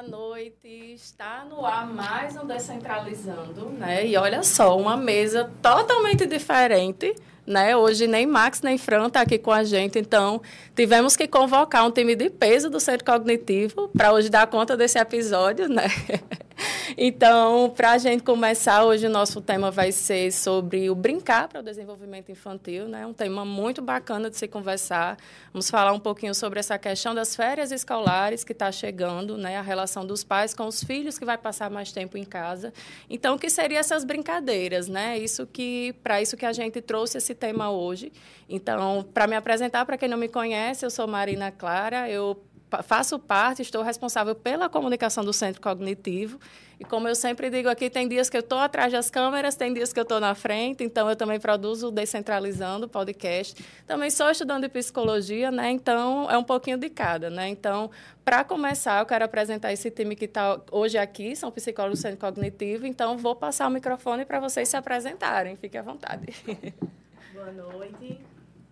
boa 0.00 0.02
noite. 0.02 0.94
Está 0.94 1.44
no 1.44 1.64
ar 1.64 1.86
mais 1.86 2.34
um 2.36 2.46
Descentralizando, 2.46 3.68
né? 3.70 4.06
E 4.06 4.16
olha 4.16 4.42
só, 4.42 4.76
uma 4.78 4.96
mesa 4.96 5.50
totalmente 5.60 6.26
diferente, 6.26 7.14
né? 7.50 7.76
Hoje 7.76 8.06
nem 8.06 8.26
Max 8.26 8.62
nem 8.62 8.78
Fran 8.78 9.08
está 9.08 9.20
aqui 9.20 9.38
com 9.38 9.50
a 9.50 9.64
gente, 9.64 9.98
então 9.98 10.40
tivemos 10.74 11.16
que 11.16 11.26
convocar 11.26 11.86
um 11.86 11.90
time 11.90 12.14
de 12.14 12.30
peso 12.30 12.70
do 12.70 12.78
Centro 12.80 13.04
Cognitivo 13.04 13.88
para 13.88 14.12
hoje 14.12 14.30
dar 14.30 14.46
conta 14.46 14.76
desse 14.76 14.98
episódio, 14.98 15.68
né? 15.68 15.84
Então, 16.96 17.72
para 17.74 17.92
a 17.92 17.98
gente 17.98 18.22
começar, 18.22 18.84
hoje 18.84 19.06
o 19.06 19.10
nosso 19.10 19.40
tema 19.40 19.70
vai 19.70 19.92
ser 19.92 20.30
sobre 20.32 20.90
o 20.90 20.94
brincar 20.94 21.48
para 21.48 21.60
o 21.60 21.62
desenvolvimento 21.62 22.30
infantil, 22.30 22.88
né? 22.88 23.06
Um 23.06 23.12
tema 23.12 23.44
muito 23.44 23.80
bacana 23.80 24.28
de 24.28 24.36
se 24.36 24.46
conversar. 24.46 25.16
Vamos 25.52 25.70
falar 25.70 25.92
um 25.92 26.00
pouquinho 26.00 26.34
sobre 26.34 26.60
essa 26.60 26.78
questão 26.78 27.14
das 27.14 27.34
férias 27.34 27.72
escolares 27.72 28.44
que 28.44 28.52
está 28.52 28.70
chegando, 28.70 29.38
né? 29.38 29.56
A 29.56 29.62
relação 29.62 30.04
dos 30.04 30.22
pais 30.22 30.54
com 30.54 30.66
os 30.66 30.82
filhos 30.82 31.18
que 31.18 31.24
vai 31.24 31.38
passar 31.38 31.70
mais 31.70 31.92
tempo 31.92 32.18
em 32.18 32.24
casa. 32.24 32.72
Então, 33.08 33.36
o 33.36 33.38
que 33.38 33.48
seriam 33.48 33.80
essas 33.80 34.04
brincadeiras, 34.04 34.88
né? 34.88 35.18
Isso 35.18 35.46
que, 35.46 35.94
para 36.02 36.20
isso 36.20 36.36
que 36.36 36.44
a 36.44 36.52
gente 36.52 36.80
trouxe 36.80 37.18
esse 37.18 37.34
tema 37.40 37.70
hoje. 37.70 38.12
Então, 38.48 39.02
para 39.14 39.26
me 39.26 39.34
apresentar, 39.34 39.84
para 39.86 39.96
quem 39.96 40.08
não 40.08 40.18
me 40.18 40.28
conhece, 40.28 40.84
eu 40.84 40.90
sou 40.90 41.08
Marina 41.08 41.50
Clara, 41.50 42.08
eu 42.08 42.40
faço 42.82 43.18
parte, 43.18 43.62
estou 43.62 43.82
responsável 43.82 44.34
pela 44.34 44.68
comunicação 44.68 45.24
do 45.24 45.32
Centro 45.32 45.60
Cognitivo. 45.60 46.38
E 46.78 46.84
como 46.84 47.06
eu 47.06 47.14
sempre 47.14 47.50
digo 47.50 47.68
aqui, 47.68 47.90
tem 47.90 48.08
dias 48.08 48.30
que 48.30 48.36
eu 48.36 48.40
estou 48.40 48.58
atrás 48.58 48.90
das 48.90 49.10
câmeras, 49.10 49.54
tem 49.54 49.74
dias 49.74 49.92
que 49.92 49.98
eu 49.98 50.02
estou 50.02 50.18
na 50.18 50.34
frente, 50.34 50.82
então 50.82 51.10
eu 51.10 51.16
também 51.16 51.38
produzo 51.38 51.88
o 51.88 51.90
Descentralizando 51.90 52.88
podcast. 52.88 53.62
Também 53.86 54.08
sou 54.08 54.30
estudante 54.30 54.62
de 54.62 54.68
psicologia, 54.70 55.50
né? 55.50 55.70
Então 55.70 56.30
é 56.30 56.38
um 56.38 56.44
pouquinho 56.44 56.78
de 56.78 56.88
cada, 56.88 57.28
né? 57.28 57.48
Então, 57.48 57.90
para 58.24 58.44
começar, 58.44 59.00
eu 59.00 59.06
quero 59.06 59.24
apresentar 59.24 59.72
esse 59.72 59.90
time 59.90 60.16
que 60.16 60.24
está 60.24 60.58
hoje 60.70 60.96
aqui, 60.96 61.36
são 61.36 61.50
psicólogos 61.50 61.98
do 61.98 62.02
Centro 62.02 62.18
Cognitivo, 62.18 62.86
então 62.86 63.18
vou 63.18 63.34
passar 63.34 63.66
o 63.66 63.70
microfone 63.70 64.24
para 64.24 64.40
vocês 64.40 64.68
se 64.68 64.76
apresentarem. 64.76 65.56
Fique 65.56 65.76
à 65.76 65.82
vontade. 65.82 66.28
Boa 67.42 67.52
noite. 67.52 68.20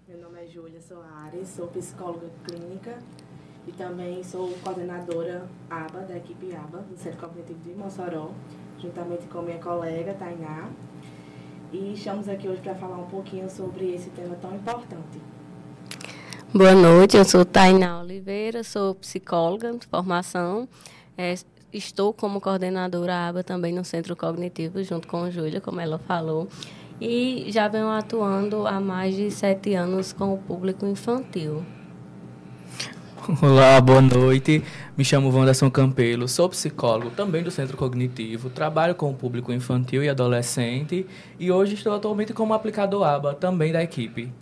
Meu 0.07 0.19
nome 0.19 0.45
é 0.45 0.47
Júlia 0.47 0.79
Soares, 0.79 1.49
sou 1.49 1.69
psicóloga 1.69 2.27
clínica 2.45 2.99
e 3.67 3.73
também 3.73 4.23
sou 4.23 4.53
coordenadora 4.63 5.49
ABA, 5.71 6.01
da 6.01 6.19
equipe 6.19 6.55
ABA, 6.55 6.81
do 6.81 6.95
Centro 6.99 7.19
Cognitivo 7.19 7.59
de 7.61 7.71
Mossoró, 7.71 8.31
juntamente 8.79 9.27
com 9.29 9.41
minha 9.41 9.57
colega 9.59 10.13
Tainá. 10.13 10.69
E 11.73 11.95
estamos 11.95 12.29
aqui 12.29 12.47
hoje 12.47 12.61
para 12.61 12.75
falar 12.75 12.99
um 12.99 13.07
pouquinho 13.07 13.49
sobre 13.49 13.95
esse 13.95 14.11
tema 14.11 14.37
tão 14.37 14.55
importante. 14.55 15.19
Boa 16.53 16.75
noite, 16.75 17.17
eu 17.17 17.25
sou 17.25 17.47
Tainá 17.47 18.03
Oliveira, 18.03 18.63
sou 18.63 18.95
psicóloga 18.97 19.73
de 19.73 19.87
formação. 19.87 20.69
É, 21.17 21.35
estou 21.73 22.13
como 22.13 22.39
coordenadora 22.39 23.29
ABA 23.29 23.43
também 23.43 23.73
no 23.73 23.83
Centro 23.83 24.15
Cognitivo, 24.15 24.85
junto 24.85 25.09
com 25.09 25.31
Júlia, 25.31 25.59
como 25.59 25.81
ela 25.81 25.99
falou. 25.99 26.49
E 27.01 27.47
já 27.49 27.69
venho 27.69 27.89
atuando 27.89 28.67
há 28.67 28.81
mais 28.81 29.15
de 29.15 29.31
sete 29.31 29.75
anos 29.75 30.13
com 30.13 30.35
o 30.35 30.39
público 30.39 30.85
infantil. 30.85 31.65
Olá, 33.41 33.81
boa 33.81 34.01
noite. 34.01 34.65
Me 34.97 35.05
chamo 35.05 35.31
Wanderson 35.31 35.71
Campelo, 35.71 36.27
sou 36.27 36.49
psicólogo 36.49 37.11
também 37.11 37.43
do 37.43 37.53
Centro 37.53 37.77
Cognitivo, 37.77 38.51
trabalho 38.51 38.97
com 38.97 39.11
o 39.11 39.15
público 39.15 39.53
infantil 39.53 40.03
e 40.03 40.09
adolescente 40.09 41.07
e 41.39 41.53
hoje 41.53 41.75
estou 41.75 41.95
atualmente 41.95 42.33
como 42.33 42.53
aplicador 42.53 43.07
ABA, 43.07 43.35
também 43.35 43.71
da 43.71 43.81
equipe. 43.81 44.33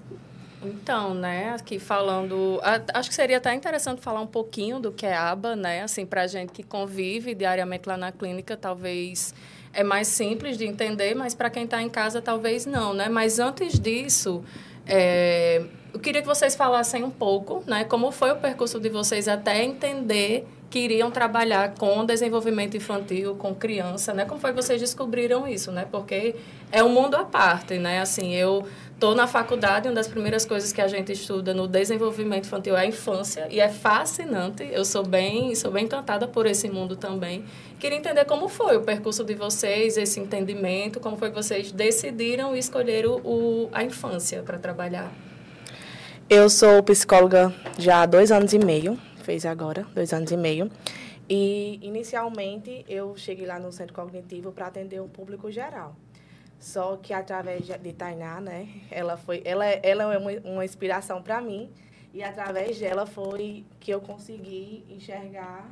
Então, 0.65 1.13
né, 1.13 1.51
aqui 1.51 1.79
falando, 1.79 2.59
acho 2.95 3.11
que 3.11 3.15
seria 3.15 3.37
até 3.37 3.53
interessante 3.55 4.01
falar 4.01 4.21
um 4.21 4.27
pouquinho 4.27 4.81
do 4.81 4.91
que 4.91 5.05
é 5.05 5.15
ABA, 5.15 5.55
né, 5.55 5.83
assim, 5.83 6.07
para 6.07 6.23
a 6.23 6.27
gente 6.27 6.53
que 6.53 6.63
convive 6.63 7.35
diariamente 7.35 7.87
lá 7.87 7.99
na 7.99 8.11
clínica, 8.11 8.57
talvez 8.57 9.35
é 9.77 9.85
mais 9.85 10.09
simples 10.09 10.57
de 10.57 10.67
entender, 10.67 11.15
mas 11.15 11.35
para 11.35 11.51
quem 11.51 11.65
está 11.65 11.83
em 11.83 11.89
casa, 11.89 12.23
talvez 12.23 12.65
não, 12.65 12.95
né, 12.95 13.09
mas 13.09 13.39
antes 13.39 13.79
disso, 13.79 14.43
é, 14.87 15.63
eu 15.93 16.01
queria 16.01 16.23
que 16.23 16.27
vocês 16.27 16.57
falassem 16.57 17.05
um 17.05 17.11
pouco, 17.11 17.63
né, 17.67 17.85
como 17.85 18.11
foi 18.11 18.33
o 18.33 18.37
percurso 18.37 18.81
de 18.81 18.89
vocês 18.89 19.29
até 19.29 19.63
entender 19.63 20.47
que 20.71 20.81
iriam 20.81 21.11
trabalhar 21.11 21.75
com 21.75 22.05
desenvolvimento 22.05 22.77
infantil, 22.77 23.37
com 23.37 23.55
criança, 23.55 24.13
né? 24.13 24.25
Como 24.25 24.41
foi 24.41 24.51
que 24.51 24.61
vocês 24.61 24.81
descobriram 24.81 25.47
isso, 25.47 25.71
né? 25.71 25.87
Porque 25.91 26.35
é 26.73 26.83
um 26.83 26.89
mundo 26.89 27.15
à 27.15 27.25
parte, 27.25 27.79
né? 27.79 28.01
Assim, 28.01 28.35
eu 28.35 28.67
estou 28.97 29.15
na 29.15 29.27
faculdade, 29.27 29.89
uma 29.89 29.95
das 29.95 30.09
primeiras 30.09 30.47
coisas 30.47 30.73
que 30.73 30.81
a 30.81 30.89
gente 30.89 31.13
estuda 31.13 31.53
no 31.53 31.69
desenvolvimento 31.69 32.47
infantil 32.47 32.75
é 32.75 32.81
a 32.81 32.87
infância 32.87 33.47
e 33.51 33.61
é 33.61 33.69
fascinante. 33.69 34.67
Eu 34.73 34.87
sou 34.87 35.05
bem, 35.05 35.55
sou 35.55 35.71
bem 35.71 35.85
encantada 35.85 36.27
por 36.27 36.47
esse 36.47 36.69
mundo 36.71 36.97
também. 36.97 37.45
Queria 37.79 37.99
entender 37.99 38.25
como 38.25 38.49
foi 38.49 38.79
o 38.79 38.81
percurso 38.81 39.23
de 39.23 39.35
vocês, 39.35 39.99
esse 39.99 40.19
entendimento, 40.19 40.99
como 40.99 41.19
foi 41.19 41.29
que 41.29 41.37
vocês 41.37 41.71
decidiram 41.71 42.57
escolher 42.57 43.07
o, 43.07 43.17
o 43.19 43.69
a 43.71 43.85
infância 43.85 44.43
para 44.43 44.59
trabalhar. 44.59 45.13
Eu 46.29 46.49
sou 46.49 46.83
psicóloga 46.83 47.55
já 47.79 48.01
há 48.01 48.07
dois 48.07 48.33
anos 48.33 48.55
e 48.55 48.59
meio, 48.59 48.99
fez 49.23 49.45
agora, 49.45 49.87
dois 49.95 50.11
anos 50.15 50.31
e 50.33 50.37
meio. 50.39 50.71
E, 51.29 51.79
inicialmente, 51.83 52.85
eu 52.89 53.15
cheguei 53.17 53.47
lá 53.47 53.59
no 53.59 53.71
Centro 53.71 53.93
Cognitivo 53.93 54.53
para 54.53 54.69
atender 54.69 55.01
o 55.01 55.09
público 55.09 55.51
geral. 55.51 55.95
Só 56.59 56.97
que, 56.97 57.13
através 57.13 57.67
de 57.67 57.93
Tainá, 57.93 58.41
né, 58.41 58.69
ela, 58.91 59.17
foi, 59.17 59.43
ela, 59.45 59.67
ela 59.67 60.15
é 60.15 60.19
uma, 60.19 60.31
uma 60.45 60.65
inspiração 60.65 61.23
para 61.23 61.41
mim. 61.41 61.71
E, 62.13 62.23
através 62.23 62.79
dela, 62.79 63.07
foi 63.07 63.65
que 63.79 63.91
eu 63.91 64.01
consegui 64.01 64.85
enxergar 64.89 65.71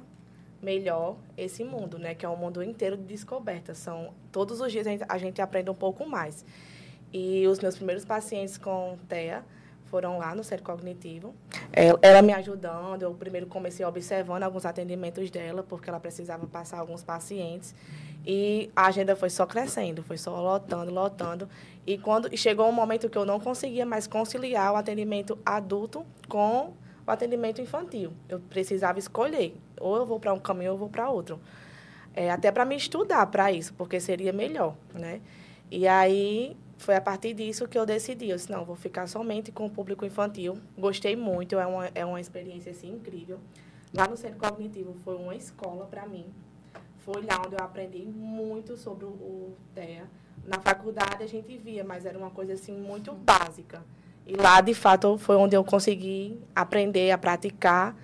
melhor 0.62 1.16
esse 1.36 1.62
mundo, 1.62 1.98
né, 1.98 2.14
que 2.14 2.24
é 2.24 2.28
um 2.28 2.36
mundo 2.36 2.62
inteiro 2.62 2.96
de 2.96 3.04
descoberta. 3.04 3.74
São, 3.74 4.12
todos 4.32 4.60
os 4.60 4.72
dias 4.72 4.86
a 4.86 4.90
gente, 4.90 5.04
a 5.08 5.18
gente 5.18 5.42
aprende 5.42 5.70
um 5.70 5.74
pouco 5.74 6.08
mais. 6.08 6.44
E 7.12 7.46
os 7.46 7.60
meus 7.60 7.76
primeiros 7.76 8.04
pacientes 8.04 8.58
com 8.58 8.98
TEA 9.08 9.44
foram 9.86 10.18
lá 10.18 10.34
no 10.34 10.42
Centro 10.42 10.64
Cognitivo. 10.64 11.34
Ela 12.02 12.20
me 12.20 12.32
ajudando, 12.32 13.02
eu 13.02 13.14
primeiro 13.14 13.46
comecei 13.46 13.86
observando 13.86 14.42
alguns 14.42 14.66
atendimentos 14.66 15.30
dela, 15.30 15.62
porque 15.62 15.88
ela 15.88 16.00
precisava 16.00 16.46
passar 16.46 16.78
alguns 16.80 17.04
pacientes. 17.04 17.74
E 18.26 18.70
a 18.74 18.86
agenda 18.86 19.14
foi 19.14 19.28
só 19.28 19.46
crescendo, 19.46 20.02
foi 20.02 20.16
só 20.16 20.40
lotando, 20.40 20.92
lotando. 20.92 21.48
E 21.86 21.98
quando 21.98 22.34
chegou 22.36 22.68
um 22.68 22.72
momento 22.72 23.10
que 23.10 23.18
eu 23.18 23.26
não 23.26 23.38
conseguia 23.38 23.84
mais 23.84 24.06
conciliar 24.06 24.72
o 24.72 24.76
atendimento 24.76 25.38
adulto 25.44 26.06
com 26.28 26.72
o 27.06 27.10
atendimento 27.10 27.60
infantil. 27.60 28.12
Eu 28.28 28.40
precisava 28.40 28.98
escolher, 28.98 29.54
ou 29.78 29.96
eu 29.96 30.06
vou 30.06 30.18
para 30.18 30.32
um 30.32 30.38
caminho 30.38 30.70
ou 30.70 30.74
eu 30.74 30.78
vou 30.78 30.88
para 30.88 31.10
outro. 31.10 31.38
É, 32.14 32.30
até 32.30 32.50
para 32.50 32.64
me 32.64 32.76
estudar 32.76 33.26
para 33.26 33.52
isso, 33.52 33.74
porque 33.74 34.00
seria 34.00 34.32
melhor, 34.32 34.74
né? 34.94 35.20
E 35.70 35.86
aí 35.86 36.56
foi 36.78 36.94
a 36.94 37.00
partir 37.00 37.34
disso 37.34 37.66
que 37.66 37.78
eu 37.78 37.84
decidi. 37.84 38.30
Eu 38.30 38.36
disse, 38.36 38.50
não, 38.50 38.64
vou 38.64 38.76
ficar 38.76 39.06
somente 39.06 39.50
com 39.50 39.66
o 39.66 39.70
público 39.70 40.06
infantil. 40.06 40.56
Gostei 40.78 41.16
muito, 41.16 41.58
é 41.58 41.66
uma, 41.66 41.90
é 41.94 42.04
uma 42.04 42.20
experiência 42.20 42.70
assim, 42.70 42.92
incrível. 42.92 43.38
Lá 43.92 44.08
no 44.08 44.16
Centro 44.16 44.38
Cognitivo 44.38 44.94
foi 45.04 45.16
uma 45.16 45.34
escola 45.34 45.86
para 45.86 46.06
mim. 46.06 46.26
Foi 47.04 47.22
lá 47.22 47.42
onde 47.44 47.54
eu 47.54 47.62
aprendi 47.62 48.02
muito 48.02 48.76
sobre 48.76 49.04
o, 49.04 49.08
o 49.08 49.56
TEA. 49.74 50.04
Na 50.46 50.58
faculdade 50.58 51.22
a 51.22 51.26
gente 51.26 51.56
via, 51.58 51.84
mas 51.84 52.06
era 52.06 52.16
uma 52.16 52.30
coisa 52.30 52.54
assim 52.54 52.72
muito 52.72 53.12
básica. 53.12 53.82
E 54.26 54.34
lá, 54.34 54.60
de 54.62 54.72
fato, 54.72 55.18
foi 55.18 55.36
onde 55.36 55.54
eu 55.54 55.62
consegui 55.62 56.40
aprender 56.56 57.10
a 57.10 57.18
praticar. 57.18 57.94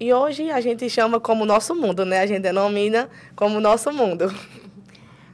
E 0.00 0.12
hoje 0.14 0.50
a 0.50 0.60
gente 0.60 0.88
chama 0.88 1.20
como 1.20 1.44
nosso 1.44 1.74
mundo, 1.74 2.06
né? 2.06 2.20
A 2.20 2.26
gente 2.26 2.40
denomina 2.40 3.10
como 3.36 3.60
nosso 3.60 3.92
mundo. 3.92 4.26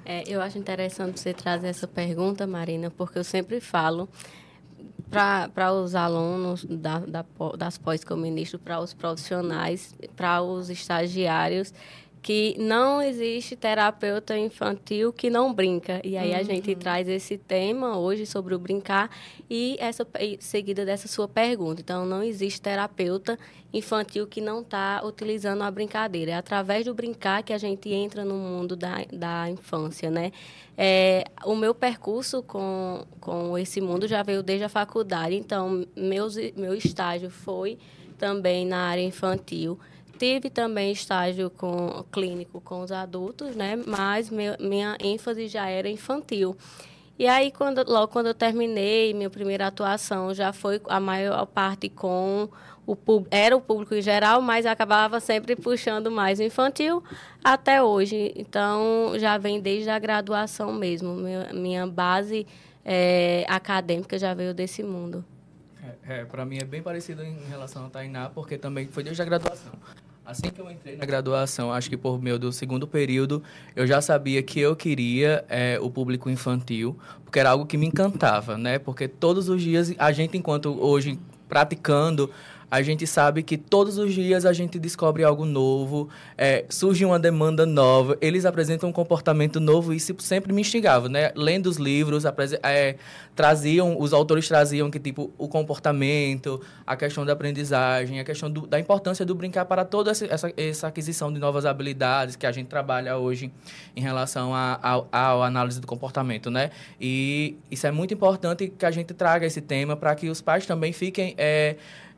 É, 0.06 0.22
eu 0.26 0.42
acho 0.42 0.58
interessante 0.58 1.18
você 1.18 1.32
trazer 1.32 1.68
essa 1.68 1.88
pergunta, 1.88 2.46
Marina, 2.46 2.90
porque 2.90 3.18
eu 3.18 3.24
sempre 3.24 3.58
falo 3.58 4.06
para 5.10 5.72
os 5.72 5.94
alunos 5.94 6.64
da, 6.64 6.98
da, 6.98 7.24
das 7.56 7.78
pós 7.78 8.04
que 8.04 8.10
eu 8.10 8.16
ministro, 8.18 8.58
para 8.58 8.80
os 8.80 8.92
profissionais, 8.92 9.94
para 10.14 10.42
os 10.42 10.68
estagiários, 10.68 11.72
que 12.24 12.56
não 12.58 13.02
existe 13.02 13.54
terapeuta 13.54 14.34
infantil 14.38 15.12
que 15.12 15.28
não 15.28 15.52
brinca. 15.52 16.00
E 16.02 16.16
aí 16.16 16.30
uhum. 16.30 16.38
a 16.38 16.42
gente 16.42 16.74
traz 16.74 17.06
esse 17.06 17.36
tema 17.36 17.98
hoje 17.98 18.24
sobre 18.24 18.54
o 18.54 18.58
brincar 18.58 19.10
e 19.48 19.76
essa 19.78 20.06
seguida 20.40 20.86
dessa 20.86 21.06
sua 21.06 21.28
pergunta. 21.28 21.82
Então, 21.82 22.06
não 22.06 22.22
existe 22.22 22.62
terapeuta 22.62 23.38
infantil 23.74 24.26
que 24.26 24.40
não 24.40 24.62
está 24.62 25.02
utilizando 25.04 25.60
a 25.64 25.70
brincadeira. 25.70 26.30
É 26.30 26.34
através 26.34 26.86
do 26.86 26.94
brincar 26.94 27.42
que 27.42 27.52
a 27.52 27.58
gente 27.58 27.92
entra 27.92 28.24
no 28.24 28.36
mundo 28.36 28.74
da, 28.74 29.04
da 29.12 29.50
infância, 29.50 30.10
né? 30.10 30.32
É, 30.78 31.24
o 31.44 31.54
meu 31.54 31.74
percurso 31.74 32.42
com, 32.42 33.04
com 33.20 33.58
esse 33.58 33.82
mundo 33.82 34.08
já 34.08 34.22
veio 34.22 34.42
desde 34.42 34.64
a 34.64 34.70
faculdade. 34.70 35.34
Então, 35.34 35.86
meus, 35.94 36.36
meu 36.56 36.72
estágio 36.72 37.28
foi 37.28 37.76
também 38.16 38.64
na 38.64 38.78
área 38.78 39.02
infantil. 39.02 39.78
Tive 40.24 40.48
também 40.48 40.90
estágio 40.90 41.50
com, 41.50 42.02
clínico 42.10 42.58
com 42.58 42.80
os 42.80 42.90
adultos, 42.90 43.54
né? 43.54 43.76
Mas 43.86 44.30
meu, 44.30 44.56
minha 44.58 44.96
ênfase 44.98 45.48
já 45.48 45.68
era 45.68 45.86
infantil. 45.86 46.56
E 47.18 47.26
aí, 47.26 47.50
quando, 47.50 47.84
logo 47.86 48.10
quando 48.10 48.28
eu 48.28 48.34
terminei 48.34 49.12
minha 49.12 49.28
primeira 49.28 49.66
atuação, 49.66 50.32
já 50.32 50.50
foi 50.50 50.80
a 50.88 50.98
maior 50.98 51.44
parte 51.44 51.90
com 51.90 52.48
o 52.86 52.96
era 53.30 53.54
o 53.54 53.60
público 53.60 53.94
em 53.94 54.00
geral, 54.00 54.40
mas 54.40 54.64
acabava 54.64 55.20
sempre 55.20 55.54
puxando 55.56 56.10
mais 56.10 56.38
o 56.38 56.42
infantil 56.42 57.04
até 57.44 57.82
hoje. 57.82 58.32
Então, 58.34 59.12
já 59.18 59.36
vem 59.36 59.60
desde 59.60 59.90
a 59.90 59.98
graduação 59.98 60.72
mesmo. 60.72 61.14
Minha, 61.16 61.52
minha 61.52 61.86
base 61.86 62.46
é, 62.82 63.44
acadêmica 63.46 64.18
já 64.18 64.32
veio 64.32 64.54
desse 64.54 64.82
mundo. 64.82 65.22
É, 66.08 66.20
é 66.20 66.24
para 66.24 66.46
mim 66.46 66.56
é 66.62 66.64
bem 66.64 66.82
parecido 66.82 67.22
em 67.22 67.36
relação 67.50 67.84
ao 67.84 67.90
Tainá, 67.90 68.30
porque 68.30 68.56
também 68.56 68.86
foi 68.86 69.04
desde 69.04 69.20
a 69.20 69.24
graduação. 69.26 69.72
Assim 70.26 70.48
que 70.48 70.58
eu 70.58 70.70
entrei 70.70 70.96
na 70.96 71.04
graduação, 71.04 71.70
acho 71.70 71.90
que 71.90 71.98
por 71.98 72.20
meio 72.20 72.38
do 72.38 72.50
segundo 72.50 72.86
período, 72.86 73.42
eu 73.76 73.86
já 73.86 74.00
sabia 74.00 74.42
que 74.42 74.58
eu 74.58 74.74
queria 74.74 75.44
é, 75.50 75.78
o 75.80 75.90
público 75.90 76.30
infantil, 76.30 76.98
porque 77.22 77.38
era 77.38 77.50
algo 77.50 77.66
que 77.66 77.76
me 77.76 77.86
encantava, 77.86 78.56
né? 78.56 78.78
Porque 78.78 79.06
todos 79.06 79.50
os 79.50 79.60
dias, 79.60 79.94
a 79.98 80.12
gente, 80.12 80.38
enquanto 80.38 80.82
hoje 80.82 81.18
praticando 81.46 82.30
a 82.74 82.82
gente 82.82 83.06
sabe 83.06 83.44
que 83.44 83.56
todos 83.56 83.98
os 83.98 84.12
dias 84.12 84.44
a 84.44 84.52
gente 84.52 84.80
descobre 84.80 85.22
algo 85.22 85.44
novo, 85.44 86.08
é, 86.36 86.64
surge 86.68 87.04
uma 87.04 87.20
demanda 87.20 87.64
nova, 87.64 88.18
eles 88.20 88.44
apresentam 88.44 88.88
um 88.88 88.92
comportamento 88.92 89.60
novo 89.60 89.92
e 89.92 89.96
isso 89.96 90.12
sempre 90.18 90.52
me 90.52 90.60
instigava, 90.60 91.08
né? 91.08 91.30
Lendo 91.36 91.66
os 91.66 91.76
livros, 91.76 92.24
é, 92.64 92.96
traziam, 93.36 93.96
os 93.96 94.12
autores 94.12 94.48
traziam 94.48 94.90
que, 94.90 94.98
tipo, 94.98 95.30
o 95.38 95.46
comportamento, 95.46 96.60
a 96.84 96.96
questão 96.96 97.24
da 97.24 97.32
aprendizagem, 97.34 98.18
a 98.18 98.24
questão 98.24 98.50
do, 98.50 98.66
da 98.66 98.80
importância 98.80 99.24
do 99.24 99.36
brincar 99.36 99.66
para 99.66 99.84
toda 99.84 100.10
essa, 100.10 100.52
essa 100.56 100.88
aquisição 100.88 101.32
de 101.32 101.38
novas 101.38 101.64
habilidades 101.64 102.34
que 102.34 102.44
a 102.44 102.50
gente 102.50 102.66
trabalha 102.66 103.16
hoje 103.16 103.52
em 103.94 104.00
relação 104.00 104.52
à 104.52 105.46
análise 105.46 105.80
do 105.80 105.86
comportamento, 105.86 106.50
né? 106.50 106.72
E 107.00 107.56
isso 107.70 107.86
é 107.86 107.92
muito 107.92 108.12
importante 108.12 108.66
que 108.76 108.84
a 108.84 108.90
gente 108.90 109.14
traga 109.14 109.46
esse 109.46 109.60
tema 109.60 109.94
para 109.94 110.12
que 110.16 110.28
os 110.28 110.40
pais 110.40 110.66
também 110.66 110.92
fiquem... 110.92 111.36
É, 111.38 111.76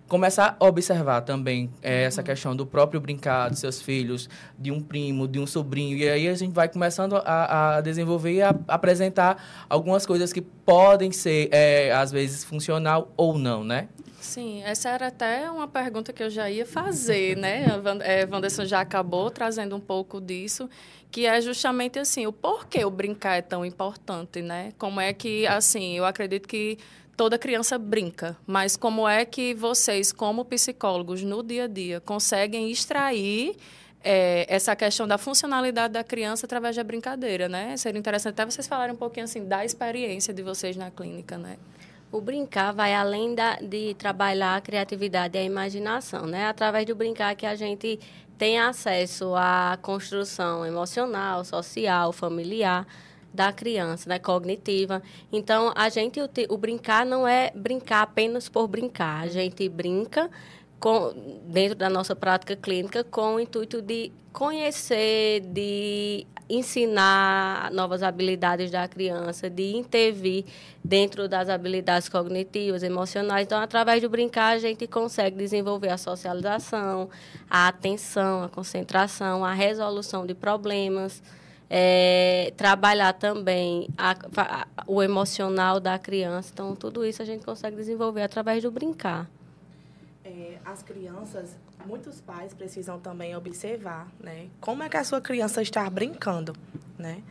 começar 0.09 0.57
a 0.59 0.65
observar 0.65 1.23
também 1.23 1.71
é, 1.83 2.05
essa 2.05 2.23
questão 2.23 2.55
do 2.55 2.65
próprio 2.65 3.01
brincar 3.01 3.51
dos 3.51 3.59
seus 3.59 3.81
filhos, 3.83 4.29
de 4.59 4.71
um 4.71 4.81
primo, 4.81 5.27
de 5.27 5.39
um 5.39 5.47
sobrinho. 5.47 5.97
E 5.97 6.09
aí 6.09 6.29
a 6.29 6.35
gente 6.35 6.53
vai 6.53 6.69
começando 6.69 7.17
a, 7.17 7.77
a 7.77 7.81
desenvolver 7.81 8.35
e 8.35 8.43
a 8.43 8.55
apresentar 8.69 9.43
algumas 9.69 10.07
coisas 10.07 10.33
que 10.33 10.41
podem 10.41 11.11
ser, 11.11 11.49
é, 11.53 11.93
às 11.93 12.13
vezes, 12.13 12.45
funcional 12.45 13.13
ou 13.17 13.39
não, 13.39 13.65
né? 13.65 13.89
Sim, 14.21 14.63
essa 14.65 14.89
era 14.89 15.07
até 15.07 15.49
uma 15.49 15.69
pergunta 15.69 16.13
que 16.13 16.21
eu 16.21 16.29
já 16.29 16.51
ia 16.51 16.67
fazer, 16.67 17.37
né? 17.37 17.65
A 17.67 18.05
é, 18.05 18.27
Wanderson 18.27 18.65
já 18.65 18.81
acabou 18.81 19.31
trazendo 19.31 19.77
um 19.77 19.81
pouco 19.81 20.21
disso, 20.21 20.69
que 21.13 21.27
é 21.27 21.41
justamente 21.41 21.99
assim, 21.99 22.27
o 22.27 22.33
porquê 22.33 22.85
o 22.85 22.91
brincar 22.91 23.37
é 23.37 23.43
tão 23.43 23.65
importante, 23.65 24.43
né? 24.43 24.73
Como 24.79 25.01
é 25.01 25.13
que, 25.13 25.47
assim, 25.47 25.97
eu 25.97 26.05
acredito 26.05 26.49
que 26.49 26.77
toda 27.17 27.39
criança 27.39 27.79
brinca, 27.79 28.37
mas 28.47 28.77
como 28.77 29.09
é 29.09 29.25
que 29.25 29.55
vocês, 29.55 30.13
como 30.13 30.45
psicólogos, 30.45 31.23
no 31.23 31.43
dia 31.43 31.65
a 31.65 31.67
dia, 31.67 32.01
conseguem 32.01 32.71
extrair 32.71 33.57
é, 34.05 34.47
essa 34.49 34.77
questão 34.77 35.09
da 35.09 35.17
funcionalidade 35.17 35.95
da 35.95 36.05
criança 36.05 36.47
através 36.47 36.77
da 36.77 36.85
brincadeira, 36.85 37.49
né? 37.49 37.77
Seria 37.77 37.99
interessante 37.99 38.35
até 38.35 38.45
vocês 38.45 38.69
falarem 38.69 38.95
um 38.95 38.99
pouquinho 38.99 39.25
assim 39.25 39.45
da 39.45 39.65
experiência 39.65 40.33
de 40.33 40.43
vocês 40.43 40.77
na 40.77 40.91
clínica, 40.91 41.39
né? 41.39 41.57
O 42.13 42.21
brincar 42.21 42.73
vai 42.73 42.95
além 42.95 43.35
da, 43.35 43.57
de 43.57 43.95
trabalhar 43.95 44.57
a 44.57 44.61
criatividade 44.61 45.37
e 45.37 45.41
a 45.41 45.43
imaginação, 45.43 46.27
né? 46.27 46.47
Através 46.47 46.87
do 46.87 46.95
brincar 46.95 47.35
que 47.35 47.47
a 47.47 47.57
gente 47.57 47.99
tem 48.39 48.61
acesso 48.61 49.35
à 49.35 49.79
construção 49.81 50.65
emocional, 50.65 51.45
social, 51.45 52.13
familiar 52.13 52.87
da 53.37 53.53
criança, 53.53 54.09
né, 54.09 54.19
cognitiva. 54.19 55.03
Então, 55.31 55.73
a 55.77 55.89
gente 55.89 56.21
o, 56.21 56.29
o 56.49 56.57
brincar 56.57 57.07
não 57.07 57.29
é 57.29 57.53
brincar 57.55 58.03
apenas 58.03 58.49
por 58.49 58.67
brincar. 58.67 59.23
A 59.23 59.29
gente 59.29 59.69
brinca 59.69 60.31
com, 60.81 61.13
dentro 61.47 61.77
da 61.77 61.89
nossa 61.89 62.17
prática 62.17 62.57
clínica 62.57 63.05
com 63.05 63.37
o 63.37 63.41
intuito 63.41 63.81
de 63.81 64.11
conhecer, 64.33 65.41
de 65.41 66.27
ensinar 66.49 67.71
novas 67.73 68.03
habilidades 68.03 68.71
da 68.71 68.87
criança, 68.87 69.51
de 69.51 69.77
intervir 69.77 70.45
dentro 70.83 71.29
das 71.29 71.49
habilidades 71.49 72.09
cognitivas, 72.09 72.83
emocionais. 72.83 73.47
Então, 73.47 73.61
através 73.61 74.01
do 74.01 74.09
brincar, 74.09 74.55
a 74.55 74.59
gente 74.59 74.87
consegue 74.87 75.37
desenvolver 75.37 75.89
a 75.89 75.99
socialização, 75.99 77.11
a 77.51 77.69
atenção, 77.69 78.45
a 78.45 78.49
concentração, 78.49 79.45
a 79.45 79.53
resolução 79.53 80.25
de 80.25 80.35
problemas 80.35 81.23
é, 81.69 82.53
trabalhar 82.57 83.13
também 83.15 83.89
a, 83.97 84.17
a, 84.37 84.67
o 84.87 85.03
emocional 85.03 85.81
da 85.81 85.99
criança. 85.99 86.51
Então, 86.53 86.77
tudo 86.77 87.05
isso 87.05 87.23
a 87.23 87.25
gente 87.25 87.45
consegue 87.45 87.77
desenvolver 87.77 88.23
através 88.23 88.63
do 88.63 88.71
brincar. 88.71 89.29
É, 90.25 90.59
as 90.65 90.83
crianças, 90.83 91.57
muitos 91.87 92.21
pais 92.21 92.55
precisam 92.55 92.99
também 92.99 93.37
observar, 93.37 94.09
né? 94.21 94.47
Como 94.61 94.83
é 94.83 94.89
que 94.89 94.97
a 94.97 95.05
sua 95.05 95.21
criança 95.21 95.63
está 95.63 95.89
brincando, 95.89 96.55
né? 96.99 97.23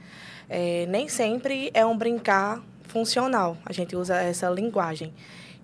É, 0.49 0.85
nem 0.87 1.07
sempre 1.07 1.71
é 1.73 1.85
um 1.85 1.97
brincar 1.97 2.61
funcional. 2.83 3.57
A 3.65 3.73
gente 3.73 3.95
usa 3.95 4.15
essa 4.21 4.49
linguagem 4.49 5.13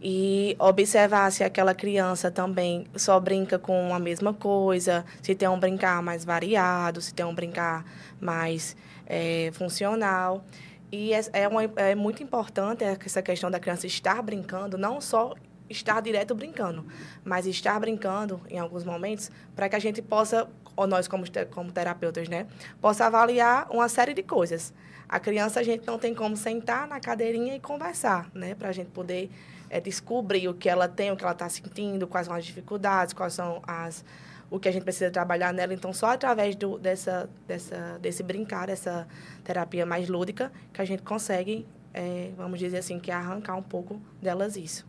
e 0.01 0.56
observar 0.57 1.31
se 1.31 1.44
aquela 1.44 1.75
criança 1.75 2.31
também 2.31 2.88
só 2.95 3.19
brinca 3.19 3.59
com 3.59 3.94
a 3.94 4.00
mesma 4.00 4.33
coisa, 4.33 5.06
se 5.21 5.36
tem 5.36 5.48
um 5.48 5.59
brincar 5.59 6.01
mais 6.01 6.25
variado, 6.25 7.00
se 7.00 7.13
tem 7.13 7.24
um 7.24 7.36
brincar 7.36 7.86
mais 8.19 8.75
é, 9.06 9.51
funcional. 9.53 10.44
E 10.92 11.13
é, 11.13 11.21
é, 11.33 11.48
uma, 11.48 11.63
é 11.75 11.94
muito 11.94 12.24
importante 12.24 12.83
essa 12.83 13.21
questão 13.21 13.51
da 13.51 13.59
criança 13.59 13.86
estar 13.86 14.19
brincando, 14.24 14.75
não 14.75 15.00
só 15.00 15.35
estar 15.69 16.02
direto 16.02 16.33
brincando, 16.33 16.83
mas 17.23 17.45
estar 17.45 17.80
brincando 17.80 18.42
em 18.49 18.57
alguns 18.57 18.83
momentos 18.83 19.30
para 19.56 19.69
que 19.69 19.75
a 19.75 19.80
gente 19.80 20.02
possa, 20.02 20.49
ou 20.75 20.87
nós 20.87 21.07
como, 21.07 21.25
como 21.52 21.71
terapeutas, 21.71 22.28
né, 22.28 22.47
possa 22.81 23.06
avaliar 23.06 23.68
uma 23.69 23.87
série 23.87 24.16
de 24.16 24.23
coisas. 24.23 24.73
A 25.07 25.19
criança 25.19 25.59
a 25.59 25.64
gente 25.64 25.85
não 25.85 25.99
tem 25.99 26.16
como 26.16 26.35
sentar 26.35 26.87
na 26.87 26.99
cadeirinha 26.99 27.56
e 27.56 27.59
conversar, 27.59 28.30
né, 28.33 28.56
para 28.56 28.69
a 28.69 28.71
gente 28.71 28.90
poder 28.90 29.30
é, 29.71 29.80
descobrir 29.80 30.49
o 30.49 30.54
que 30.54 30.68
ela 30.68 30.87
tem, 30.87 31.11
o 31.11 31.16
que 31.16 31.23
ela 31.23 31.31
está 31.31 31.47
sentindo, 31.47 32.06
quais 32.06 32.28
são 32.28 32.35
as 32.35 32.45
dificuldades, 32.45 33.13
quais 33.13 33.33
são 33.33 33.61
as 33.66 34.04
o 34.49 34.59
que 34.59 34.68
a 34.68 34.71
gente 34.71 34.83
precisa 34.83 35.09
trabalhar 35.09 35.54
nela. 35.54 35.73
Então, 35.73 35.94
só 35.94 36.07
através 36.07 36.57
do, 36.57 36.78
dessa, 36.78 37.30
dessa, 37.47 37.97
desse 38.01 38.21
brincar, 38.21 38.68
dessa 38.68 39.07
terapia 39.45 39.85
mais 39.85 40.09
lúdica, 40.09 40.51
que 40.73 40.81
a 40.81 40.85
gente 40.85 41.01
consegue, 41.04 41.66
é, 41.94 42.31
vamos 42.35 42.59
dizer 42.59 42.80
assim, 42.80 42.99
que 42.99 43.09
arrancar 43.09 43.56
um 43.56 43.63
pouco 43.63 44.01
delas 44.21 44.57
isso. 44.57 44.85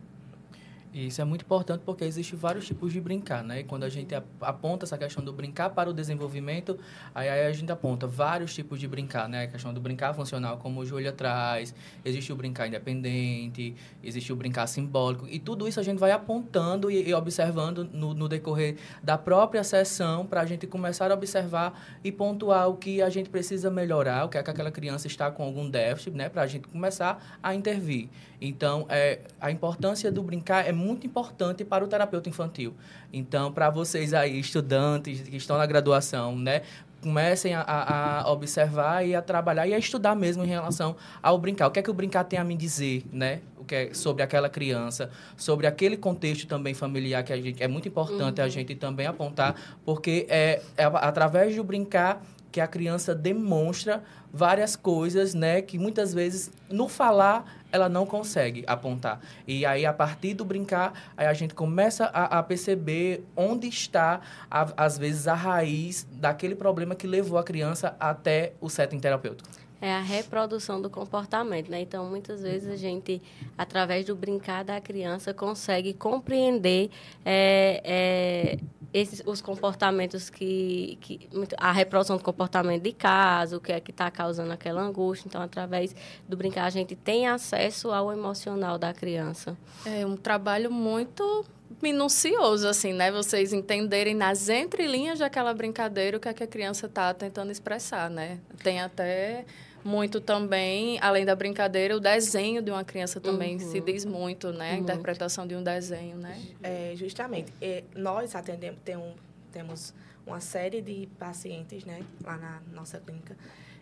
E 0.93 1.07
isso 1.07 1.19
é 1.19 1.25
muito 1.25 1.41
importante 1.41 1.81
porque 1.83 2.03
existem 2.03 2.37
vários 2.37 2.67
tipos 2.67 2.93
de 2.93 3.01
brincar, 3.01 3.43
né? 3.43 3.61
E 3.61 3.63
quando 3.63 3.83
a 3.83 3.89
gente 3.89 4.13
aponta 4.39 4.85
essa 4.85 4.95
questão 4.95 5.23
do 5.23 5.33
brincar 5.33 5.71
para 5.71 5.89
o 5.89 5.93
desenvolvimento, 5.93 6.77
aí, 7.15 7.29
a 7.29 7.51
gente 7.51 7.71
aponta 7.71 8.05
vários 8.05 8.53
tipos 8.53 8.79
de 8.79 8.87
brincar, 8.87 9.27
né? 9.27 9.45
A 9.45 9.47
questão 9.47 9.73
do 9.73 9.81
brincar 9.81 10.13
funcional, 10.13 10.57
como 10.57 10.81
o 10.81 10.85
Júlia 10.85 11.11
traz, 11.11 11.73
existe 12.05 12.31
o 12.31 12.35
brincar 12.35 12.67
independente, 12.67 13.75
existe 14.03 14.31
o 14.31 14.35
brincar 14.35 14.67
simbólico, 14.67 15.27
e 15.27 15.39
tudo 15.39 15.67
isso 15.67 15.79
a 15.79 15.83
gente 15.83 15.97
vai 15.97 16.11
apontando 16.11 16.91
e, 16.91 17.09
e 17.09 17.13
observando 17.13 17.89
no, 17.91 18.13
no, 18.13 18.29
decorrer 18.29 18.77
da 19.01 19.17
própria 19.17 19.63
sessão 19.63 20.27
para 20.27 20.41
a 20.41 20.45
gente 20.45 20.67
começar 20.67 21.09
a 21.09 21.15
observar 21.15 21.73
e 22.03 22.11
pontuar 22.11 22.69
o 22.69 22.77
que 22.77 23.01
a 23.01 23.09
gente 23.09 23.31
precisa 23.31 23.71
melhorar, 23.71 24.25
o 24.25 24.29
que 24.29 24.37
é 24.37 24.43
que 24.43 24.49
aquela 24.49 24.71
criança 24.71 25.07
está 25.07 25.31
com 25.31 25.43
algum 25.43 25.67
déficit, 25.67 26.15
né? 26.15 26.29
Para 26.29 26.43
a 26.43 26.47
gente 26.47 26.67
começar 26.67 27.39
a 27.41 27.55
intervir. 27.55 28.09
Então, 28.39 28.85
é, 28.89 29.21
a 29.39 29.49
importância 29.49 30.11
do 30.11 30.21
brincar 30.21 30.67
é 30.67 30.71
muito 30.71 30.82
importante 30.91 31.63
para 31.63 31.83
o 31.83 31.87
terapeuta 31.87 32.29
infantil. 32.29 32.73
Então, 33.11 33.51
para 33.51 33.69
vocês 33.69 34.13
aí, 34.13 34.39
estudantes 34.39 35.21
que 35.21 35.37
estão 35.37 35.57
na 35.57 35.65
graduação, 35.65 36.37
né? 36.37 36.61
comecem 37.03 37.53
a, 37.53 37.61
a, 37.61 38.31
observar 38.31 39.05
e 39.05 39.13
a 39.13 39.21
trabalhar 39.21 39.67
e 39.67 39.73
a 39.73 39.77
estudar 39.77 40.15
mesmo 40.15 40.43
em 40.43 40.47
relação 40.47 40.95
ao 41.21 41.37
brincar. 41.37 41.67
O 41.67 41.71
que 41.71 41.79
é 41.79 41.83
que 41.83 41.91
o 41.91 41.93
brincar 41.93 42.23
tem 42.23 42.39
a 42.39 42.43
me 42.45 42.55
dizer, 42.55 43.03
né? 43.11 43.41
O 43.57 43.65
que 43.65 43.75
é 43.75 43.93
sobre 43.93 44.23
aquela 44.23 44.47
criança, 44.47 45.09
sobre 45.35 45.67
aquele 45.67 45.97
contexto 45.97 46.47
também 46.47 46.73
familiar 46.73 47.21
que 47.23 47.33
a 47.33 47.41
gente 47.41 47.61
é 47.61 47.67
muito 47.67 47.89
importante 47.89 48.39
uhum. 48.39 48.45
a 48.45 48.49
gente 48.49 48.73
também 48.75 49.05
apontar, 49.05 49.55
porque 49.85 50.25
é, 50.29 50.61
é 50.77 50.85
através 50.85 51.53
do 51.55 51.63
brincar 51.63 52.23
que 52.53 52.61
a 52.61 52.67
criança 52.67 53.15
demonstra 53.15 54.03
várias 54.31 54.75
coisas, 54.75 55.33
né, 55.33 55.59
que 55.59 55.79
muitas 55.79 56.13
vezes 56.13 56.51
no 56.69 56.87
falar 56.87 57.63
ela 57.71 57.89
não 57.89 58.05
consegue 58.05 58.63
apontar. 58.67 59.19
E 59.47 59.65
aí, 59.65 59.83
a 59.87 59.91
partir 59.91 60.35
do 60.35 60.45
brincar, 60.45 60.93
a 61.17 61.33
gente 61.33 61.55
começa 61.55 62.05
a, 62.05 62.37
a 62.37 62.43
perceber 62.43 63.23
onde 63.35 63.67
está, 63.67 64.21
a, 64.49 64.85
às 64.85 64.99
vezes, 64.99 65.27
a 65.27 65.33
raiz 65.33 66.07
daquele 66.11 66.53
problema 66.53 66.93
que 66.93 67.07
levou 67.07 67.39
a 67.39 67.43
criança 67.43 67.95
até 67.99 68.53
o 68.61 68.69
setting 68.69 68.99
terapêutico. 68.99 69.49
É 69.81 69.91
a 69.91 70.01
reprodução 70.01 70.81
do 70.81 70.89
comportamento, 70.89 71.69
né? 71.69 71.81
Então, 71.81 72.05
muitas 72.05 72.41
vezes 72.43 72.69
a 72.69 72.75
gente, 72.75 73.21
através 73.57 74.05
do 74.05 74.15
brincar 74.15 74.63
da 74.63 74.79
criança, 74.79 75.33
consegue 75.33 75.93
compreender 75.93 76.91
é, 77.25 77.81
é, 77.83 78.57
esses, 78.93 79.23
os 79.25 79.41
comportamentos 79.41 80.29
que, 80.29 80.97
que. 81.01 81.27
A 81.57 81.71
reprodução 81.71 82.17
do 82.17 82.23
comportamento 82.23 82.83
de 82.83 82.93
casa, 82.93 83.57
o 83.57 83.59
que 83.59 83.71
é 83.71 83.79
que 83.79 83.91
está 83.91 84.11
causando 84.11 84.51
aquela 84.51 84.81
angústia. 84.81 85.27
Então, 85.27 85.41
através 85.41 85.95
do 86.27 86.37
brincar, 86.37 86.65
a 86.65 86.69
gente 86.69 86.95
tem 86.95 87.27
acesso 87.27 87.91
ao 87.91 88.11
emocional 88.11 88.77
da 88.77 88.93
criança. 88.93 89.57
É 89.85 90.05
um 90.05 90.15
trabalho 90.15 90.71
muito 90.71 91.45
minucioso, 91.81 92.67
assim, 92.67 92.93
né? 92.93 93.11
Vocês 93.11 93.51
entenderem 93.51 94.13
nas 94.13 94.47
entrelinhas 94.47 95.19
daquela 95.19 95.53
brincadeira 95.53 96.17
o 96.17 96.19
que, 96.19 96.29
é 96.29 96.33
que 96.33 96.43
a 96.43 96.47
criança 96.47 96.85
está 96.85 97.13
tentando 97.13 97.51
expressar, 97.51 98.09
né? 98.09 98.39
Tem 98.63 98.79
até 98.79 99.45
muito 99.83 100.21
também, 100.21 100.97
além 101.01 101.25
da 101.25 101.35
brincadeira, 101.35 101.95
o 101.95 101.99
desenho 101.99 102.61
de 102.61 102.71
uma 102.71 102.83
criança 102.83 103.19
também 103.19 103.55
uhum. 103.55 103.71
se 103.71 103.81
diz 103.81 104.05
muito, 104.05 104.51
né? 104.51 104.71
A 104.71 104.77
interpretação 104.77 105.45
de 105.45 105.55
um 105.55 105.63
desenho, 105.63 106.17
né? 106.17 106.41
É, 106.61 106.93
justamente. 106.95 107.51
E 107.61 107.83
nós 107.95 108.35
atendemos, 108.35 108.79
tem 108.83 108.95
um, 108.95 109.13
temos 109.51 109.93
uma 110.25 110.39
série 110.39 110.81
de 110.81 111.07
pacientes, 111.19 111.83
né? 111.85 112.01
Lá 112.23 112.37
na 112.37 112.61
nossa 112.73 112.99
clínica, 112.99 113.35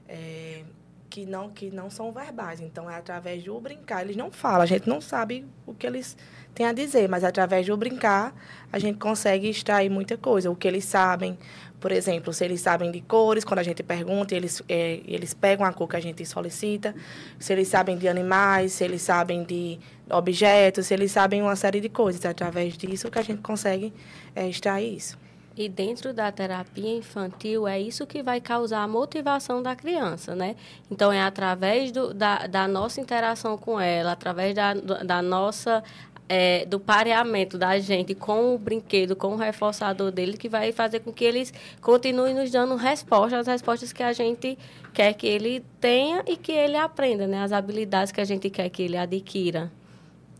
é, 0.07 0.63
que, 1.09 1.25
não, 1.25 1.49
que 1.49 1.69
não 1.69 1.89
são 1.89 2.11
verbais. 2.11 2.59
Então, 2.61 2.89
é 2.89 2.95
através 2.95 3.43
do 3.43 3.59
brincar. 3.59 4.01
Eles 4.01 4.15
não 4.15 4.31
falam, 4.31 4.61
a 4.61 4.65
gente 4.65 4.89
não 4.89 4.99
sabe 4.99 5.45
o 5.67 5.73
que 5.73 5.85
eles 5.85 6.17
têm 6.55 6.65
a 6.65 6.73
dizer, 6.73 7.07
mas 7.07 7.23
através 7.23 7.67
do 7.67 7.77
brincar, 7.77 8.33
a 8.71 8.79
gente 8.79 8.97
consegue 8.97 9.49
extrair 9.49 9.89
muita 9.89 10.17
coisa. 10.17 10.49
O 10.49 10.55
que 10.55 10.67
eles 10.67 10.85
sabem, 10.85 11.37
por 11.81 11.91
exemplo, 11.91 12.31
se 12.31 12.45
eles 12.45 12.61
sabem 12.61 12.91
de 12.91 13.01
cores, 13.01 13.43
quando 13.43 13.57
a 13.57 13.63
gente 13.63 13.81
pergunta, 13.81 14.35
eles, 14.35 14.61
é, 14.69 15.01
eles 15.07 15.33
pegam 15.33 15.65
a 15.65 15.73
cor 15.73 15.89
que 15.89 15.95
a 15.95 15.99
gente 15.99 16.23
solicita. 16.27 16.93
Se 17.39 17.51
eles 17.51 17.67
sabem 17.67 17.97
de 17.97 18.07
animais, 18.07 18.73
se 18.73 18.83
eles 18.83 19.01
sabem 19.01 19.43
de 19.43 19.79
objetos, 20.07 20.85
se 20.85 20.93
eles 20.93 21.11
sabem 21.11 21.41
uma 21.41 21.55
série 21.55 21.81
de 21.81 21.89
coisas. 21.89 22.23
Através 22.23 22.77
disso 22.77 23.09
que 23.09 23.17
a 23.17 23.23
gente 23.23 23.41
consegue 23.41 23.91
é, 24.35 24.47
extrair 24.47 24.95
isso. 24.95 25.17
E 25.57 25.67
dentro 25.67 26.13
da 26.13 26.31
terapia 26.31 26.97
infantil, 26.97 27.67
é 27.67 27.79
isso 27.79 28.05
que 28.07 28.23
vai 28.23 28.39
causar 28.39 28.83
a 28.83 28.87
motivação 28.87 29.61
da 29.61 29.75
criança, 29.75 30.33
né? 30.33 30.55
Então, 30.89 31.11
é 31.11 31.21
através 31.21 31.91
do, 31.91 32.13
da, 32.13 32.47
da 32.47 32.67
nossa 32.67 33.01
interação 33.01 33.57
com 33.57 33.79
ela, 33.79 34.13
através 34.13 34.55
da, 34.55 34.73
da 34.73 35.21
nossa 35.21 35.83
é, 36.33 36.65
do 36.65 36.79
pareamento 36.79 37.57
da 37.57 37.77
gente 37.77 38.15
com 38.15 38.55
o 38.55 38.57
brinquedo, 38.57 39.17
com 39.17 39.33
o 39.33 39.35
reforçador 39.35 40.09
dele, 40.13 40.37
que 40.37 40.47
vai 40.47 40.71
fazer 40.71 41.01
com 41.01 41.11
que 41.11 41.25
eles 41.25 41.53
continuem 41.81 42.33
nos 42.33 42.49
dando 42.49 42.77
respostas, 42.77 43.41
as 43.41 43.47
respostas 43.47 43.91
que 43.91 44.01
a 44.01 44.13
gente 44.13 44.57
quer 44.93 45.13
que 45.13 45.27
ele 45.27 45.61
tenha 45.81 46.23
e 46.25 46.37
que 46.37 46.53
ele 46.53 46.77
aprenda, 46.77 47.27
né? 47.27 47.43
As 47.43 47.51
habilidades 47.51 48.13
que 48.13 48.21
a 48.21 48.23
gente 48.23 48.49
quer 48.49 48.69
que 48.69 48.81
ele 48.81 48.95
adquira. 48.95 49.69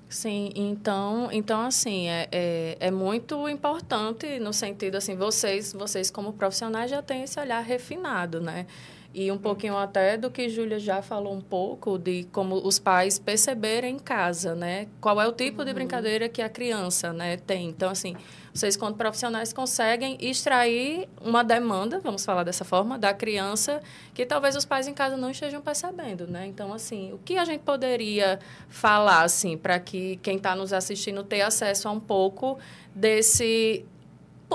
Sim, 0.08 0.52
então, 0.56 1.28
então 1.30 1.60
assim, 1.60 2.08
é, 2.08 2.30
é, 2.32 2.78
é, 2.80 2.92
muito 2.92 3.50
importante 3.50 4.40
no 4.40 4.54
sentido, 4.54 4.96
assim, 4.96 5.18
vocês, 5.18 5.74
vocês 5.74 6.10
como 6.10 6.32
profissionais 6.32 6.90
já 6.90 7.02
têm 7.02 7.24
esse 7.24 7.38
olhar 7.38 7.62
refinado, 7.62 8.40
né? 8.40 8.66
E 9.14 9.32
um 9.32 9.38
pouquinho 9.38 9.78
até 9.78 10.18
do 10.18 10.32
que 10.32 10.48
Júlia 10.48 10.80
já 10.80 11.02
falou 11.02 11.34
um 11.34 11.42
pouco, 11.42 11.98
de 11.98 12.26
como 12.32 12.56
os 12.56 12.80
pais 12.80 13.20
perceberem 13.20 13.96
em 13.96 14.00
casa, 14.00 14.56
né? 14.56 14.88
Qual 15.02 15.22
é 15.22 15.28
o 15.28 15.34
tipo 15.34 15.60
uhum. 15.60 15.66
de 15.66 15.74
brincadeira 15.74 16.30
que 16.30 16.42
a 16.42 16.48
criança 16.48 17.12
né, 17.12 17.36
tem. 17.36 17.68
Então, 17.68 17.90
assim, 17.90 18.16
vocês, 18.54 18.76
quando 18.76 18.96
profissionais, 18.96 19.54
conseguem 19.54 20.18
extrair 20.20 21.08
uma 21.22 21.44
demanda, 21.44 22.00
vamos 22.00 22.26
falar 22.26 22.44
dessa 22.44 22.66
forma, 22.66 22.98
da 22.98 23.14
criança, 23.14 23.82
que 24.14 24.26
talvez 24.26 24.56
os 24.56 24.66
pais 24.66 24.88
em 24.88 24.94
casa 24.94 25.16
não 25.16 25.32
estejam 25.32 25.62
percebendo, 25.62 26.28
né? 26.28 26.48
Então, 26.48 26.74
assim, 26.74 27.14
o 27.14 27.18
que 27.18 27.38
a 27.38 27.46
gente 27.46 27.62
poderia 27.62 28.40
falar, 28.68 29.24
assim, 29.24 29.58
para 29.58 29.80
que 29.80 30.18
quem 30.18 30.36
está 30.38 30.56
nos 30.56 30.74
assistindo 30.74 31.24
tenha 31.24 31.48
acesso 31.48 31.88
a 31.88 31.92
um 31.92 32.00
pouco 32.00 32.58
desse 32.94 33.86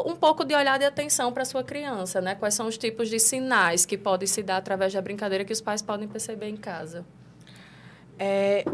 um 0.05 0.17
pouco 0.17 0.45
de 0.45 0.55
olhar 0.55 0.79
de 0.79 0.85
atenção 0.85 1.33
para 1.33 1.43
a 1.43 1.45
ssua 1.47 1.63
criança, 1.63 2.21
né? 2.21 2.35
Quais 2.35 2.55
são 2.55 2.67
os 2.67 2.77
tipos 2.77 3.09
de 3.09 3.19
sinais 3.19 3.87
que 3.87 3.97
podem 3.97 4.27
se 4.27 4.43
dar 4.43 4.57
através 4.57 4.93
da 4.93 5.01
brincadeira 5.01 5.45
que 5.45 5.53
os 5.53 5.61
pais 5.61 5.81
podem 5.81 6.09
perceber 6.09 6.49
em 6.49 6.57
casa? 6.57 7.05
É, 8.19 8.65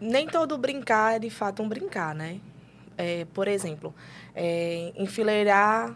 nem 0.00 0.26
todo 0.26 0.56
brincar 0.56 1.16
é 1.16 1.18
de 1.18 1.30
fato 1.30 1.62
um 1.62 1.68
brincar, 1.68 2.14
né? 2.14 2.40
É, 2.96 3.26
por 3.32 3.48
exemplo, 3.48 3.94
é, 4.34 4.92
enfileirar 4.96 5.94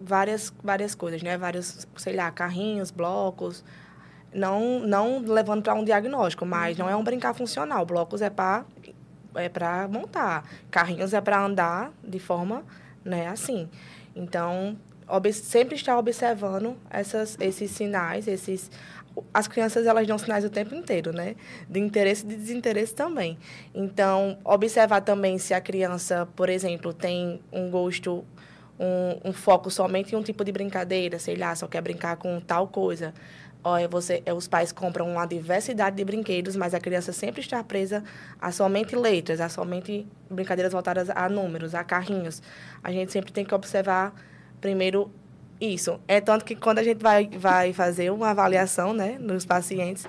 várias, 0.00 0.52
várias 0.62 0.94
coisas, 0.94 1.22
né? 1.22 1.36
Vários, 1.38 1.86
sei 1.96 2.14
lá, 2.14 2.30
carrinhos, 2.30 2.90
blocos, 2.90 3.64
não, 4.32 4.80
não 4.80 5.20
levando 5.20 5.62
para 5.62 5.74
um 5.74 5.84
diagnóstico, 5.84 6.44
mas 6.44 6.76
não 6.76 6.88
é 6.88 6.96
um 6.96 7.04
brincar 7.04 7.34
funcional. 7.34 7.84
Blocos 7.86 8.20
é 8.20 8.30
para 8.30 8.64
é 9.36 9.48
para 9.48 9.88
montar, 9.88 10.48
carrinhos 10.70 11.12
é 11.12 11.20
para 11.20 11.44
andar 11.44 11.92
de 12.04 12.20
forma 12.20 12.64
né, 13.04 13.28
assim. 13.28 13.68
Então, 14.14 14.76
sempre 15.32 15.74
estar 15.74 15.98
observando 15.98 16.76
essas, 16.90 17.36
esses 17.40 17.70
sinais, 17.70 18.26
esses 18.26 18.70
as 19.32 19.46
crianças 19.46 19.86
elas 19.86 20.06
dão 20.06 20.18
sinais 20.18 20.44
o 20.44 20.50
tempo 20.50 20.74
inteiro, 20.74 21.12
né? 21.12 21.36
De 21.68 21.78
interesse 21.78 22.24
e 22.24 22.28
de 22.28 22.36
desinteresse 22.36 22.94
também. 22.94 23.38
Então, 23.74 24.38
observar 24.44 25.02
também 25.02 25.38
se 25.38 25.54
a 25.54 25.60
criança, 25.60 26.26
por 26.34 26.48
exemplo, 26.48 26.92
tem 26.92 27.40
um 27.52 27.70
gosto, 27.70 28.24
um, 28.78 29.28
um 29.28 29.32
foco 29.32 29.70
somente 29.70 30.14
em 30.14 30.18
um 30.18 30.22
tipo 30.22 30.44
de 30.44 30.50
brincadeira, 30.50 31.18
sei 31.18 31.36
lá, 31.36 31.54
só 31.54 31.66
quer 31.68 31.80
brincar 31.80 32.16
com 32.16 32.40
tal 32.40 32.68
coisa. 32.68 33.14
Olha, 33.66 33.88
você, 33.88 34.22
é, 34.26 34.32
os 34.34 34.46
pais 34.46 34.72
compram 34.72 35.10
uma 35.10 35.24
diversidade 35.24 35.96
de 35.96 36.04
brinquedos, 36.04 36.54
mas 36.54 36.74
a 36.74 36.80
criança 36.80 37.14
sempre 37.14 37.40
está 37.40 37.64
presa 37.64 38.04
a 38.38 38.52
somente 38.52 38.94
letras, 38.94 39.40
a 39.40 39.48
somente 39.48 40.06
brincadeiras 40.28 40.72
voltadas 40.72 41.08
a 41.08 41.30
números, 41.30 41.74
a 41.74 41.82
carrinhos. 41.82 42.42
A 42.82 42.92
gente 42.92 43.10
sempre 43.10 43.32
tem 43.32 43.42
que 43.42 43.54
observar 43.54 44.14
primeiro 44.60 45.10
isso. 45.58 45.98
É 46.06 46.20
tanto 46.20 46.44
que 46.44 46.54
quando 46.54 46.80
a 46.80 46.82
gente 46.82 47.02
vai, 47.02 47.26
vai 47.26 47.72
fazer 47.72 48.10
uma 48.10 48.30
avaliação 48.30 48.92
né, 48.92 49.16
nos 49.18 49.46
pacientes, 49.46 50.04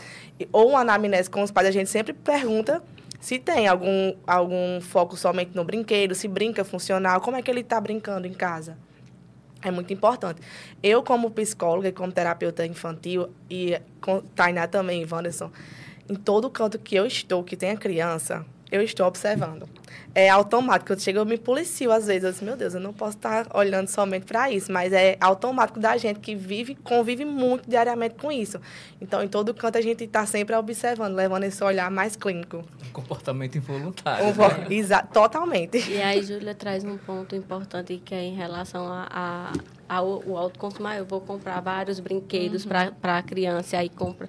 ou 0.51 0.71
uma 0.71 0.81
anamnese 0.81 1.29
com 1.29 1.41
os 1.41 1.49
pais, 1.49 1.69
a 1.69 1.71
gente 1.71 1.89
sempre 1.89 2.11
pergunta 2.11 2.83
se 3.21 3.39
tem 3.39 3.67
algum, 3.67 4.13
algum 4.27 4.81
foco 4.81 5.15
somente 5.15 5.55
no 5.55 5.63
brinquedo, 5.63 6.13
se 6.13 6.27
brinca 6.27 6.65
funcional, 6.65 7.21
como 7.21 7.37
é 7.37 7.41
que 7.41 7.49
ele 7.49 7.61
está 7.61 7.79
brincando 7.79 8.27
em 8.27 8.33
casa. 8.33 8.77
É 9.65 9.71
muito 9.71 9.91
importante. 9.91 10.39
Eu, 10.83 11.01
como 11.01 11.31
psicóloga 11.31 11.87
e 11.87 11.91
como 11.91 12.11
terapeuta 12.11 12.63
infantil, 12.63 13.29
e 13.49 13.81
com 13.99 14.21
Tainá 14.21 14.67
também, 14.67 15.03
Wanderson, 15.11 15.51
em 16.07 16.13
todo 16.13 16.51
canto 16.51 16.77
que 16.77 16.93
eu 16.93 17.03
estou, 17.03 17.43
que 17.43 17.57
tenha 17.57 17.75
criança, 17.75 18.45
eu 18.75 18.81
estou 18.81 19.05
observando. 19.05 19.67
É 20.13 20.29
automático. 20.29 20.93
Eu 20.93 20.99
chego, 20.99 21.19
eu 21.19 21.25
me 21.25 21.37
policio 21.37 21.91
às 21.91 22.07
vezes. 22.07 22.23
Eu 22.23 22.31
disse, 22.31 22.43
meu 22.43 22.55
Deus, 22.55 22.73
eu 22.73 22.79
não 22.79 22.93
posso 22.93 23.17
estar 23.17 23.47
olhando 23.53 23.89
somente 23.89 24.25
para 24.25 24.49
isso. 24.49 24.71
Mas 24.71 24.93
é 24.93 25.17
automático 25.19 25.79
da 25.79 25.97
gente 25.97 26.21
que 26.21 26.35
vive, 26.35 26.73
convive 26.75 27.25
muito 27.25 27.69
diariamente 27.69 28.15
com 28.15 28.31
isso. 28.31 28.59
Então, 29.01 29.21
em 29.21 29.27
todo 29.27 29.53
canto, 29.53 29.77
a 29.77 29.81
gente 29.81 30.05
está 30.05 30.25
sempre 30.25 30.55
observando, 30.55 31.13
levando 31.13 31.43
esse 31.43 31.61
olhar 31.63 31.91
mais 31.91 32.15
clínico. 32.15 32.63
Um 32.87 32.91
comportamento 32.93 33.57
involuntário. 33.57 34.25
Um, 34.25 34.29
né? 34.29 34.67
Exa 34.69 35.01
totalmente. 35.01 35.77
E 35.91 36.01
aí, 36.01 36.23
Júlia 36.23 36.55
traz 36.55 36.85
um 36.85 36.97
ponto 36.97 37.35
importante 37.35 38.01
que 38.03 38.15
é 38.15 38.23
em 38.23 38.35
relação 38.35 38.87
a, 38.87 39.07
a 39.11 39.51
ao, 39.87 40.23
ao 40.27 40.37
autoconsumo. 40.37 40.87
Ah, 40.87 40.97
eu 40.97 41.05
vou 41.05 41.21
comprar 41.21 41.59
vários 41.61 41.99
brinquedos 41.99 42.65
uhum. 42.65 42.71
para 43.01 43.17
a 43.17 43.23
criança, 43.23 43.75
e 43.75 43.79
aí 43.79 43.89
compra 43.89 44.27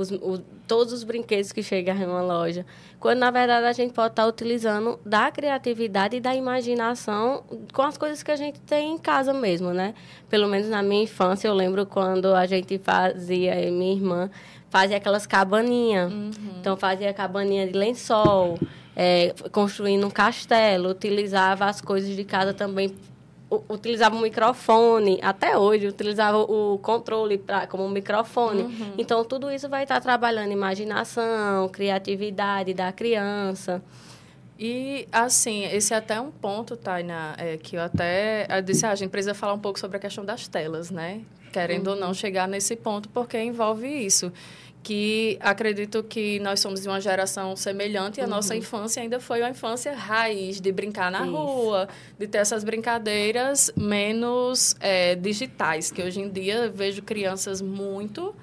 os, 0.00 0.10
o, 0.10 0.38
todos 0.66 0.92
os 0.92 1.04
brinquedos 1.04 1.52
que 1.52 1.62
chegam 1.62 1.96
em 1.96 2.06
uma 2.06 2.22
loja. 2.22 2.64
Quando, 2.98 3.18
na 3.18 3.30
verdade, 3.30 3.66
a 3.66 3.72
gente 3.72 3.92
pode 3.92 4.12
estar 4.12 4.26
utilizando 4.26 4.98
da 5.04 5.30
criatividade 5.30 6.16
e 6.16 6.20
da 6.20 6.34
imaginação 6.34 7.44
com 7.72 7.82
as 7.82 7.96
coisas 7.96 8.22
que 8.22 8.30
a 8.30 8.36
gente 8.36 8.60
tem 8.60 8.94
em 8.94 8.98
casa 8.98 9.32
mesmo, 9.32 9.72
né? 9.72 9.94
Pelo 10.28 10.48
menos 10.48 10.68
na 10.68 10.82
minha 10.82 11.04
infância, 11.04 11.48
eu 11.48 11.54
lembro 11.54 11.86
quando 11.86 12.34
a 12.34 12.46
gente 12.46 12.78
fazia, 12.78 13.54
minha 13.70 13.92
irmã 13.92 14.30
fazia 14.68 14.96
aquelas 14.96 15.26
cabaninhas. 15.26 16.12
Uhum. 16.12 16.30
Então, 16.60 16.76
fazia 16.76 17.12
cabaninha 17.12 17.66
de 17.66 17.72
lençol, 17.72 18.58
é, 18.94 19.34
construindo 19.52 20.06
um 20.06 20.10
castelo, 20.10 20.90
utilizava 20.90 21.66
as 21.66 21.80
coisas 21.80 22.14
de 22.14 22.24
casa 22.24 22.54
também 22.54 22.94
utilizava 23.68 24.16
o 24.16 24.20
microfone, 24.20 25.18
até 25.22 25.58
hoje, 25.58 25.88
utilizava 25.88 26.38
o 26.38 26.78
controle 26.78 27.38
pra, 27.38 27.66
como 27.66 27.84
um 27.84 27.90
microfone. 27.90 28.62
Uhum. 28.62 28.94
Então, 28.96 29.24
tudo 29.24 29.50
isso 29.50 29.68
vai 29.68 29.82
estar 29.82 30.00
trabalhando 30.00 30.52
imaginação, 30.52 31.68
criatividade 31.68 32.72
da 32.72 32.92
criança. 32.92 33.82
E, 34.58 35.08
assim, 35.10 35.64
esse 35.64 35.92
é 35.94 35.96
até 35.96 36.20
um 36.20 36.30
ponto, 36.30 36.76
Taina, 36.76 37.34
é, 37.38 37.56
que 37.56 37.76
eu 37.76 37.82
até 37.82 38.46
eu 38.48 38.62
disse, 38.62 38.86
ah, 38.86 38.90
a 38.90 38.94
gente 38.94 39.10
precisa 39.10 39.34
falar 39.34 39.54
um 39.54 39.58
pouco 39.58 39.80
sobre 39.80 39.96
a 39.96 40.00
questão 40.00 40.24
das 40.24 40.46
telas, 40.46 40.90
né? 40.90 41.22
Querendo 41.52 41.88
uhum. 41.88 41.94
ou 41.94 41.98
não 41.98 42.14
chegar 42.14 42.46
nesse 42.46 42.76
ponto, 42.76 43.08
porque 43.08 43.42
envolve 43.42 43.88
isso 43.88 44.32
que 44.82 45.38
acredito 45.40 46.02
que 46.02 46.40
nós 46.40 46.60
somos 46.60 46.80
de 46.80 46.88
uma 46.88 47.00
geração 47.00 47.54
semelhante 47.54 48.18
e 48.18 48.20
a 48.20 48.24
uhum. 48.24 48.30
nossa 48.30 48.56
infância 48.56 49.02
ainda 49.02 49.20
foi 49.20 49.40
uma 49.40 49.50
infância 49.50 49.94
raiz 49.94 50.60
de 50.60 50.72
brincar 50.72 51.10
na 51.10 51.22
Isso. 51.22 51.36
rua, 51.36 51.88
de 52.18 52.26
ter 52.26 52.38
essas 52.38 52.64
brincadeiras 52.64 53.70
menos 53.76 54.74
é, 54.80 55.14
digitais, 55.14 55.90
que 55.90 56.02
hoje 56.02 56.20
em 56.20 56.30
dia 56.30 56.70
vejo 56.70 57.02
crianças 57.02 57.60
muito 57.60 58.34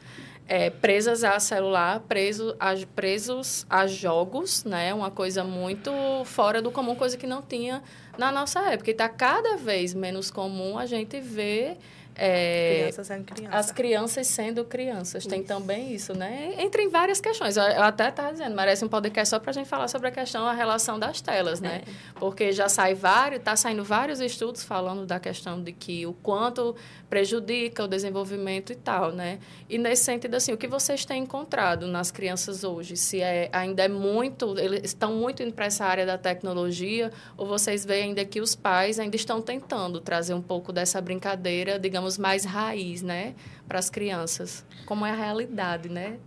é, 0.48 0.70
presas 0.70 1.24
a 1.24 1.40
celular, 1.40 2.00
preso 2.02 2.56
a, 2.60 2.74
presos 2.96 3.66
a 3.70 3.86
jogos, 3.86 4.64
né? 4.64 4.94
Uma 4.94 5.12
coisa 5.12 5.44
muito 5.44 5.92
fora 6.24 6.62
do 6.62 6.72
comum, 6.72 6.96
coisa 6.96 7.18
que 7.18 7.28
não 7.28 7.42
tinha 7.42 7.84
na 8.18 8.32
nossa 8.32 8.62
época. 8.72 8.90
E 8.90 8.94
está 8.94 9.10
cada 9.10 9.58
vez 9.58 9.94
menos 9.94 10.32
comum 10.32 10.78
a 10.78 10.86
gente 10.86 11.20
ver 11.20 11.78
é, 12.18 12.80
crianças 12.80 13.08
sendo 13.08 13.24
crianças. 13.26 13.56
As 13.56 13.72
crianças 13.72 14.28
sendo 14.28 14.66
crianças. 14.66 15.24
Isso. 15.24 15.30
Tem 15.30 15.44
também 15.44 15.94
isso, 15.94 16.18
né? 16.18 16.56
Entre 16.58 16.82
em 16.82 16.90
várias 16.90 17.22
questões. 17.22 17.56
Eu, 17.56 17.64
eu 17.64 17.84
até 17.84 18.10
estava 18.10 18.32
dizendo, 18.32 18.56
merece 18.56 18.84
um 18.84 18.88
podcast 18.90 19.30
só 19.30 19.40
para 19.40 19.52
a 19.52 19.54
gente 19.54 19.68
falar 19.68 19.88
sobre 19.88 20.08
a 20.08 20.12
questão, 20.12 20.46
a 20.46 20.54
relação 20.54 20.98
das 20.98 21.22
telas, 21.22 21.62
né? 21.62 21.84
É. 21.86 21.92
Porque 22.20 22.52
já 22.52 22.68
sai 22.68 22.96
vários, 22.96 23.40
está 23.40 23.56
saindo 23.56 23.84
vários 23.84 24.20
estudos 24.20 24.64
falando 24.64 25.06
da 25.06 25.20
questão 25.20 25.62
de 25.62 25.72
que 25.72 26.06
o 26.08 26.14
quanto 26.14 26.76
prejudica 27.10 27.84
o 27.84 27.88
desenvolvimento 27.88 28.72
e 28.72 28.76
tal, 28.76 29.12
né? 29.12 29.40
E 29.70 29.78
nesse 29.78 30.04
sentido, 30.04 30.36
assim, 30.36 30.52
o 30.52 30.58
que 30.58 30.68
vocês 30.68 31.06
têm 31.06 31.24
encontrado 31.24 31.88
nas 31.88 32.12
crianças 32.12 32.64
hoje? 32.64 32.98
Se 32.98 33.22
é, 33.22 33.50
ainda 33.54 33.84
é 33.84 33.88
muito, 33.88 34.58
eles 34.60 34.84
estão 34.84 35.14
muito 35.16 35.42
indo 35.42 35.54
para 35.54 35.66
essa 35.66 35.86
área 35.86 36.06
da 36.06 36.18
tecnologia, 36.18 37.12
ou 37.38 37.48
vocês 37.48 37.86
veem 37.86 38.10
ainda 38.10 38.26
que 38.26 38.42
os 38.42 38.56
pais 38.56 39.00
ainda 39.00 39.16
estão 39.16 39.42
tentando 39.42 40.02
trazer 40.02 40.34
um 40.34 40.42
pouco 40.42 40.74
dessa 40.74 41.00
brincadeira, 41.00 41.80
digamos, 41.80 42.18
mais 42.18 42.44
raiz, 42.44 43.02
né? 43.02 43.36
Para 43.68 43.80
as 43.80 43.90
crianças. 43.90 44.66
Como 44.86 45.06
é 45.06 45.12
a 45.12 45.16
realidade, 45.16 45.90
né? 45.90 46.18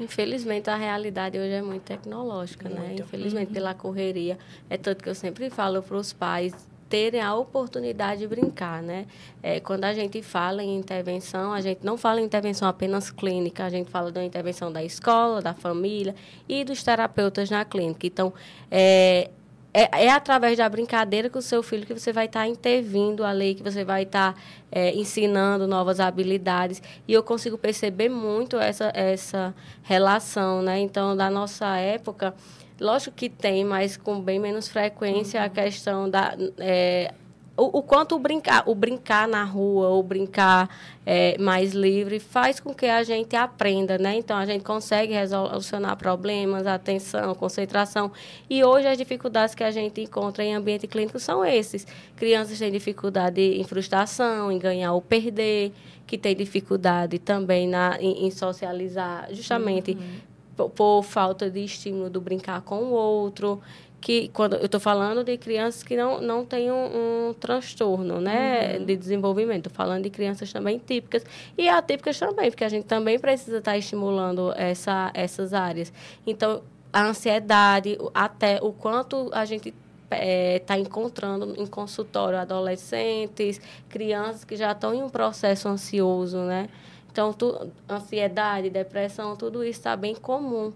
Infelizmente, 0.00 0.70
a 0.70 0.76
realidade 0.76 1.36
hoje 1.38 1.50
é 1.50 1.62
muito 1.62 1.82
tecnológica, 1.82 2.68
né? 2.68 2.78
muito. 2.78 2.98
né? 2.98 3.04
Infelizmente, 3.04 3.48
uhum. 3.48 3.54
pela 3.54 3.74
correria. 3.74 4.38
É 4.70 4.76
tanto 4.76 5.02
que 5.02 5.10
eu 5.10 5.14
sempre 5.14 5.50
falo 5.50 5.82
para 5.82 5.96
os 5.96 6.12
pais 6.12 6.54
terem 6.88 7.20
a 7.20 7.34
oportunidade 7.34 8.20
de 8.20 8.26
brincar, 8.26 8.82
né? 8.82 9.06
É, 9.42 9.60
quando 9.60 9.84
a 9.84 9.92
gente 9.92 10.22
fala 10.22 10.62
em 10.62 10.76
intervenção, 10.76 11.52
a 11.52 11.60
gente 11.60 11.84
não 11.84 11.96
fala 11.96 12.20
em 12.20 12.24
intervenção 12.24 12.66
apenas 12.68 13.10
clínica, 13.10 13.64
a 13.64 13.70
gente 13.70 13.90
fala 13.90 14.10
da 14.10 14.24
intervenção 14.24 14.72
da 14.72 14.82
escola, 14.82 15.42
da 15.42 15.54
família 15.54 16.14
e 16.48 16.64
dos 16.64 16.82
terapeutas 16.82 17.50
na 17.50 17.64
clínica. 17.64 18.06
Então, 18.06 18.32
é, 18.70 19.30
é, 19.72 20.06
é, 20.06 20.10
através 20.10 20.56
da 20.56 20.68
brincadeira 20.68 21.28
com 21.28 21.38
o 21.38 21.42
seu 21.42 21.62
filho 21.62 21.86
que 21.86 21.92
você 21.92 22.12
vai 22.12 22.24
estar 22.24 22.40
tá 22.40 22.48
intervindo 22.48 23.22
ali, 23.22 23.54
que 23.54 23.62
você 23.62 23.84
vai 23.84 24.04
estar 24.04 24.32
tá, 24.32 24.40
é, 24.72 24.94
ensinando 24.94 25.66
novas 25.66 26.00
habilidades. 26.00 26.82
E 27.06 27.12
eu 27.12 27.22
consigo 27.22 27.58
perceber 27.58 28.08
muito 28.08 28.56
essa, 28.56 28.90
essa 28.94 29.54
relação, 29.82 30.62
né? 30.62 30.78
Então, 30.80 31.14
da 31.16 31.30
nossa 31.30 31.76
época, 31.76 32.34
Lógico 32.80 33.16
que 33.16 33.28
tem, 33.28 33.64
mas 33.64 33.96
com 33.96 34.20
bem 34.20 34.38
menos 34.38 34.68
frequência 34.68 35.40
uhum. 35.40 35.46
a 35.46 35.48
questão 35.48 36.10
da. 36.10 36.36
É, 36.58 37.12
o, 37.56 37.78
o, 37.78 37.82
quanto 37.82 38.14
o 38.14 38.18
brincar, 38.20 38.62
o 38.68 38.74
brincar 38.74 39.26
na 39.26 39.42
rua, 39.42 39.88
o 39.88 40.00
brincar 40.00 40.70
é, 41.04 41.36
mais 41.38 41.72
livre, 41.72 42.20
faz 42.20 42.60
com 42.60 42.72
que 42.72 42.86
a 42.86 43.02
gente 43.02 43.34
aprenda, 43.34 43.98
né? 43.98 44.14
Então, 44.14 44.36
a 44.36 44.46
gente 44.46 44.62
consegue 44.62 45.12
resolucionar 45.12 45.96
problemas, 45.96 46.68
atenção, 46.68 47.34
concentração. 47.34 48.12
E 48.48 48.62
hoje, 48.62 48.86
as 48.86 48.96
dificuldades 48.96 49.56
que 49.56 49.64
a 49.64 49.72
gente 49.72 50.00
encontra 50.00 50.44
em 50.44 50.54
ambiente 50.54 50.86
clínico 50.86 51.18
são 51.18 51.44
esses. 51.44 51.84
Crianças 52.14 52.56
têm 52.60 52.70
dificuldade 52.70 53.40
em 53.40 53.64
frustração, 53.64 54.52
em 54.52 54.58
ganhar 54.58 54.92
ou 54.92 55.02
perder, 55.02 55.72
que 56.06 56.16
têm 56.16 56.36
dificuldade 56.36 57.18
também 57.18 57.66
na, 57.66 57.98
em, 58.00 58.24
em 58.24 58.30
socializar, 58.30 59.28
justamente 59.32 59.92
uhum 59.92 60.27
por, 60.74 61.02
falta 61.02 61.50
de 61.50 61.64
estímulo 61.64 62.10
do 62.10 62.20
brincar 62.20 62.62
com 62.62 62.84
o 62.84 62.90
outro 62.90 63.60
que 64.00 64.28
quando 64.28 64.56
eu 64.56 64.66
estou 64.66 64.80
falando 64.80 65.24
de 65.24 65.36
crianças 65.36 65.82
que 65.82 65.96
não, 65.96 66.20
não 66.20 66.44
têm 66.44 66.70
um, 66.70 67.28
um 67.28 67.34
transtorno 67.34 68.20
né, 68.20 68.76
uhum. 68.78 68.84
de 68.84 68.96
desenvolvimento, 68.96 69.68
falando 69.70 70.04
de 70.04 70.10
crianças 70.10 70.52
também 70.52 70.78
típicas 70.78 71.24
e 71.56 71.68
atípicas 71.68 72.18
também, 72.18 72.50
porque 72.50 72.64
a 72.64 72.68
gente 72.68 72.84
também 72.84 73.18
precisa 73.18 73.58
estar 73.58 73.72
tá 73.72 73.78
estimulando 73.78 74.52
essa, 74.56 75.10
essas 75.14 75.52
áreas. 75.52 75.92
Então, 76.26 76.62
a 76.92 77.04
ansiedade, 77.04 77.98
até 78.14 78.58
o 78.62 78.72
quanto 78.72 79.30
a 79.32 79.44
gente 79.44 79.74
está 80.04 80.16
é, 80.16 80.58
tá 80.60 80.78
encontrando 80.78 81.54
em 81.60 81.66
consultório 81.66 82.38
adolescentes, 82.38 83.60
crianças 83.88 84.44
que 84.44 84.56
já 84.56 84.72
estão 84.72 84.94
em 84.94 85.02
um 85.02 85.10
processo 85.10 85.68
ansioso, 85.68 86.38
né? 86.38 86.68
Então, 87.10 87.32
tu, 87.32 87.70
ansiedade, 87.88 88.70
depressão, 88.70 89.36
tudo 89.36 89.62
isso 89.64 89.80
está 89.80 89.96
bem 89.96 90.14
comum 90.14 90.72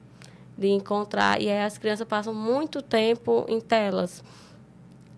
de 0.57 0.68
encontrar. 0.68 1.40
E 1.40 1.49
aí 1.49 1.62
as 1.62 1.79
crianças 1.79 2.07
passam 2.07 2.35
muito 2.35 2.83
tempo 2.83 3.45
em 3.49 3.61
telas 3.61 4.23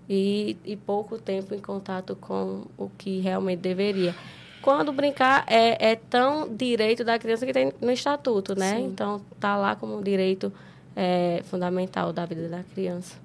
e, 0.09 0.57
e 0.65 0.77
pouco 0.77 1.19
tempo 1.19 1.55
em 1.55 1.59
contato 1.59 2.17
com 2.17 2.65
o 2.77 2.91
que 2.91 3.21
realmente 3.21 3.61
deveria. 3.61 4.15
Quando 4.63 4.93
brincar 4.93 5.45
é, 5.47 5.93
é 5.93 5.97
tão 5.97 6.55
direito 6.55 7.05
da 7.05 7.19
criança 7.19 7.45
que 7.45 7.53
tem 7.53 7.73
no 7.81 7.91
estatuto, 7.91 8.59
né? 8.59 8.77
Sim. 8.77 8.87
Então, 8.87 9.21
tá 9.39 9.57
lá 9.57 9.77
como 9.77 9.99
um 9.99 10.03
direito 10.03 10.53
é, 10.97 11.43
fundamental 11.45 12.13
da 12.13 12.25
vida 12.25 12.49
da 12.49 12.63
criança. 12.63 13.17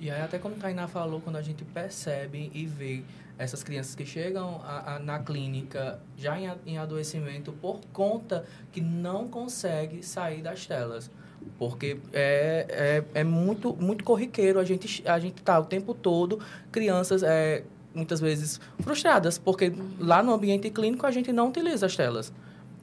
E 0.00 0.10
aí, 0.10 0.20
até 0.20 0.38
como 0.38 0.56
a 0.56 0.58
Tainá 0.58 0.88
falou, 0.88 1.20
quando 1.20 1.36
a 1.36 1.42
gente 1.42 1.64
percebe 1.64 2.50
e 2.52 2.66
vê 2.66 3.02
essas 3.38 3.62
crianças 3.62 3.94
que 3.94 4.06
chegam 4.06 4.60
a, 4.64 4.94
a, 4.94 4.98
na 4.98 5.18
clínica 5.18 6.00
já 6.16 6.38
em, 6.38 6.50
em 6.66 6.78
adoecimento 6.78 7.52
por 7.52 7.80
conta 7.92 8.44
que 8.72 8.80
não 8.80 9.28
consegue 9.28 10.02
sair 10.02 10.42
das 10.42 10.66
telas. 10.66 11.10
Porque 11.58 11.98
é, 12.12 13.02
é, 13.14 13.20
é, 13.20 13.24
muito, 13.24 13.74
muito 13.74 14.02
corriqueiro 14.02 14.58
a 14.58 14.64
gente 14.64 15.06
a 15.06 15.18
gente 15.18 15.42
tá 15.42 15.58
o 15.58 15.64
tempo 15.64 15.92
todo 15.92 16.40
crianças 16.72 17.22
é, 17.22 17.64
muitas 17.94 18.18
vezes 18.18 18.58
frustradas 18.80 19.36
porque 19.36 19.70
lá 19.98 20.22
no 20.22 20.32
ambiente 20.32 20.70
clínico 20.70 21.06
a 21.06 21.10
gente 21.10 21.32
não 21.32 21.48
utiliza 21.48 21.84
as 21.84 21.94
telas 21.94 22.32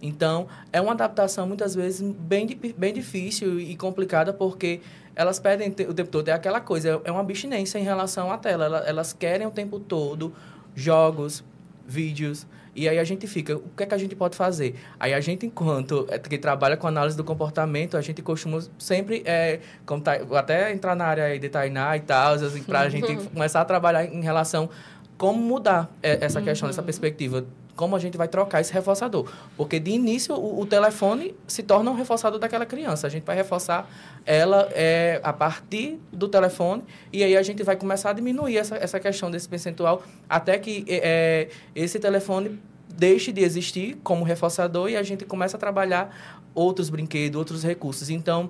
então 0.02 0.48
é 0.74 0.82
uma 0.82 0.94
adaptação 0.94 1.48
muitas 1.48 1.76
vezes 1.76 2.02
bem 2.02 2.48
bem 2.78 2.94
difícil 2.94 3.60
e 3.60 3.76
complicada 3.76 4.34
porque 4.34 4.82
elas 5.16 5.40
pedem 5.40 5.70
o 5.70 5.94
tempo 5.94 6.10
todo. 6.10 6.30
É 6.30 6.32
aquela 6.32 6.62
coisa, 6.62 7.02
é 7.04 7.12
uma 7.12 7.22
abstinência 7.22 7.78
em 7.78 7.84
relação 7.84 8.32
à 8.32 8.38
tela. 8.38 8.84
Elas 8.86 9.14
querem 9.14 9.46
o 9.46 9.52
tempo 9.52 9.80
todo 9.80 10.34
jogos, 10.74 11.44
vídeos. 11.86 12.48
E 12.74 12.88
aí 12.88 12.98
a 12.98 13.04
gente 13.04 13.28
fica, 13.28 13.58
o 13.58 13.70
que 13.76 13.84
é 13.84 13.86
que 13.86 13.94
a 13.94 13.98
gente 13.98 14.16
pode 14.16 14.38
fazer? 14.38 14.76
Aí 14.98 15.14
a 15.14 15.20
gente, 15.20 15.46
enquanto 15.46 16.08
é, 16.10 16.18
que 16.18 16.38
trabalha 16.38 16.78
com 16.78 16.88
análise 16.88 17.18
do 17.18 17.24
comportamento, 17.24 17.98
a 17.98 18.02
gente 18.02 18.22
costuma 18.22 18.62
sempre, 18.80 19.22
é, 19.26 19.60
tá, 20.02 20.14
até 20.38 20.72
entrar 20.72 20.96
na 20.96 21.06
área 21.06 21.38
de 21.38 21.50
Tainá 21.50 21.98
e 21.98 22.00
tal, 22.00 22.36
assim, 22.36 22.64
para 22.64 22.80
a 22.80 22.90
gente 22.90 23.14
começar 23.28 23.60
a 23.60 23.66
trabalhar 23.66 24.06
em 24.06 24.22
relação 24.22 24.70
como 25.18 25.40
mudar 25.40 25.92
é, 26.02 26.24
essa 26.24 26.42
questão, 26.42 26.70
essa 26.70 26.82
perspectiva 26.82 27.46
como 27.76 27.96
a 27.96 28.00
gente 28.00 28.18
vai 28.18 28.28
trocar 28.28 28.62
esse 28.62 28.74
reforçador. 28.74 29.32
Porque 29.58 29.80
de 29.80 29.92
início 29.92 30.36
o, 30.36 30.62
o, 30.62 30.66
telefone 30.66 31.36
se 31.48 31.64
torna 31.64 31.92
um 31.92 31.96
reforçador 31.96 32.40
daquela 32.40 32.66
criança. 32.66 33.08
A 33.08 33.10
gente 33.10 33.24
vai 33.24 33.36
reforçar 33.36 33.90
ela 34.26 34.70
é, 34.74 35.20
a 35.24 35.34
partir 35.34 36.00
do 36.12 36.28
telefone 36.28 36.84
e 37.12 37.24
aí 37.24 37.36
a 37.36 37.42
gente 37.42 37.64
vai 37.64 37.76
começar 37.76 38.12
a 38.12 38.14
diminuir 38.14 38.58
essa, 38.58 38.76
essa 38.76 39.00
questão 39.00 39.32
desse 39.32 39.48
percentual 39.48 40.04
até 40.30 40.58
que 40.58 40.86
é, 40.88 41.50
esse 41.76 42.00
telefone 42.00 42.60
deixe 42.92 43.32
de 43.32 43.42
existir 43.42 43.98
como 44.04 44.24
reforçador 44.24 44.90
e 44.90 44.98
a 44.98 45.04
gente 45.04 45.26
começa 45.26 45.58
a 45.58 45.60
trabalhar 45.60 46.44
outros 46.54 46.90
brinquedos, 46.90 47.38
outros 47.38 47.64
recursos. 47.64 48.10
Então, 48.10 48.50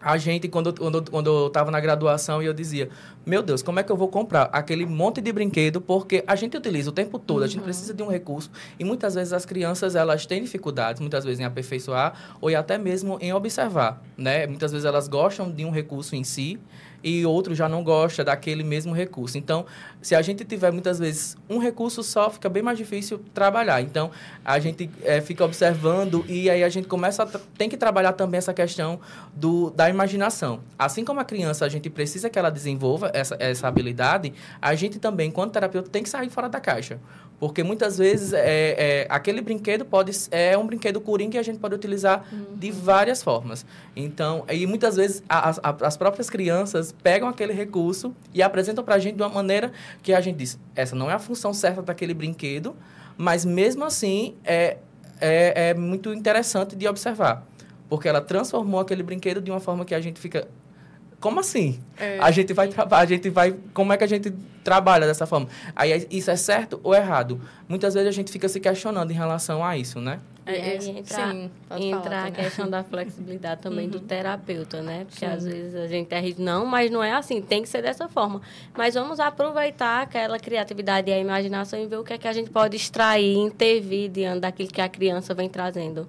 a 0.00 0.16
gente, 0.16 0.48
quando, 0.48 0.72
quando, 0.72 1.10
quando 1.10 1.26
eu 1.26 1.46
estava 1.48 1.70
na 1.70 1.80
graduação, 1.80 2.42
e 2.42 2.46
eu 2.46 2.54
dizia, 2.54 2.88
meu 3.26 3.42
Deus, 3.42 3.62
como 3.62 3.80
é 3.80 3.82
que 3.82 3.90
eu 3.90 3.96
vou 3.96 4.08
comprar 4.08 4.44
aquele 4.52 4.86
monte 4.86 5.20
de 5.20 5.32
brinquedo? 5.32 5.80
Porque 5.80 6.22
a 6.26 6.36
gente 6.36 6.56
utiliza 6.56 6.90
o 6.90 6.92
tempo 6.92 7.18
todo, 7.18 7.38
uhum. 7.38 7.44
a 7.44 7.46
gente 7.46 7.58
uhum. 7.58 7.64
precisa 7.64 7.92
de 7.92 8.02
um 8.02 8.08
recurso. 8.08 8.50
E 8.78 8.84
muitas 8.84 9.14
vezes 9.14 9.32
as 9.32 9.44
crianças, 9.44 9.94
elas 9.94 10.26
têm 10.26 10.42
dificuldades, 10.42 11.00
muitas 11.00 11.24
vezes 11.24 11.40
em 11.40 11.44
aperfeiçoar, 11.44 12.36
ou 12.40 12.54
até 12.54 12.78
mesmo 12.78 13.18
em 13.20 13.32
observar, 13.32 14.02
né? 14.16 14.46
Muitas 14.46 14.72
vezes 14.72 14.84
elas 14.84 15.08
gostam 15.08 15.50
de 15.50 15.64
um 15.64 15.70
recurso 15.70 16.14
em 16.14 16.24
si, 16.24 16.58
e 17.02 17.24
outro 17.24 17.54
já 17.54 17.68
não 17.68 17.82
gosta 17.82 18.24
daquele 18.24 18.62
mesmo 18.62 18.92
recurso. 18.92 19.38
Então, 19.38 19.64
se 20.02 20.14
a 20.14 20.22
gente 20.22 20.44
tiver 20.44 20.72
muitas 20.72 20.98
vezes 20.98 21.36
um 21.48 21.58
recurso 21.58 22.02
só, 22.02 22.30
fica 22.30 22.48
bem 22.48 22.62
mais 22.62 22.78
difícil 22.78 23.20
trabalhar. 23.32 23.80
Então, 23.80 24.10
a 24.44 24.58
gente 24.58 24.90
é, 25.02 25.20
fica 25.20 25.44
observando 25.44 26.24
e 26.28 26.50
aí 26.50 26.62
a 26.64 26.68
gente 26.68 26.88
começa 26.88 27.22
a 27.22 27.26
tem 27.56 27.68
que 27.68 27.76
trabalhar 27.76 28.12
também 28.12 28.38
essa 28.38 28.54
questão 28.54 29.00
do, 29.34 29.70
da 29.70 29.88
imaginação. 29.88 30.60
Assim 30.78 31.04
como 31.04 31.20
a 31.20 31.24
criança, 31.24 31.64
a 31.64 31.68
gente 31.68 31.88
precisa 31.90 32.28
que 32.28 32.38
ela 32.38 32.50
desenvolva 32.50 33.10
essa, 33.14 33.36
essa 33.38 33.68
habilidade, 33.68 34.32
a 34.60 34.74
gente 34.74 34.98
também, 34.98 35.28
enquanto 35.28 35.52
terapeuta, 35.52 35.88
tem 35.90 36.02
que 36.02 36.08
sair 36.08 36.30
fora 36.30 36.48
da 36.48 36.60
caixa. 36.60 36.98
Porque 37.40 37.62
muitas 37.62 37.98
vezes 37.98 38.32
é, 38.32 38.42
é, 38.42 39.06
aquele 39.08 39.40
brinquedo 39.40 39.84
pode 39.84 40.10
é 40.30 40.58
um 40.58 40.66
brinquedo 40.66 41.00
curim 41.00 41.30
que 41.30 41.38
a 41.38 41.42
gente 41.42 41.58
pode 41.58 41.74
utilizar 41.74 42.26
uhum. 42.32 42.56
de 42.56 42.70
várias 42.72 43.22
formas. 43.22 43.64
Então, 43.94 44.44
e 44.50 44.66
muitas 44.66 44.96
vezes 44.96 45.22
a, 45.28 45.50
a, 45.50 45.86
as 45.86 45.96
próprias 45.96 46.28
crianças 46.28 46.92
pegam 47.00 47.28
aquele 47.28 47.52
recurso 47.52 48.14
e 48.34 48.42
apresentam 48.42 48.82
para 48.82 48.96
a 48.96 48.98
gente 48.98 49.16
de 49.16 49.22
uma 49.22 49.28
maneira 49.28 49.72
que 50.02 50.12
a 50.12 50.20
gente 50.20 50.36
diz: 50.36 50.58
essa 50.74 50.96
não 50.96 51.08
é 51.08 51.14
a 51.14 51.18
função 51.18 51.54
certa 51.54 51.80
daquele 51.80 52.12
brinquedo, 52.12 52.74
mas 53.16 53.44
mesmo 53.44 53.84
assim 53.84 54.34
é, 54.44 54.78
é, 55.20 55.70
é 55.70 55.74
muito 55.74 56.12
interessante 56.12 56.74
de 56.74 56.88
observar. 56.88 57.46
Porque 57.88 58.08
ela 58.08 58.20
transformou 58.20 58.80
aquele 58.80 59.02
brinquedo 59.02 59.40
de 59.40 59.50
uma 59.50 59.60
forma 59.60 59.84
que 59.84 59.94
a 59.94 60.00
gente 60.00 60.20
fica 60.20 60.48
como 61.20 61.40
assim? 61.40 61.80
É. 61.98 62.18
A 62.20 62.30
gente 62.30 62.52
vai 62.52 62.70
a 62.90 63.04
gente 63.04 63.28
vai, 63.30 63.54
como 63.74 63.92
é 63.92 63.96
que 63.96 64.04
a 64.04 64.06
gente 64.06 64.32
trabalha 64.62 65.06
dessa 65.06 65.26
forma? 65.26 65.48
Aí 65.74 66.06
isso 66.10 66.30
é 66.30 66.36
certo 66.36 66.80
ou 66.82 66.94
errado? 66.94 67.40
Muitas 67.68 67.94
vezes 67.94 68.08
a 68.08 68.12
gente 68.12 68.30
fica 68.30 68.48
se 68.48 68.60
questionando 68.60 69.10
em 69.10 69.14
relação 69.14 69.64
a 69.64 69.76
isso, 69.76 70.00
né? 70.00 70.20
É, 70.46 70.52
é, 70.52 70.74
entra, 70.76 71.30
sim, 71.30 71.50
entra 71.76 72.24
a 72.24 72.30
questão 72.30 72.70
da 72.70 72.82
flexibilidade 72.82 73.60
também 73.60 73.84
uhum. 73.84 73.90
do 73.90 74.00
terapeuta, 74.00 74.80
né? 74.80 75.04
Porque 75.04 75.26
sim. 75.26 75.30
às 75.30 75.44
vezes 75.44 75.74
a 75.74 75.86
gente 75.86 76.10
é 76.14 76.22
não, 76.38 76.64
mas 76.64 76.90
não 76.90 77.04
é 77.04 77.12
assim, 77.12 77.42
tem 77.42 77.62
que 77.62 77.68
ser 77.68 77.82
dessa 77.82 78.08
forma. 78.08 78.40
Mas 78.74 78.94
vamos 78.94 79.20
aproveitar 79.20 80.02
aquela 80.02 80.38
criatividade 80.38 81.10
e 81.10 81.12
a 81.12 81.18
imaginação 81.18 81.78
e 81.78 81.86
ver 81.86 81.98
o 81.98 82.04
que 82.04 82.14
é 82.14 82.18
que 82.18 82.26
a 82.26 82.32
gente 82.32 82.48
pode 82.48 82.76
extrair, 82.76 83.36
intervir 83.36 84.08
diante 84.10 84.40
daquilo 84.40 84.70
que 84.70 84.80
a 84.80 84.88
criança 84.88 85.34
vem 85.34 85.50
trazendo. 85.50 86.08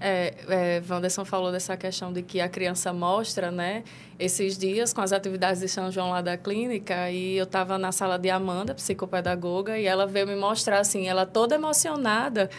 É, 0.00 0.34
é, 0.48 0.82
falou 1.24 1.50
dessa 1.50 1.76
questão 1.76 2.12
de 2.12 2.20
que 2.20 2.40
a 2.40 2.48
criança 2.48 2.92
mostra, 2.92 3.50
né? 3.50 3.84
Esses 4.18 4.58
dias, 4.58 4.92
com 4.92 5.00
as 5.00 5.12
atividades 5.12 5.60
de 5.60 5.68
São 5.68 5.90
João 5.90 6.10
lá 6.10 6.20
da 6.20 6.36
clínica, 6.36 7.10
e 7.10 7.36
eu 7.36 7.44
estava 7.44 7.78
na 7.78 7.90
sala 7.90 8.18
de 8.18 8.28
Amanda, 8.28 8.74
psicopedagoga, 8.74 9.78
e 9.78 9.86
ela 9.86 10.06
veio 10.06 10.26
me 10.26 10.36
mostrar, 10.36 10.80
assim, 10.80 11.08
ela 11.08 11.24
toda 11.24 11.54
emocionada, 11.54 12.50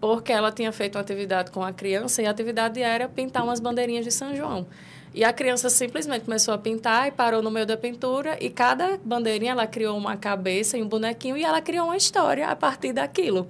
porque 0.00 0.32
ela 0.32 0.50
tinha 0.50 0.72
feito 0.72 0.96
uma 0.96 1.02
atividade 1.02 1.50
com 1.50 1.62
a 1.62 1.72
criança, 1.72 2.22
e 2.22 2.26
a 2.26 2.30
atividade 2.30 2.80
era 2.80 3.08
pintar 3.08 3.44
umas 3.44 3.60
bandeirinhas 3.60 4.04
de 4.04 4.10
São 4.10 4.34
João. 4.34 4.66
E 5.12 5.22
a 5.22 5.32
criança 5.32 5.70
simplesmente 5.70 6.24
começou 6.24 6.54
a 6.54 6.58
pintar 6.58 7.06
e 7.06 7.10
parou 7.10 7.42
no 7.42 7.50
meio 7.50 7.66
da 7.66 7.76
pintura, 7.76 8.36
e 8.40 8.50
cada 8.50 8.98
bandeirinha 9.04 9.52
ela 9.52 9.66
criou 9.66 9.96
uma 9.96 10.16
cabeça 10.16 10.78
e 10.78 10.82
um 10.82 10.88
bonequinho, 10.88 11.36
e 11.36 11.44
ela 11.44 11.60
criou 11.60 11.86
uma 11.86 11.96
história 11.96 12.48
a 12.48 12.56
partir 12.56 12.92
daquilo. 12.92 13.46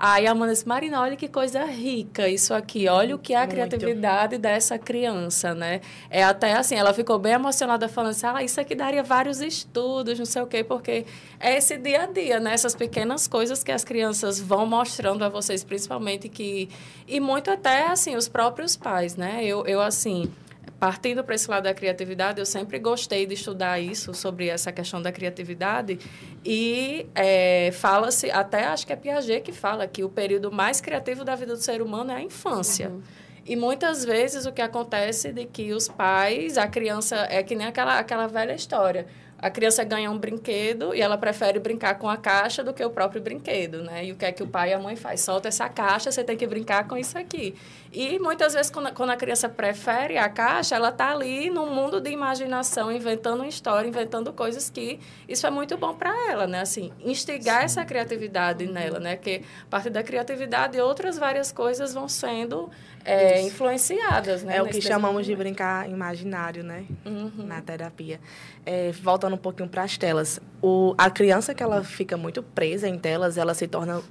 Aí 0.00 0.28
a 0.28 0.30
Amanda 0.30 0.52
disse, 0.52 0.68
Marina, 0.68 1.00
olha 1.00 1.16
que 1.16 1.26
coisa 1.26 1.64
rica 1.64 2.28
isso 2.28 2.54
aqui. 2.54 2.86
Olha 2.86 3.16
o 3.16 3.18
que 3.18 3.34
é 3.34 3.36
a 3.36 3.40
Muito. 3.40 3.50
criatividade 3.50 4.38
dessa 4.38 4.78
criança, 4.78 5.56
né? 5.56 5.80
É 6.08 6.22
até 6.22 6.52
assim, 6.52 6.76
ela 6.76 6.94
ficou 6.94 7.18
bem 7.18 7.32
emocionada 7.32 7.88
falando 7.88 8.12
assim, 8.12 8.26
ah, 8.26 8.40
isso 8.44 8.60
aqui 8.60 8.76
daria 8.76 9.02
vários 9.02 9.40
estudos, 9.40 10.16
não 10.16 10.24
sei 10.24 10.42
o 10.42 10.46
quê, 10.46 10.62
porque 10.62 11.04
é 11.40 11.56
esse 11.56 11.76
dia 11.76 12.04
a 12.04 12.06
dia, 12.06 12.38
né? 12.38 12.52
Essas 12.52 12.76
pequenas 12.76 13.26
coisas 13.26 13.64
que 13.64 13.72
as 13.72 13.82
crianças 13.82 14.40
vão 14.40 14.64
mostrando 14.66 15.24
a 15.24 15.28
vocês, 15.28 15.64
principalmente 15.64 16.28
que... 16.28 16.68
E 17.08 17.18
muito 17.18 17.50
até, 17.50 17.88
assim, 17.88 18.14
os 18.14 18.28
próprios 18.28 18.76
pais, 18.76 19.16
né? 19.16 19.44
Eu, 19.44 19.66
eu 19.66 19.80
assim 19.80 20.30
partindo 20.78 21.24
para 21.24 21.34
esse 21.34 21.50
lado 21.50 21.64
da 21.64 21.74
criatividade, 21.74 22.38
eu 22.38 22.46
sempre 22.46 22.78
gostei 22.78 23.26
de 23.26 23.34
estudar 23.34 23.78
isso, 23.78 24.14
sobre 24.14 24.48
essa 24.48 24.72
questão 24.72 25.00
da 25.00 25.12
criatividade. 25.12 25.98
E 26.44 27.06
é, 27.14 27.70
fala-se, 27.72 28.30
até 28.30 28.64
acho 28.64 28.86
que 28.86 28.92
é 28.92 28.96
Piaget 28.96 29.42
que 29.42 29.52
fala 29.52 29.86
que 29.86 30.04
o 30.04 30.08
período 30.08 30.50
mais 30.52 30.80
criativo 30.80 31.24
da 31.24 31.34
vida 31.34 31.54
do 31.54 31.62
ser 31.62 31.82
humano 31.82 32.10
é 32.10 32.16
a 32.16 32.22
infância. 32.22 32.90
Uhum. 32.90 33.02
E 33.44 33.56
muitas 33.56 34.04
vezes 34.04 34.44
o 34.44 34.52
que 34.52 34.60
acontece 34.60 35.32
de 35.32 35.46
que 35.46 35.72
os 35.72 35.88
pais, 35.88 36.58
a 36.58 36.66
criança, 36.66 37.26
é 37.30 37.42
que 37.42 37.54
nem 37.54 37.66
aquela, 37.66 37.98
aquela 37.98 38.26
velha 38.26 38.54
história 38.54 39.06
a 39.40 39.48
criança 39.50 39.84
ganha 39.84 40.10
um 40.10 40.18
brinquedo 40.18 40.92
e 40.92 41.00
ela 41.00 41.16
prefere 41.16 41.60
brincar 41.60 41.96
com 41.96 42.08
a 42.08 42.16
caixa 42.16 42.64
do 42.64 42.74
que 42.74 42.84
o 42.84 42.90
próprio 42.90 43.22
brinquedo, 43.22 43.82
né? 43.84 44.06
E 44.06 44.12
o 44.12 44.16
que 44.16 44.24
é 44.24 44.32
que 44.32 44.42
o 44.42 44.48
pai 44.48 44.70
e 44.70 44.72
a 44.72 44.78
mãe 44.80 44.96
faz? 44.96 45.20
Solta 45.20 45.46
essa 45.46 45.68
caixa, 45.68 46.10
você 46.10 46.24
tem 46.24 46.36
que 46.36 46.44
brincar 46.44 46.88
com 46.88 46.96
isso 46.96 47.16
aqui. 47.16 47.54
E 47.92 48.18
muitas 48.18 48.52
vezes, 48.52 48.68
quando, 48.70 48.92
quando 48.92 49.10
a 49.10 49.16
criança 49.16 49.48
prefere 49.48 50.18
a 50.18 50.28
caixa, 50.28 50.74
ela 50.74 50.88
está 50.88 51.12
ali 51.12 51.50
num 51.50 51.72
mundo 51.72 52.00
de 52.00 52.10
imaginação, 52.10 52.90
inventando 52.90 53.40
uma 53.40 53.48
história, 53.48 53.88
inventando 53.88 54.32
coisas 54.32 54.68
que 54.68 54.98
isso 55.28 55.46
é 55.46 55.50
muito 55.50 55.76
bom 55.76 55.94
para 55.94 56.10
ela, 56.30 56.46
né? 56.48 56.60
Assim, 56.60 56.92
instigar 57.04 57.60
Sim. 57.60 57.64
essa 57.64 57.84
criatividade 57.84 58.66
nela, 58.66 58.98
né? 58.98 59.16
Que 59.16 59.42
a 59.62 59.70
partir 59.70 59.90
da 59.90 60.02
criatividade, 60.02 60.80
outras 60.80 61.16
várias 61.16 61.52
coisas 61.52 61.94
vão 61.94 62.08
sendo 62.08 62.68
é, 63.08 63.40
influenciadas, 63.42 64.42
né? 64.42 64.56
É 64.56 64.62
o 64.62 64.66
que 64.66 64.80
chamamos 64.80 65.24
de 65.24 65.34
brincar 65.34 65.88
imaginário, 65.88 66.62
né? 66.62 66.84
Uhum. 67.04 67.46
Na 67.46 67.60
terapia. 67.62 68.20
É, 68.66 68.92
voltando 68.92 69.34
um 69.34 69.38
pouquinho 69.38 69.68
para 69.68 69.82
as 69.82 69.96
telas. 69.96 70.38
O, 70.60 70.94
a 70.98 71.10
criança 71.10 71.54
que 71.54 71.62
ela 71.62 71.82
fica 71.82 72.16
muito 72.16 72.42
presa 72.42 72.86
em 72.86 72.98
telas, 72.98 73.38
ela 73.38 73.54
se 73.54 73.66
torna 73.66 74.02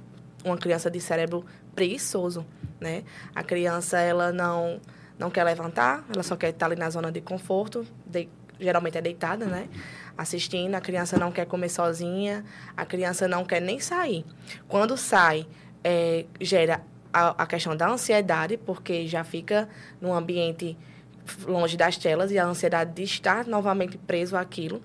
uma 0.44 0.56
criança 0.56 0.90
de 0.90 1.00
cérebro 1.00 1.44
preguiçoso, 1.74 2.44
né? 2.80 3.04
A 3.34 3.42
criança, 3.42 4.00
ela 4.00 4.32
não, 4.32 4.80
não 5.18 5.30
quer 5.30 5.44
levantar, 5.44 6.04
ela 6.12 6.22
só 6.22 6.36
quer 6.36 6.50
estar 6.50 6.66
ali 6.66 6.76
na 6.76 6.90
zona 6.90 7.12
de 7.12 7.20
conforto, 7.20 7.86
de, 8.04 8.28
geralmente 8.58 8.98
é 8.98 9.02
deitada, 9.02 9.46
né? 9.46 9.68
Assistindo, 10.16 10.74
a 10.74 10.80
criança 10.80 11.16
não 11.16 11.30
quer 11.30 11.46
comer 11.46 11.68
sozinha, 11.68 12.44
a 12.76 12.84
criança 12.84 13.28
não 13.28 13.44
quer 13.44 13.60
nem 13.60 13.78
sair. 13.78 14.24
Quando 14.66 14.96
sai, 14.96 15.46
é, 15.84 16.24
gera 16.40 16.82
a, 17.18 17.42
a 17.42 17.46
questão 17.46 17.76
da 17.76 17.88
ansiedade, 17.88 18.56
porque 18.56 19.06
já 19.06 19.24
fica 19.24 19.68
num 20.00 20.12
ambiente 20.12 20.76
longe 21.46 21.76
das 21.76 21.96
telas 21.96 22.30
e 22.30 22.38
a 22.38 22.44
ansiedade 22.44 22.92
de 22.92 23.02
estar 23.02 23.46
novamente 23.46 23.98
preso 23.98 24.36
àquilo. 24.36 24.80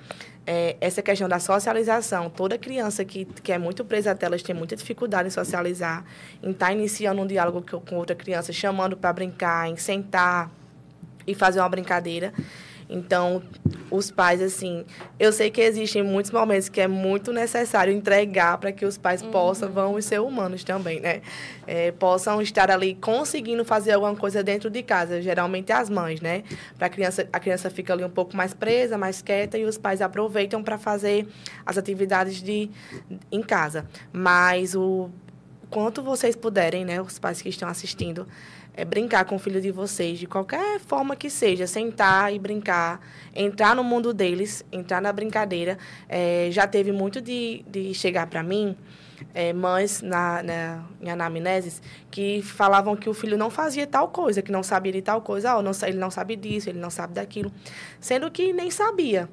É, 0.45 0.75
essa 0.81 1.01
questão 1.01 1.29
da 1.29 1.39
socialização, 1.39 2.29
toda 2.29 2.57
criança 2.57 3.05
que, 3.05 3.23
que 3.25 3.51
é 3.51 3.57
muito 3.57 3.85
presa 3.85 4.11
a 4.11 4.15
telas 4.15 4.43
tem 4.43 4.53
muita 4.53 4.75
dificuldade 4.75 5.29
em 5.29 5.31
socializar, 5.31 6.03
em 6.41 6.51
estar 6.51 6.67
tá 6.67 6.73
iniciando 6.73 7.21
um 7.21 7.27
diálogo 7.27 7.63
com 7.85 7.95
outra 7.95 8.15
criança, 8.15 8.51
chamando 8.51 8.97
para 8.97 9.13
brincar, 9.13 9.69
em 9.69 9.77
sentar 9.77 10.51
e 11.25 11.33
fazer 11.33 11.59
uma 11.59 11.69
brincadeira. 11.69 12.33
Então, 12.93 13.41
os 13.89 14.11
pais, 14.11 14.39
assim, 14.39 14.85
eu 15.19 15.33
sei 15.33 15.49
que 15.49 15.59
existem 15.59 16.03
muitos 16.03 16.29
momentos 16.29 16.69
que 16.69 16.79
é 16.79 16.87
muito 16.87 17.33
necessário 17.33 17.91
entregar 17.91 18.59
para 18.59 18.71
que 18.71 18.85
os 18.85 18.99
pais 18.99 19.23
uhum. 19.23 19.31
possam, 19.31 19.71
vão 19.71 19.99
ser 19.99 20.21
humanos 20.21 20.63
também, 20.63 20.99
né? 20.99 21.21
É, 21.65 21.91
possam 21.91 22.39
estar 22.39 22.69
ali 22.69 22.93
conseguindo 22.93 23.65
fazer 23.65 23.93
alguma 23.93 24.15
coisa 24.15 24.43
dentro 24.43 24.69
de 24.69 24.83
casa, 24.83 25.21
geralmente 25.23 25.71
as 25.71 25.89
mães, 25.89 26.21
né? 26.21 26.43
Para 26.77 26.85
a 26.85 26.89
criança, 26.89 27.27
a 27.33 27.39
criança 27.39 27.67
fica 27.71 27.93
ali 27.93 28.05
um 28.05 28.09
pouco 28.09 28.37
mais 28.37 28.53
presa, 28.53 28.95
mais 28.95 29.23
quieta 29.23 29.57
e 29.57 29.65
os 29.65 29.77
pais 29.77 29.99
aproveitam 29.99 30.61
para 30.63 30.77
fazer 30.77 31.27
as 31.65 31.77
atividades 31.77 32.43
de 32.43 32.69
em 33.31 33.41
casa. 33.41 33.87
Mas 34.11 34.75
o 34.75 35.09
quanto 35.73 36.03
vocês 36.03 36.35
puderem, 36.35 36.85
né, 36.85 37.01
os 37.01 37.17
pais 37.17 37.41
que 37.41 37.49
estão 37.49 37.67
assistindo, 37.67 38.27
é 38.75 38.83
brincar 38.83 39.25
com 39.25 39.35
o 39.35 39.39
filho 39.39 39.61
de 39.61 39.71
vocês, 39.71 40.17
de 40.17 40.25
qualquer 40.25 40.79
forma 40.79 41.15
que 41.15 41.29
seja, 41.29 41.67
sentar 41.67 42.33
e 42.33 42.39
brincar, 42.39 42.99
entrar 43.35 43.75
no 43.75 43.83
mundo 43.83 44.13
deles, 44.13 44.65
entrar 44.71 45.01
na 45.01 45.13
brincadeira. 45.13 45.77
É, 46.09 46.49
já 46.51 46.65
teve 46.65 46.91
muito 46.91 47.21
de, 47.21 47.63
de 47.67 47.93
chegar 47.93 48.27
para 48.27 48.41
mim, 48.41 48.75
é, 49.33 49.53
mães 49.53 50.01
na, 50.01 50.41
na, 50.41 50.83
em 51.01 51.09
anamneses, 51.09 51.81
que 52.09 52.41
falavam 52.41 52.95
que 52.95 53.09
o 53.09 53.13
filho 53.13 53.37
não 53.37 53.49
fazia 53.49 53.85
tal 53.85 54.07
coisa, 54.07 54.41
que 54.41 54.51
não 54.51 54.63
sabia 54.63 54.91
de 54.91 55.01
tal 55.01 55.21
coisa, 55.21 55.55
oh, 55.55 55.61
não, 55.61 55.71
ele 55.83 55.97
não 55.97 56.09
sabe 56.09 56.35
disso, 56.35 56.69
ele 56.69 56.79
não 56.79 56.89
sabe 56.89 57.13
daquilo, 57.13 57.51
sendo 57.99 58.29
que 58.31 58.51
nem 58.51 58.71
sabia. 58.71 59.29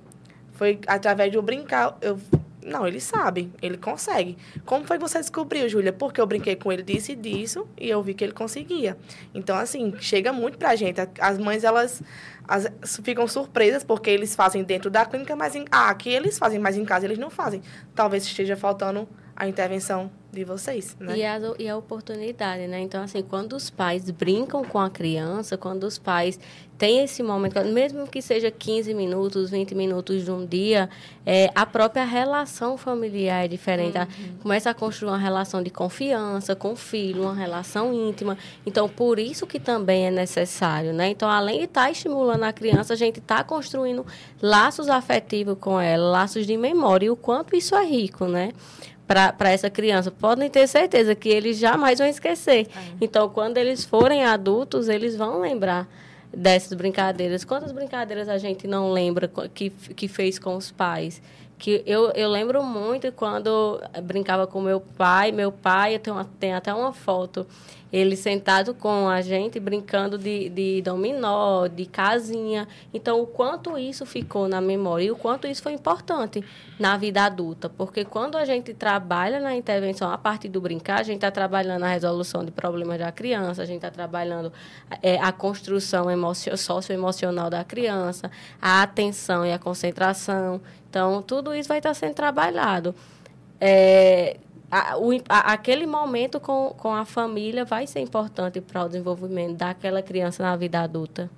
Foi 0.53 0.79
através 0.87 1.33
eu 1.33 1.41
brincar, 1.41 1.97
eu 2.03 2.21
não, 2.65 2.87
ele 2.87 3.01
sabe, 3.01 3.51
ele 3.63 3.79
consegue. 3.79 4.37
Como 4.65 4.87
foi 4.87 4.99
que 4.99 5.03
você 5.03 5.19
descobriu, 5.19 5.69
Júlia? 5.69 5.93
Porque 5.93 6.21
eu 6.21 6.27
brinquei 6.27 6.57
com 6.57 6.71
ele 6.71 6.83
disso 6.83 7.13
e 7.13 7.17
disso 7.17 7.67
e 7.79 7.89
eu 7.89 8.03
vi 8.03 8.15
que 8.15 8.23
ele 8.23 8.33
conseguia. 8.33 8.97
Então, 9.35 9.57
assim, 9.57 9.95
chega 9.99 10.33
muito 10.33 10.59
pra 10.59 10.77
gente. 10.77 11.01
As 11.19 11.39
mães, 11.39 11.65
elas 11.65 12.03
as, 12.47 12.69
ficam 13.03 13.27
surpresas 13.27 13.85
porque 13.85 14.11
eles 14.11 14.35
fazem 14.35 14.63
dentro 14.63 14.91
da 14.91 15.07
clínica, 15.07 15.35
mas 15.37 15.55
em, 15.55 15.65
ah, 15.71 15.89
aqui 15.89 16.11
eles 16.11 16.39
fazem, 16.39 16.59
mas 16.59 16.77
em 16.77 16.85
casa 16.85 17.07
eles 17.07 17.19
não 17.19 17.31
fazem. 17.31 17.63
Talvez 17.95 18.25
esteja 18.25 18.57
faltando 18.57 19.09
a 19.41 19.49
intervenção 19.49 20.11
de 20.31 20.45
vocês, 20.45 20.95
né? 21.01 21.17
E 21.17 21.25
a, 21.25 21.41
e 21.59 21.67
a 21.67 21.75
oportunidade, 21.75 22.67
né? 22.67 22.79
Então, 22.81 23.03
assim, 23.03 23.23
quando 23.23 23.55
os 23.55 23.71
pais 23.71 24.11
brincam 24.11 24.63
com 24.63 24.79
a 24.79 24.91
criança, 24.91 25.57
quando 25.57 25.85
os 25.85 25.99
pais 25.99 26.39
têm 26.77 27.03
esse 27.03 27.23
momento, 27.23 27.59
mesmo 27.65 28.07
que 28.07 28.21
seja 28.21 28.51
15 28.51 28.93
minutos, 28.93 29.51
20 29.51 29.75
minutos 29.75 30.23
de 30.23 30.31
um 30.31 30.45
dia, 30.45 30.91
é, 31.25 31.51
a 31.55 31.65
própria 31.65 32.05
relação 32.05 32.77
familiar 32.77 33.47
é 33.47 33.49
diferente. 33.49 33.97
Uhum. 33.97 34.37
Começa 34.43 34.69
a 34.69 34.75
construir 34.75 35.09
uma 35.11 35.19
relação 35.19 35.63
de 35.63 35.71
confiança 35.71 36.55
com 36.55 36.73
o 36.73 36.77
filho, 36.77 37.23
uma 37.23 37.35
relação 37.35 37.93
íntima. 37.95 38.37
Então, 38.67 38.91
por 38.91 39.19
isso 39.19 39.47
que 39.47 39.59
também 39.59 40.07
é 40.07 40.11
necessário, 40.11 40.93
né? 40.93 41.09
Então, 41.09 41.31
além 41.31 41.61
de 41.61 41.65
estar 41.65 41.85
tá 41.85 41.91
estimulando 41.91 42.43
a 42.43 42.53
criança, 42.53 42.93
a 42.93 42.97
gente 42.97 43.21
está 43.21 43.43
construindo 43.43 44.05
laços 44.41 44.91
afetivos 44.91 45.57
com 45.59 45.81
ela, 45.81 46.11
laços 46.11 46.47
de 46.47 46.59
memória. 46.59 47.07
E 47.07 47.11
o 47.11 47.17
quanto 47.17 47.57
isso 47.57 47.75
é 47.75 47.87
rico, 47.87 48.27
né? 48.27 48.53
Para 49.11 49.51
essa 49.51 49.69
criança, 49.69 50.09
podem 50.11 50.49
ter 50.49 50.69
certeza 50.69 51.17
que 51.17 51.29
eles 51.29 51.59
jamais 51.59 51.99
vão 51.99 52.07
esquecer. 52.07 52.69
É. 52.69 52.81
Então, 53.01 53.29
quando 53.29 53.59
eles 53.59 53.85
forem 53.85 54.25
adultos, 54.25 54.89
eles 54.89 55.17
vão 55.17 55.41
lembrar 55.41 55.89
dessas 56.33 56.73
brincadeiras. 56.75 57.45
Quantas 57.45 57.73
brincadeiras 57.73 58.29
a 58.29 58.39
gente 58.39 58.69
não 58.69 58.93
lembra 58.93 59.29
que, 59.53 59.71
que 59.71 60.07
fez 60.07 60.39
com 60.39 60.57
os 60.57 60.71
pais? 60.71 61.21
que 61.59 61.83
eu, 61.85 62.11
eu 62.13 62.31
lembro 62.31 62.63
muito 62.63 63.13
quando 63.13 63.83
brincava 64.03 64.47
com 64.47 64.63
meu 64.63 64.81
pai, 64.81 65.31
meu 65.31 65.53
pai, 65.53 65.97
eu 65.97 65.99
tenho, 65.99 66.25
tenho 66.39 66.57
até 66.57 66.73
uma 66.73 66.91
foto 66.91 67.47
ele 67.93 68.17
sentado 68.17 68.73
com 68.75 69.09
a 69.09 69.21
gente, 69.21 69.59
brincando 69.59 70.17
de, 70.17 70.49
de 70.49 70.83
dominó, 70.83 71.67
de 71.67 71.87
casinha. 71.87 72.69
Então, 72.95 73.21
o 73.21 73.27
quanto 73.27 73.77
isso 73.77 74.07
ficou 74.07 74.49
na 74.49 74.61
memória 74.61 75.05
e 75.05 75.11
o 75.11 75.17
quanto 75.17 75.47
isso 75.47 75.63
foi 75.63 75.73
importante 75.73 76.45
na 76.79 76.97
vida 76.97 77.25
adulta. 77.25 77.69
Porque 77.69 78.05
quando 78.05 78.37
a 78.37 78.45
gente 78.45 78.73
trabalha 78.73 79.41
na 79.41 79.57
intervenção 79.57 80.11
a 80.11 80.17
partir 80.17 80.49
do 80.49 80.61
brincar, 80.61 81.01
a 81.01 81.03
gente 81.03 81.17
está 81.17 81.31
trabalhando 81.31 81.83
a 81.83 81.89
resolução 81.89 82.45
de 82.45 82.51
problemas 82.51 82.99
da 82.99 83.11
criança, 83.11 83.63
a 83.63 83.67
gente 83.67 83.77
está 83.77 83.91
trabalhando 83.91 84.53
é, 85.03 85.19
a 85.19 85.33
construção 85.33 86.07
socioemocional 86.57 87.51
da 87.51 87.65
criança, 87.65 88.31
a 88.63 88.83
atenção 88.83 89.45
e 89.45 89.53
a 89.53 89.59
concentração. 89.59 90.61
Então, 90.89 91.23
tudo 91.23 91.55
isso 91.55 91.69
vai 91.69 91.79
estar 91.79 91.95
sendo 91.95 92.15
trabalhado. 92.15 92.95
É, 93.61 94.39
a, 94.71 94.97
o, 94.97 95.11
a, 95.29 95.53
aquele 95.53 95.87
momento 95.87 96.39
com, 96.39 96.75
com 96.77 96.95
a 96.95 97.05
família 97.05 97.65
vai 97.65 97.87
ser 97.87 98.01
importante 98.01 98.61
para 98.61 98.85
o 98.85 98.89
desenvolvimento 98.89 99.57
daquela 99.57 100.03
criança 100.03 100.43
na 100.43 100.55
vida 100.57 100.81
adulta. 100.81 101.31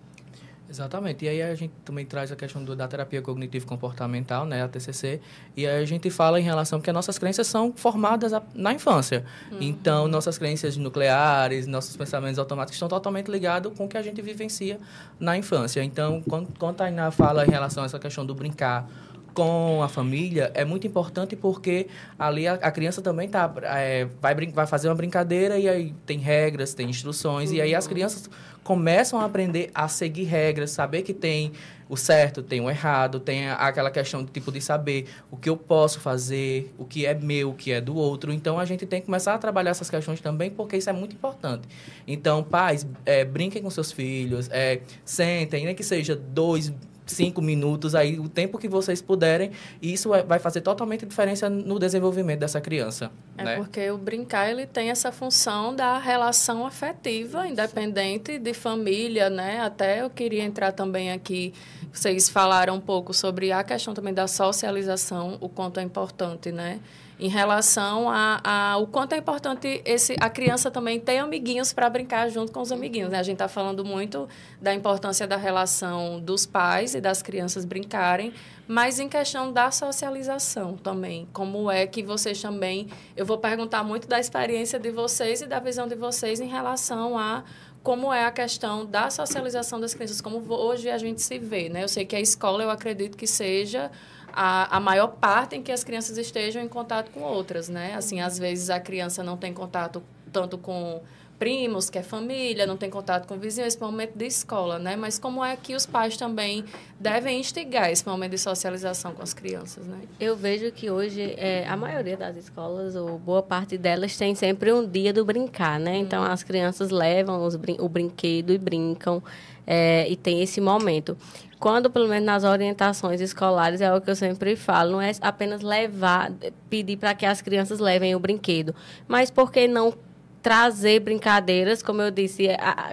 Exatamente. 0.73 1.27
E 1.27 1.29
aí 1.29 1.42
a 1.42 1.55
gente 1.55 1.73
também 1.85 2.07
traz 2.07 2.33
a 2.33 2.37
questão 2.37 2.64
do, 2.64 2.75
da 2.75 2.88
terapia 2.88 3.21
cognitivo-comportamental, 3.21 4.47
né, 4.47 4.62
a 4.62 4.68
TCC, 4.68 5.21
e 5.55 5.66
aí 5.66 5.83
a 5.83 5.85
gente 5.85 6.09
fala 6.09 6.40
em 6.40 6.42
relação 6.42 6.81
que 6.81 6.88
as 6.88 6.95
nossas 6.95 7.18
crenças 7.18 7.47
são 7.47 7.75
formadas 7.75 8.33
a, 8.33 8.42
na 8.55 8.73
infância. 8.73 9.23
Uhum. 9.51 9.59
Então, 9.61 10.09
nossas 10.09 10.38
crenças 10.38 10.79
nucleares, 10.79 11.66
nossos 11.66 11.95
pensamentos 11.95 12.38
automáticos 12.38 12.77
estão 12.77 12.88
totalmente 12.88 13.31
ligados 13.31 13.77
com 13.77 13.85
o 13.85 13.88
que 13.88 13.99
a 13.99 14.03
gente 14.03 14.23
vivencia 14.23 14.81
na 15.21 15.37
infância. 15.37 15.85
Então, 15.85 16.23
quando, 16.23 16.49
quando 16.59 16.71
a 16.71 16.79
Tainá 16.79 17.11
fala 17.11 17.45
em 17.45 17.51
relação 17.51 17.83
a 17.83 17.87
essa 17.87 17.99
questão 17.99 18.25
do 18.25 18.35
brincar, 18.35 18.88
com 19.35 19.83
a 19.83 19.88
família 19.88 20.51
é 20.55 20.64
muito 20.64 20.87
importante 20.87 21.35
porque 21.37 21.87
ali 22.18 22.47
a, 22.47 22.55
a 22.55 22.71
criança 22.71 23.01
também 23.01 23.29
tá, 23.29 23.53
é, 23.62 24.07
vai, 24.21 24.35
vai 24.35 24.66
fazer 24.66 24.88
uma 24.88 24.95
brincadeira 24.95 25.59
e 25.59 25.68
aí 25.68 25.95
tem 26.07 26.18
regras, 26.18 26.75
tem 26.75 26.88
instruções, 26.88 27.51
uhum. 27.51 27.57
e 27.57 27.61
aí 27.61 27.75
as 27.75 27.87
crianças 27.87 28.29
começam 28.62 29.21
a 29.21 29.25
aprender 29.25 29.71
a 29.75 29.88
seguir 29.88 30.25
regras, 30.25 30.71
saber 30.71 31.03
que 31.03 31.12
tem 31.12 31.53
o 31.88 31.97
certo, 31.97 32.42
tem 32.42 32.61
o 32.61 32.71
errado, 32.71 33.21
tem 33.21 33.51
aquela 33.51 33.90
questão 33.90 34.25
de 34.25 34.31
tipo 34.31 34.51
de 34.51 34.62
saber 34.62 35.09
o 35.31 35.37
que 35.37 35.51
eu 35.51 35.57
posso 35.57 36.01
fazer, 36.01 36.73
o 36.79 36.87
que 36.87 37.05
é 37.05 37.12
meu, 37.12 37.51
o 37.51 37.55
que 37.55 37.71
é 37.71 37.83
do 37.83 37.95
outro. 37.95 38.33
Então 38.33 38.59
a 38.59 38.64
gente 38.64 38.87
tem 38.87 39.01
que 39.01 39.07
começar 39.07 39.35
a 39.35 39.38
trabalhar 39.38 39.73
essas 39.73 39.90
questões 39.90 40.21
também, 40.21 40.51
porque 40.51 40.77
isso 40.77 40.88
é 40.88 40.92
muito 40.92 41.14
importante. 41.14 41.68
Então, 42.07 42.42
pais, 42.42 42.87
é, 43.05 43.25
brinquem 43.25 43.62
com 43.62 43.68
seus 43.68 43.92
filhos, 43.92 44.49
é, 44.51 44.81
sentem, 45.05 45.66
nem 45.66 45.75
que 45.75 45.83
seja 45.83 46.16
dois 46.16 46.73
cinco 47.06 47.42
minutos 47.42 47.94
aí, 47.94 48.18
o 48.18 48.28
tempo 48.28 48.58
que 48.58 48.68
vocês 48.68 49.02
puderem, 49.02 49.50
e 49.80 49.92
isso 49.92 50.14
é, 50.14 50.22
vai 50.22 50.38
fazer 50.38 50.60
totalmente 50.60 51.04
diferença 51.04 51.48
no 51.48 51.78
desenvolvimento 51.78 52.40
dessa 52.40 52.60
criança. 52.60 53.10
É 53.36 53.44
né? 53.44 53.56
porque 53.56 53.90
o 53.90 53.98
brincar 53.98 54.50
ele 54.50 54.66
tem 54.66 54.90
essa 54.90 55.10
função 55.10 55.74
da 55.74 55.98
relação 55.98 56.66
afetiva, 56.66 57.46
independente 57.46 58.38
de 58.38 58.54
família, 58.54 59.28
né? 59.28 59.60
Até 59.60 60.02
eu 60.02 60.10
queria 60.10 60.44
entrar 60.44 60.72
também 60.72 61.12
aqui, 61.12 61.52
vocês 61.92 62.28
falaram 62.28 62.76
um 62.76 62.80
pouco 62.80 63.12
sobre 63.12 63.52
a 63.52 63.62
questão 63.62 63.94
também 63.94 64.14
da 64.14 64.26
socialização, 64.26 65.36
o 65.40 65.48
quanto 65.48 65.80
é 65.80 65.82
importante, 65.82 66.52
né? 66.52 66.80
Em 67.22 67.28
relação 67.28 68.11
a, 68.11 68.40
a, 68.42 68.76
o 68.78 68.87
quanto 68.88 69.12
é 69.12 69.16
importante 69.16 69.80
esse, 69.85 70.16
a 70.18 70.28
criança 70.28 70.72
também 70.72 70.98
ter 70.98 71.18
amiguinhos 71.18 71.72
para 71.72 71.88
brincar 71.88 72.28
junto 72.28 72.50
com 72.50 72.61
os 72.61 72.72
amiguinhos. 72.72 73.11
Né? 73.11 73.18
A 73.20 73.22
gente 73.22 73.35
está 73.35 73.46
falando 73.46 73.85
muito 73.85 74.28
da 74.61 74.74
importância 74.74 75.24
da 75.24 75.37
relação 75.37 76.18
dos 76.18 76.44
pais 76.44 76.96
e 76.96 77.00
das 77.00 77.22
crianças 77.22 77.64
brincarem, 77.64 78.35
mas 78.66 78.98
em 78.98 79.08
questão 79.08 79.52
da 79.52 79.70
socialização 79.70 80.76
também. 80.76 81.28
Como 81.32 81.70
é 81.70 81.87
que 81.87 82.02
vocês 82.02 82.42
também. 82.42 82.88
Eu 83.16 83.24
vou 83.24 83.38
perguntar 83.38 83.85
muito 83.85 84.08
da 84.08 84.18
experiência 84.18 84.76
de 84.80 84.90
vocês 84.90 85.42
e 85.42 85.46
da 85.46 85.61
visão 85.61 85.87
de 85.87 85.94
vocês 85.94 86.40
em 86.40 86.48
relação 86.48 87.16
a 87.16 87.44
como 87.85 88.12
é 88.12 88.24
a 88.24 88.32
questão 88.32 88.85
da 88.85 89.11
socialização 89.11 89.78
das 89.78 89.94
crianças, 89.94 90.20
como 90.20 90.42
hoje 90.52 90.90
a 90.90 90.98
gente 90.98 91.22
se 91.22 91.38
vê, 91.38 91.68
né? 91.68 91.85
Eu 91.85 91.88
sei 91.88 92.04
que 92.04 92.16
a 92.16 92.20
escola, 92.20 92.62
eu 92.64 92.70
acredito 92.70 93.16
que 93.16 93.26
seja 93.26 93.90
a, 94.33 94.77
a 94.77 94.81
maior 94.81 95.09
parte 95.09 95.57
em 95.57 95.62
que 95.62 95.73
as 95.73 95.85
crianças 95.85 96.18
estejam 96.18 96.62
em 96.62 96.68
contato 96.68 97.11
com 97.11 97.21
outras, 97.21 97.68
né? 97.68 97.95
Assim, 97.95 98.21
às 98.21 98.38
vezes 98.38 98.71
a 98.71 98.81
criança 98.81 99.23
não 99.23 99.37
tem 99.37 99.53
contato 99.53 100.03
tanto 100.33 100.57
com 100.57 101.03
primos, 101.42 101.90
que 101.90 101.98
é 101.98 102.05
família, 102.05 102.68
não 102.68 102.76
tem 102.76 102.88
contato 102.88 103.26
com 103.26 103.37
vizinhos, 103.37 103.74
esse 103.74 103.81
momento 103.81 104.16
de 104.16 104.26
escola, 104.26 104.78
né? 104.78 104.94
Mas 104.94 105.18
como 105.18 105.44
é 105.44 105.57
que 105.57 105.74
os 105.74 105.85
pais 105.85 106.16
também 106.16 106.64
devem 107.00 107.40
instigar 107.40 107.90
esse 107.90 108.07
momento 108.07 108.31
de 108.31 108.38
socialização 108.38 109.12
com 109.12 109.24
as 109.24 109.35
crianças, 109.35 109.85
né? 109.85 109.98
Eu 110.20 110.37
vejo 110.37 110.70
que 110.70 110.88
hoje 110.88 111.35
é, 111.37 111.66
a 111.66 111.76
maioria 111.76 112.16
das 112.16 112.37
escolas, 112.37 112.94
ou 112.94 113.18
boa 113.18 113.42
parte 113.42 113.76
delas, 113.76 114.16
tem 114.16 114.37
sempre 114.37 114.72
um 114.72 114.88
dia 114.88 115.12
do 115.12 115.24
brincar, 115.24 115.81
né? 115.81 115.96
Então, 115.96 116.22
as 116.22 116.44
crianças 116.44 116.90
levam 116.90 117.44
os 117.44 117.57
brin 117.57 117.76
o 117.81 117.88
brinquedo 117.88 118.52
e 118.52 118.59
brincam, 118.59 119.20
é, 119.66 120.09
e 120.09 120.14
tem 120.14 120.42
esse 120.42 120.61
momento 120.61 121.16
quando, 121.59 121.90
pelo 121.90 122.09
menos 122.09 122.26
nas 122.26 122.44
orientações 122.44 123.20
escolares, 123.20 123.81
é 123.81 123.92
o 123.92 124.00
que 124.00 124.11
eu 124.11 124.16
sempre 124.16 124.57
falo, 124.57 124.92
não 124.92 125.00
é 125.00 125.12
apenas 125.20 125.61
levar, 125.61 126.33
pedir 126.68 126.96
para 126.96 127.14
que 127.14 127.24
as 127.24 127.40
crianças 127.40 127.78
levem 127.78 128.16
o 128.16 128.18
brinquedo, 128.18 128.74
mas 129.07 129.31
por 129.31 129.52
que 129.52 129.68
não 129.68 129.94
trazer 130.42 131.00
brincadeiras, 131.00 131.83
como 131.83 132.02
eu 132.02 132.11
disse, 132.11 132.48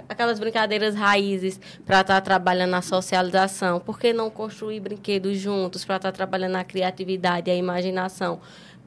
aquelas 0.08 0.40
brincadeiras 0.40 0.94
raízes 0.96 1.60
para 1.86 2.02
estar 2.02 2.16
tá 2.16 2.22
trabalhando 2.22 2.72
na 2.72 2.82
socialização, 2.82 3.80
por 3.80 4.00
que 4.00 4.14
não 4.14 4.30
construir 4.30 4.80
brinquedos 4.80 5.38
juntos 5.38 5.84
para 5.84 5.96
estar 5.96 6.12
tá 6.12 6.16
trabalhando 6.16 6.54
na 6.54 6.64
criatividade 6.64 7.50
e 7.50 7.54
a 7.54 7.56
imaginação? 7.56 8.40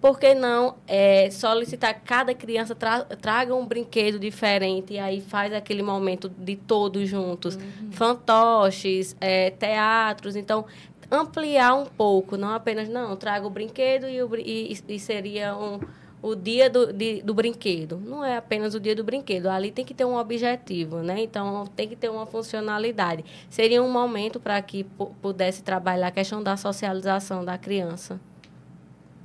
por 0.02 0.18
que 0.18 0.34
não 0.34 0.74
é, 0.88 1.30
solicitar 1.30 1.94
que 1.94 2.00
cada 2.00 2.34
criança 2.34 2.74
tra 2.74 3.04
traga 3.04 3.54
um 3.54 3.64
brinquedo 3.64 4.18
diferente 4.18 4.94
e 4.94 4.98
aí 4.98 5.20
faz 5.20 5.52
aquele 5.52 5.80
momento 5.80 6.28
de 6.28 6.56
todos 6.56 7.08
juntos? 7.08 7.54
Uhum. 7.54 7.92
Fantoches, 7.92 9.16
é, 9.20 9.50
teatros. 9.50 10.34
Então, 10.34 10.66
ampliar 11.08 11.74
um 11.74 11.86
pouco, 11.86 12.36
não 12.36 12.48
apenas, 12.48 12.88
não, 12.88 13.14
traga 13.14 13.46
o 13.46 13.50
brinquedo 13.50 14.08
e, 14.08 14.20
o, 14.20 14.34
e, 14.34 14.76
e 14.88 14.98
seria 14.98 15.56
um, 15.56 15.78
o 16.22 16.36
dia 16.36 16.70
do, 16.70 16.92
de, 16.92 17.20
do 17.20 17.34
brinquedo. 17.34 17.98
Não 17.98 18.24
é 18.24 18.36
apenas 18.36 18.74
o 18.74 18.80
dia 18.80 18.94
do 18.94 19.02
brinquedo. 19.02 19.48
Ali 19.48 19.72
tem 19.72 19.84
que 19.84 19.92
ter 19.92 20.04
um 20.04 20.16
objetivo, 20.16 20.98
né? 20.98 21.20
Então, 21.20 21.66
tem 21.74 21.88
que 21.88 21.96
ter 21.96 22.08
uma 22.08 22.24
funcionalidade. 22.24 23.24
Seria 23.50 23.82
um 23.82 23.90
momento 23.90 24.38
para 24.38 24.62
que 24.62 24.84
pudesse 25.20 25.62
trabalhar 25.62 26.06
a 26.06 26.12
questão 26.12 26.40
da 26.40 26.56
socialização 26.56 27.44
da 27.44 27.58
criança. 27.58 28.20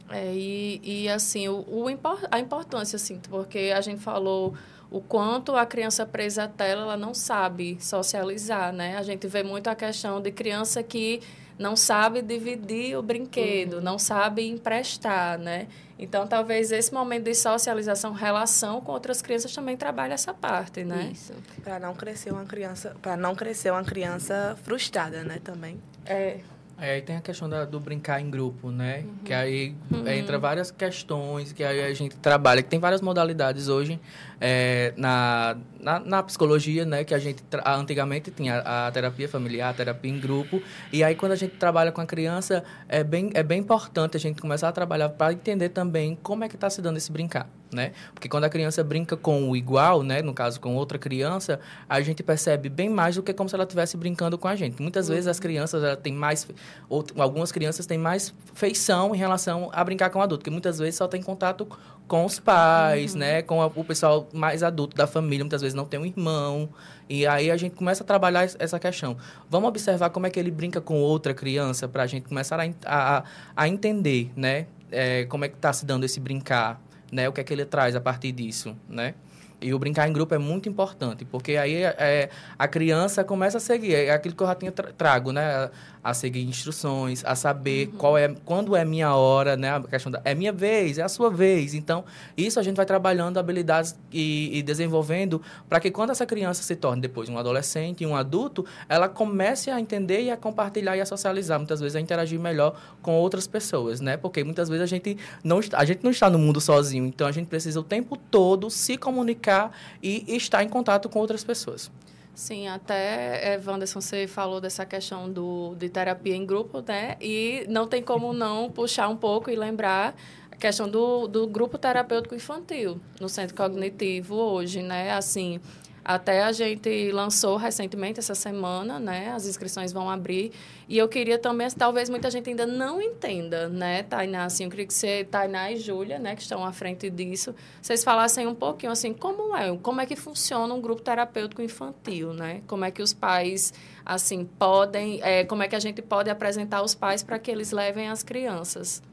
É, 0.10 0.34
e, 0.34 0.82
e 0.84 1.10
assim, 1.10 1.48
o, 1.48 1.60
o, 1.68 1.86
a 2.32 2.40
importância, 2.40 2.96
assim, 2.96 3.20
porque 3.30 3.72
a 3.76 3.82
gente 3.82 4.02
falou 4.02 4.56
o 4.90 5.02
quanto 5.02 5.56
a 5.56 5.66
criança 5.66 6.06
presa 6.06 6.46
à 6.46 6.48
tela, 6.48 6.82
ela 6.84 6.98
não 6.98 7.14
sabe 7.14 7.78
socializar, 7.80 8.72
né? 8.72 8.98
A 8.98 9.04
gente 9.04 9.28
vê 9.28 9.44
muito 9.44 9.68
a 9.68 9.76
questão 9.76 10.22
de 10.22 10.32
criança 10.32 10.82
que 10.82 11.22
não 11.58 11.76
sabe 11.76 12.22
dividir 12.22 12.98
o 12.98 13.02
brinquedo, 13.02 13.78
uhum. 13.78 13.82
não 13.82 13.98
sabe 13.98 14.48
emprestar, 14.48 15.38
né? 15.38 15.68
Então, 16.00 16.28
talvez 16.28 16.72
esse 16.72 16.94
momento 16.94 17.24
de 17.24 17.34
socialização, 17.34 18.14
relação 18.14 18.80
com 18.82 18.92
outras 18.92 19.22
crianças 19.22 19.54
também 19.54 19.76
trabalhe 19.76 20.14
essa 20.14 20.34
parte, 20.34 20.84
né? 20.84 21.10
Isso. 21.12 21.34
Para 21.64 21.80
não 21.80 21.96
crescer 21.96 22.32
uma 22.32 22.46
criança, 22.46 22.96
para 23.02 23.18
não 23.18 23.34
crescer 23.34 23.72
uma 23.72 23.84
criança 23.84 24.56
frustrada, 24.64 25.24
né, 25.24 25.40
também. 25.44 25.80
É. 26.06 26.40
É, 26.80 26.94
aí 26.94 27.02
tem 27.02 27.16
a 27.16 27.22
questão 27.22 27.50
da, 27.50 27.66
do 27.66 27.80
brincar 27.80 28.22
em 28.22 28.30
grupo, 28.30 28.70
né? 28.70 29.00
Uhum. 29.00 29.16
Que 29.26 29.34
aí 29.34 29.76
uhum. 29.92 30.08
entra 30.08 30.38
várias 30.38 30.70
questões 30.70 31.52
que 31.52 31.64
aí 31.64 31.84
a 31.84 31.94
gente 31.94 32.16
trabalha, 32.18 32.62
que 32.62 32.70
tem 32.70 32.80
várias 32.80 33.02
modalidades 33.02 33.68
hoje 33.68 34.00
é, 34.40 34.94
na, 34.96 35.58
na, 35.80 36.00
na, 36.00 36.24
psicologia, 36.24 36.86
né? 36.86 37.04
Que 37.04 37.14
a 37.14 37.20
gente 37.20 37.44
antigamente 37.66 38.32
tinha 38.32 38.60
a, 38.60 38.88
a, 38.88 38.92
terapia 38.92 39.28
familiar, 39.28 39.70
a 39.70 39.74
terapia 39.74 40.12
em 40.12 40.20
grupo. 40.20 40.62
E 40.92 41.04
aí 41.04 41.16
quando 41.16 41.32
a 41.32 41.36
gente 41.36 41.56
trabalha 41.56 41.92
com 41.92 42.02
a 42.02 42.06
criança, 42.06 42.64
é 42.88 43.04
bem, 43.04 43.32
é 43.34 43.44
bem 43.44 43.60
importante 43.60 44.18
a 44.18 44.20
gente 44.20 44.42
começar 44.42 44.70
a 44.70 44.72
trabalhar 44.72 45.10
para 45.10 45.34
entender 45.34 45.70
também 45.70 46.18
como 46.22 46.44
é 46.44 46.50
que 46.50 46.56
está 46.56 46.70
se 46.70 46.82
dando 46.82 46.98
esse 46.98 47.12
brincar 47.12 47.50
né? 47.72 47.92
Porque 48.14 48.30
quando 48.30 48.46
a 48.46 48.50
criança 48.50 48.84
brinca 48.84 49.16
com 49.18 49.50
o 49.50 49.56
igual, 49.56 50.04
né, 50.04 50.22
no 50.22 50.34
caso 50.34 50.60
com 50.60 50.76
outra 50.76 50.98
criança, 50.98 51.60
a 51.88 52.02
gente 52.02 52.24
percebe 52.24 52.70
bem 52.70 52.90
mais 52.90 53.16
do 53.16 53.24
que 53.24 53.34
como 53.34 53.50
se 53.50 53.56
ela 53.56 53.64
estivesse 53.64 53.98
brincando 53.98 54.38
com 54.38 54.48
a 54.48 54.56
gente. 54.56 54.82
Muitas 54.82 55.08
uhum. 55.08 55.16
vezes 55.16 55.28
as 55.28 55.40
crianças 55.40 55.84
ela 55.84 55.96
têm 55.96 56.14
mais 56.14 56.48
ou 56.90 57.06
algumas 57.18 57.52
crianças 57.52 57.86
têm 57.86 57.98
mais 57.98 58.34
feição 58.54 59.14
em 59.14 59.18
relação 59.18 59.70
a 59.74 59.84
brincar 59.84 60.10
com 60.10 60.20
o 60.20 60.22
adulto, 60.22 60.44
que 60.44 60.50
muitas 60.50 60.80
vezes 60.80 60.96
só 60.96 61.08
tem 61.08 61.22
contato 61.22 61.68
com 62.08 62.24
os 62.26 62.40
pais, 62.40 63.14
uhum. 63.14 63.20
né, 63.20 63.42
com 63.42 63.62
a, 63.62 63.68
o 63.68 63.84
pessoal 63.84 64.28
mais 64.34 64.64
adulto 64.64 64.96
da 64.96 65.06
família, 65.06 65.44
muitas 65.44 65.62
vezes 65.62 65.76
não 65.76 65.86
tem 65.86 66.00
um 66.00 66.06
irmão. 66.06 66.70
E 67.10 67.26
aí 67.28 67.52
a 67.52 67.58
gente 67.58 67.76
começa 67.76 68.04
a 68.04 68.08
trabalhar 68.08 68.44
essa 68.60 68.80
questão. 68.80 69.18
Vamos 69.50 69.70
observar 69.70 70.10
como 70.10 70.26
é 70.26 70.30
que 70.30 70.40
ele 70.40 70.52
brinca 70.52 70.82
com 70.82 70.96
outra 70.96 71.34
criança 71.34 71.88
para 71.88 72.04
a 72.04 72.08
gente 72.08 72.28
começar 72.28 72.60
a, 72.60 72.70
a, 72.86 73.24
a 73.56 73.68
entender, 73.68 74.32
né? 74.36 74.68
É, 74.92 75.26
como 75.26 75.44
é 75.46 75.50
que 75.50 75.56
está 75.56 75.72
se 75.74 75.86
dando 75.86 76.06
esse 76.06 76.20
brincar, 76.20 76.82
né? 77.12 77.28
O 77.28 77.34
que 77.34 77.42
é 77.42 77.44
que 77.44 77.54
ele 77.54 77.66
traz 77.66 77.96
a 77.96 78.02
partir 78.02 78.32
disso, 78.32 78.76
né? 78.90 79.14
E 79.60 79.74
o 79.74 79.80
brincar 79.80 80.08
em 80.08 80.14
grupo 80.14 80.36
é 80.36 80.38
muito 80.38 80.70
importante, 80.70 81.26
porque 81.26 81.58
aí 81.58 81.82
é, 81.82 82.30
a 82.60 82.68
criança 82.68 83.24
começa 83.24 83.58
a 83.58 83.60
seguir. 83.60 83.96
É 83.96 84.12
aquilo 84.12 84.36
que 84.36 84.44
eu 84.44 84.48
já 84.48 84.54
tinha 84.54 84.72
trago, 84.72 85.32
né? 85.32 85.72
A 86.08 86.14
seguir 86.14 86.42
instruções, 86.44 87.22
a 87.26 87.36
saber 87.36 87.90
uhum. 87.90 87.98
qual 87.98 88.18
é, 88.18 88.34
quando 88.46 88.78
é 88.78 88.86
minha 88.86 89.14
hora, 89.14 89.58
né? 89.58 89.76
A 89.76 89.82
questão 89.82 90.10
da, 90.10 90.22
é 90.24 90.34
minha 90.34 90.54
vez, 90.54 90.98
é 90.98 91.02
a 91.02 91.10
sua 91.10 91.30
vez. 91.30 91.74
Então, 91.74 92.06
isso 92.38 92.58
a 92.58 92.64
gente 92.64 92.78
vai 92.78 92.86
trabalhando 92.86 93.38
habilidades 93.38 93.94
e, 94.10 94.58
e 94.58 94.64
desenvolvendo 94.64 95.42
para 95.68 95.82
que 95.82 95.92
quando 95.92 96.12
essa 96.12 96.26
criança 96.26 96.64
se 96.64 96.78
torne 96.78 97.02
depois 97.02 97.28
um 97.28 97.38
adolescente, 97.38 98.06
um 98.06 98.16
adulto, 98.16 98.66
ela 98.88 99.10
comece 99.10 99.70
a 99.70 99.82
entender 99.82 100.22
e 100.22 100.32
a 100.32 100.38
compartilhar 100.38 100.96
e 100.96 101.02
a 101.02 101.06
socializar, 101.06 101.60
muitas 101.60 101.82
vezes 101.82 101.98
a 101.98 102.00
interagir 102.00 102.40
melhor 102.40 102.80
com 103.02 103.16
outras 103.16 103.46
pessoas, 103.46 104.00
né? 104.00 104.16
Porque 104.16 104.46
muitas 104.46 104.70
vezes 104.70 104.84
a 104.84 104.88
gente 104.88 105.18
não 105.44 105.60
a 105.74 105.84
gente 105.84 106.06
não 106.06 106.12
está 106.12 106.30
no 106.30 106.40
mundo 106.40 106.62
sozinho, 106.62 107.06
então 107.06 107.28
a 107.28 107.34
gente 107.34 107.48
precisa 107.48 107.82
o 107.82 107.84
tempo 107.84 108.16
todo 108.16 108.70
se 108.70 108.96
comunicar 108.96 109.78
e 110.02 110.24
estar 110.38 110.64
em 110.64 110.70
contato 110.70 111.10
com 111.10 111.20
outras 111.20 111.44
pessoas. 111.44 111.92
Sim, 112.38 112.68
até, 112.68 113.56
é, 113.56 113.60
Wanderson, 113.66 114.00
você 114.00 114.28
falou 114.28 114.62
dessa 114.62 114.86
questão 114.86 115.28
do, 115.28 115.74
de 115.74 115.90
terapia 115.90 116.36
em 116.36 116.46
grupo, 116.46 116.84
né? 116.88 117.18
E 117.20 117.66
não 117.68 117.88
tem 117.88 118.00
como 118.04 118.32
não 118.32 118.70
puxar 118.70 119.08
um 119.10 119.18
pouco 119.18 119.50
e 119.50 119.56
lembrar 119.56 120.16
a 120.52 120.56
questão 120.56 120.88
do, 120.88 121.28
do 121.28 121.48
grupo 121.48 121.80
terapêutico 121.80 122.36
infantil 122.36 123.02
no 123.20 123.28
centro 123.28 123.56
cognitivo 123.56 124.36
hoje, 124.36 124.84
né? 124.84 125.14
Assim, 125.14 125.60
até 126.08 126.42
a 126.42 126.54
gente 126.54 127.12
lançou 127.12 127.58
recentemente 127.58 128.18
essa 128.18 128.34
semana, 128.34 128.98
né? 128.98 129.34
As 129.34 129.46
inscrições 129.46 129.92
vão 129.92 130.10
abrir. 130.10 130.54
E 130.88 130.98
eu 130.98 131.10
queria 131.10 131.38
também, 131.38 131.70
talvez 131.72 132.10
muita 132.10 132.32
gente 132.32 132.50
ainda 132.50 132.66
não 132.66 133.02
entenda, 133.02 133.68
né, 133.68 134.04
Tainá? 134.04 134.46
Assim, 134.46 134.64
eu 134.64 134.70
queria 134.70 134.88
que 134.88 134.94
você, 134.94 135.26
Tainá 135.26 135.70
e 135.70 135.76
Júlia, 135.76 136.18
né, 136.18 136.34
que 136.34 136.42
estão 136.42 136.64
à 136.64 136.72
frente 136.72 137.10
disso, 137.10 137.54
vocês 137.82 138.06
falassem 138.06 138.48
um 138.48 138.56
pouquinho, 138.56 138.94
assim, 138.94 139.14
como 139.14 139.54
é, 139.54 139.76
como 139.80 140.00
é 140.00 140.06
que 140.06 140.16
funciona 140.16 140.74
um 140.74 140.80
grupo 140.80 141.02
terapêutico 141.02 141.62
infantil, 141.62 142.34
né? 142.34 142.62
Como 142.68 142.86
é 142.86 142.92
que 142.92 143.02
os 143.02 143.14
pais, 143.14 143.74
assim, 144.06 144.46
podem, 144.46 145.20
é, 145.22 145.44
como 145.44 145.62
é 145.62 145.68
que 145.68 145.76
a 145.76 145.80
gente 145.80 146.02
pode 146.02 146.30
apresentar 146.30 146.82
os 146.84 146.96
pais 146.96 147.22
para 147.22 147.38
que 147.38 147.52
eles 147.52 147.74
levem 147.74 148.08
as 148.08 148.24
crianças? 148.24 149.04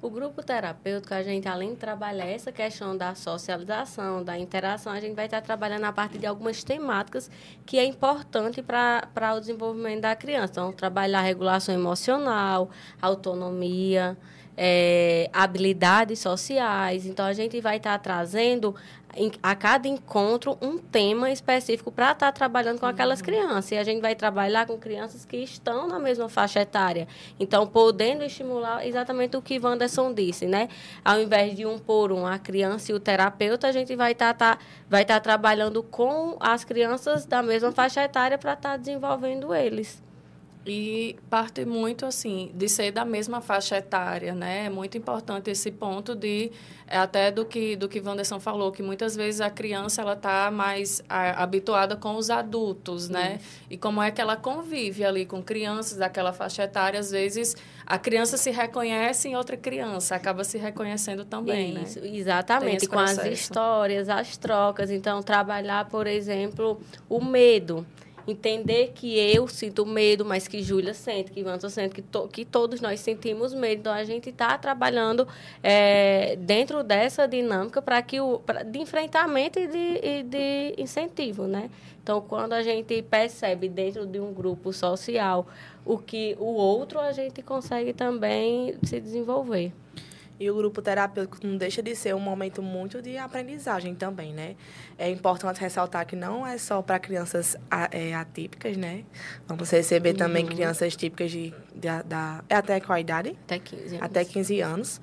O 0.00 0.08
grupo 0.08 0.44
terapêutico, 0.44 1.12
a 1.12 1.24
gente, 1.24 1.48
além 1.48 1.70
de 1.70 1.76
trabalhar 1.76 2.24
essa 2.26 2.52
questão 2.52 2.96
da 2.96 3.16
socialização, 3.16 4.22
da 4.22 4.38
interação, 4.38 4.92
a 4.92 5.00
gente 5.00 5.16
vai 5.16 5.24
estar 5.24 5.40
trabalhando 5.42 5.82
a 5.86 5.92
partir 5.92 6.18
de 6.18 6.26
algumas 6.26 6.62
temáticas 6.62 7.28
que 7.66 7.76
é 7.80 7.84
importante 7.84 8.62
para 8.62 9.34
o 9.34 9.40
desenvolvimento 9.40 10.02
da 10.02 10.14
criança. 10.14 10.52
Então, 10.52 10.72
trabalhar 10.72 11.22
regulação 11.22 11.74
emocional, 11.74 12.70
autonomia, 13.02 14.16
é, 14.60 15.30
habilidades 15.32 16.18
sociais. 16.18 17.06
Então, 17.06 17.24
a 17.24 17.32
gente 17.32 17.60
vai 17.60 17.76
estar 17.76 17.96
trazendo 18.00 18.74
a 19.42 19.54
cada 19.54 19.88
encontro 19.88 20.58
um 20.60 20.78
tema 20.78 21.30
específico 21.30 21.90
para 21.90 22.12
estar 22.12 22.26
tá 22.26 22.32
trabalhando 22.32 22.78
com 22.78 22.86
aquelas 22.86 23.20
uhum. 23.20 23.24
crianças. 23.24 23.70
E 23.70 23.76
a 23.76 23.84
gente 23.84 24.00
vai 24.00 24.14
trabalhar 24.14 24.66
com 24.66 24.76
crianças 24.76 25.24
que 25.24 25.36
estão 25.36 25.86
na 25.86 25.98
mesma 25.98 26.28
faixa 26.28 26.60
etária. 26.60 27.06
Então, 27.38 27.66
podendo 27.66 28.24
estimular 28.24 28.84
exatamente 28.86 29.36
o 29.36 29.42
que 29.42 29.58
Wanderson 29.58 30.12
disse, 30.12 30.46
né? 30.46 30.68
Ao 31.04 31.20
invés 31.20 31.56
de 31.56 31.64
um 31.64 31.78
por 31.78 32.10
um, 32.12 32.26
a 32.26 32.38
criança 32.38 32.90
e 32.92 32.94
o 32.94 33.00
terapeuta, 33.00 33.68
a 33.68 33.72
gente 33.72 33.94
vai 33.94 34.12
estar 34.12 34.34
tá, 34.34 34.56
tá, 34.56 34.62
vai 34.88 35.04
tá 35.04 35.20
trabalhando 35.20 35.82
com 35.84 36.36
as 36.40 36.64
crianças 36.64 37.24
da 37.24 37.42
mesma 37.42 37.70
faixa 37.70 38.02
etária 38.02 38.36
para 38.36 38.54
estar 38.54 38.70
tá 38.70 38.76
desenvolvendo 38.76 39.54
eles. 39.54 40.02
E 40.66 41.16
parte 41.30 41.64
muito, 41.64 42.04
assim, 42.04 42.50
de 42.54 42.68
ser 42.68 42.90
da 42.90 43.04
mesma 43.04 43.40
faixa 43.40 43.78
etária, 43.78 44.34
né? 44.34 44.66
É 44.66 44.70
muito 44.70 44.98
importante 44.98 45.50
esse 45.50 45.70
ponto 45.70 46.14
de, 46.14 46.50
é 46.86 46.98
até 46.98 47.30
do 47.30 47.44
que, 47.44 47.74
do 47.74 47.88
que 47.88 48.00
Wanderson 48.00 48.38
falou, 48.38 48.70
que 48.70 48.82
muitas 48.82 49.16
vezes 49.16 49.40
a 49.40 49.48
criança, 49.48 50.02
ela 50.02 50.12
está 50.12 50.50
mais 50.50 51.02
a, 51.08 51.42
habituada 51.42 51.96
com 51.96 52.16
os 52.16 52.28
adultos, 52.28 53.08
né? 53.08 53.40
E 53.70 53.78
como 53.78 54.02
é 54.02 54.10
que 54.10 54.20
ela 54.20 54.36
convive 54.36 55.04
ali 55.04 55.24
com 55.24 55.42
crianças 55.42 55.96
daquela 55.98 56.32
faixa 56.32 56.64
etária, 56.64 57.00
às 57.00 57.10
vezes 57.10 57.56
a 57.86 57.98
criança 57.98 58.36
se 58.36 58.50
reconhece 58.50 59.28
em 59.28 59.36
outra 59.36 59.56
criança, 59.56 60.14
acaba 60.14 60.44
se 60.44 60.58
reconhecendo 60.58 61.24
também, 61.24 61.72
né? 61.72 61.82
Isso, 61.84 62.00
né? 62.00 62.08
Exatamente, 62.08 62.86
com 62.86 62.98
as 62.98 63.24
histórias, 63.24 64.08
as 64.10 64.36
trocas. 64.36 64.90
Então, 64.90 65.22
trabalhar, 65.22 65.88
por 65.88 66.06
exemplo, 66.06 66.78
o 67.08 67.24
medo 67.24 67.86
entender 68.30 68.92
que 68.94 69.18
eu 69.18 69.48
sinto 69.48 69.84
medo, 69.86 70.24
mas 70.24 70.46
que 70.46 70.62
Júlia 70.62 70.94
sente, 70.94 71.30
que 71.30 71.40
Ivan 71.40 71.58
sente, 71.60 71.94
que, 71.94 72.02
to, 72.02 72.28
que 72.28 72.44
todos 72.44 72.80
nós 72.80 73.00
sentimos 73.00 73.54
medo. 73.54 73.80
Então, 73.80 73.92
a 73.92 74.04
gente 74.04 74.30
está 74.30 74.56
trabalhando 74.58 75.26
é, 75.62 76.36
dentro 76.36 76.82
dessa 76.82 77.26
dinâmica 77.26 77.80
para 77.80 78.00
que 78.02 78.20
o 78.20 78.38
pra, 78.40 78.62
de 78.62 78.78
enfrentamento 78.78 79.58
e 79.58 79.66
de, 79.66 80.00
e 80.02 80.22
de 80.22 80.74
incentivo, 80.78 81.46
né? 81.46 81.70
Então, 82.02 82.20
quando 82.20 82.54
a 82.54 82.62
gente 82.62 83.02
percebe 83.02 83.68
dentro 83.68 84.06
de 84.06 84.18
um 84.18 84.32
grupo 84.32 84.72
social 84.72 85.46
o 85.84 85.98
que 85.98 86.36
o 86.38 86.54
outro, 86.54 86.98
a 86.98 87.12
gente 87.12 87.42
consegue 87.42 87.92
também 87.92 88.74
se 88.82 89.00
desenvolver. 89.00 89.72
E 90.40 90.48
o 90.50 90.54
grupo 90.54 90.80
terapêutico 90.80 91.44
não 91.44 91.56
deixa 91.56 91.82
de 91.82 91.96
ser 91.96 92.14
um 92.14 92.20
momento 92.20 92.62
muito 92.62 93.02
de 93.02 93.16
aprendizagem 93.16 93.94
também, 93.94 94.32
né? 94.32 94.54
É 94.96 95.10
importante 95.10 95.60
ressaltar 95.60 96.06
que 96.06 96.14
não 96.14 96.46
é 96.46 96.56
só 96.56 96.80
para 96.80 96.98
crianças 97.00 97.56
é, 97.90 98.14
atípicas, 98.14 98.76
né? 98.76 99.04
Vamos 99.48 99.68
receber 99.70 100.10
uhum. 100.10 100.16
também 100.16 100.46
crianças 100.46 100.94
típicas 100.94 101.32
de, 101.32 101.52
de, 101.74 102.02
da... 102.04 102.44
É 102.48 102.54
até 102.54 102.78
qual 102.78 102.98
idade? 102.98 103.36
Até 103.44 103.58
15 103.58 103.86
anos. 103.86 104.02
Até 104.02 104.24
15 104.24 104.60
anos. 104.60 105.00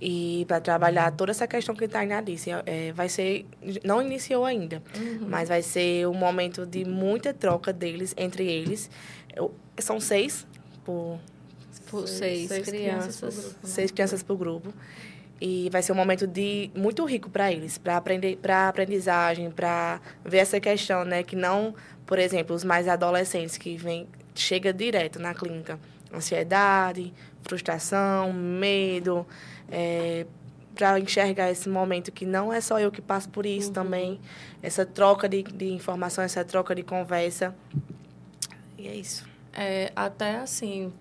E 0.00 0.44
para 0.48 0.60
trabalhar 0.60 1.12
toda 1.12 1.30
essa 1.30 1.46
questão 1.46 1.76
que 1.76 1.84
a 1.84 1.88
Tainá 1.88 2.20
disse, 2.20 2.50
é, 2.66 2.92
vai 2.92 3.08
ser... 3.08 3.46
Não 3.84 4.02
iniciou 4.02 4.44
ainda, 4.44 4.82
uhum. 4.96 5.28
mas 5.28 5.48
vai 5.48 5.62
ser 5.62 6.08
um 6.08 6.14
momento 6.14 6.66
de 6.66 6.84
muita 6.84 7.32
troca 7.32 7.72
deles, 7.72 8.14
entre 8.16 8.50
eles. 8.50 8.90
Eu, 9.34 9.54
são 9.78 10.00
seis 10.00 10.44
por 10.84 11.20
por 11.92 12.08
seis, 12.08 12.48
seis 12.48 12.66
crianças. 12.66 13.16
crianças 13.16 13.34
grupo, 13.34 13.48
né? 13.62 13.68
Seis 13.68 13.90
crianças 13.90 14.22
por 14.22 14.36
grupo. 14.36 14.74
E 15.40 15.68
vai 15.70 15.82
ser 15.82 15.92
um 15.92 15.96
momento 15.96 16.26
de 16.26 16.70
muito 16.74 17.04
rico 17.04 17.28
para 17.28 17.52
eles, 17.52 17.76
para 17.76 17.96
aprender, 17.96 18.36
para 18.36 18.68
aprendizagem, 18.68 19.50
para 19.50 20.00
ver 20.24 20.38
essa 20.38 20.58
questão, 20.58 21.04
né, 21.04 21.22
que 21.22 21.34
não, 21.36 21.74
por 22.06 22.18
exemplo, 22.18 22.54
os 22.54 22.62
mais 22.64 22.86
adolescentes 22.88 23.58
que 23.58 23.76
vem 23.76 24.06
chega 24.34 24.72
direto 24.72 25.18
na 25.18 25.34
clínica, 25.34 25.78
ansiedade, 26.14 27.12
frustração, 27.42 28.32
medo, 28.32 29.26
é, 29.68 30.26
para 30.76 30.98
enxergar 31.00 31.50
esse 31.50 31.68
momento 31.68 32.12
que 32.12 32.24
não 32.24 32.52
é 32.52 32.60
só 32.60 32.78
eu 32.78 32.90
que 32.90 33.02
passo 33.02 33.28
por 33.28 33.44
isso 33.44 33.68
uhum. 33.68 33.74
também, 33.74 34.20
essa 34.62 34.86
troca 34.86 35.28
de, 35.28 35.42
de 35.42 35.72
informação, 35.72 36.22
essa 36.22 36.44
troca 36.44 36.74
de 36.74 36.84
conversa. 36.84 37.54
E 38.78 38.86
é 38.86 38.94
isso. 38.94 39.26
É, 39.52 39.92
até 39.94 40.36
assim, 40.36 40.92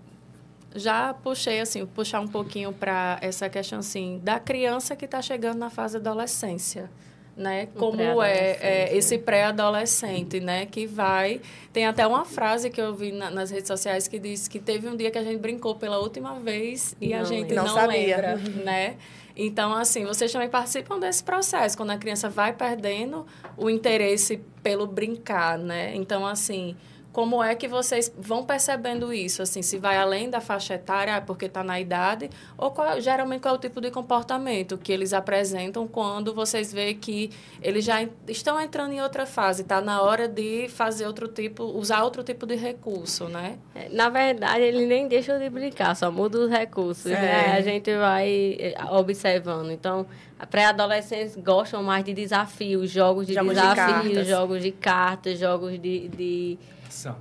já 0.75 1.13
puxei 1.13 1.59
assim, 1.59 1.85
puxar 1.85 2.19
um 2.21 2.27
pouquinho 2.27 2.71
para 2.71 3.17
essa 3.21 3.49
questão 3.49 3.79
assim 3.79 4.19
da 4.23 4.39
criança 4.39 4.95
que 4.95 5.05
está 5.05 5.21
chegando 5.21 5.57
na 5.57 5.69
fase 5.69 5.99
da 5.99 6.11
adolescência, 6.11 6.89
né? 7.35 7.67
Como 7.77 8.21
é, 8.21 8.57
é, 8.61 8.95
esse 8.95 9.17
pré-adolescente, 9.17 10.39
né? 10.39 10.65
Que 10.65 10.85
vai 10.85 11.41
tem 11.73 11.85
até 11.85 12.05
uma 12.05 12.25
frase 12.25 12.69
que 12.69 12.81
eu 12.81 12.93
vi 12.93 13.11
na, 13.11 13.29
nas 13.29 13.51
redes 13.51 13.67
sociais 13.67 14.07
que 14.07 14.19
diz 14.19 14.47
que 14.47 14.59
teve 14.59 14.87
um 14.87 14.95
dia 14.95 15.11
que 15.11 15.17
a 15.17 15.23
gente 15.23 15.39
brincou 15.39 15.75
pela 15.75 15.99
última 15.99 16.39
vez 16.39 16.95
e 17.01 17.09
não, 17.09 17.19
a 17.19 17.23
gente 17.23 17.53
não, 17.53 17.65
não 17.65 17.87
lembra, 17.87 18.37
né? 18.63 18.97
Então, 19.35 19.73
assim, 19.73 20.05
vocês 20.05 20.31
também 20.31 20.49
participam 20.49 20.99
desse 20.99 21.23
processo, 21.23 21.77
quando 21.77 21.91
a 21.91 21.97
criança 21.97 22.29
vai 22.29 22.53
perdendo 22.53 23.25
o 23.57 23.69
interesse 23.69 24.41
pelo 24.61 24.85
brincar, 24.85 25.57
né? 25.57 25.95
Então, 25.95 26.25
assim, 26.25 26.75
como 27.11 27.43
é 27.43 27.53
que 27.55 27.67
vocês 27.67 28.11
vão 28.17 28.43
percebendo 28.45 29.13
isso? 29.13 29.41
Assim, 29.41 29.61
se 29.61 29.77
vai 29.77 29.97
além 29.97 30.29
da 30.29 30.39
faixa 30.39 30.75
etária, 30.75 31.15
ah, 31.15 31.21
porque 31.21 31.45
está 31.45 31.63
na 31.63 31.79
idade, 31.79 32.29
ou 32.57 32.71
qual, 32.71 32.99
geralmente 33.01 33.41
qual 33.41 33.55
é 33.55 33.57
o 33.57 33.59
tipo 33.59 33.81
de 33.81 33.91
comportamento 33.91 34.77
que 34.77 34.91
eles 34.91 35.11
apresentam 35.11 35.87
quando 35.87 36.33
vocês 36.33 36.71
veem 36.71 36.95
que 36.95 37.29
eles 37.61 37.83
já 37.83 38.07
estão 38.27 38.59
entrando 38.59 38.93
em 38.93 39.01
outra 39.01 39.25
fase, 39.25 39.61
está 39.61 39.81
na 39.81 40.01
hora 40.01 40.27
de 40.27 40.69
fazer 40.69 41.05
outro 41.05 41.27
tipo, 41.27 41.63
usar 41.63 42.03
outro 42.03 42.23
tipo 42.23 42.45
de 42.45 42.55
recurso, 42.55 43.27
né? 43.27 43.57
É, 43.75 43.89
na 43.89 44.07
verdade, 44.07 44.61
eles 44.63 44.87
nem 44.87 45.07
deixam 45.07 45.37
de 45.37 45.49
brincar, 45.49 45.95
só 45.95 46.09
muda 46.09 46.39
os 46.39 46.49
recursos, 46.49 47.11
né? 47.11 47.17
é. 47.17 47.21
né? 47.21 47.57
A 47.57 47.61
gente 47.61 47.93
vai 47.97 48.55
eh, 48.57 48.75
observando. 48.89 49.71
Então, 49.71 50.05
pré-adolescentes 50.49 51.35
gostam 51.35 51.83
mais 51.83 52.05
de 52.05 52.13
desafios, 52.13 52.89
jogos 52.89 53.27
de 53.27 53.33
jogos 53.33 53.53
desafios, 53.53 54.13
de 54.13 54.25
jogos 54.25 54.61
de 54.61 54.71
cartas, 54.71 55.37
jogos 55.37 55.73
de, 55.79 56.07
de 56.07 56.57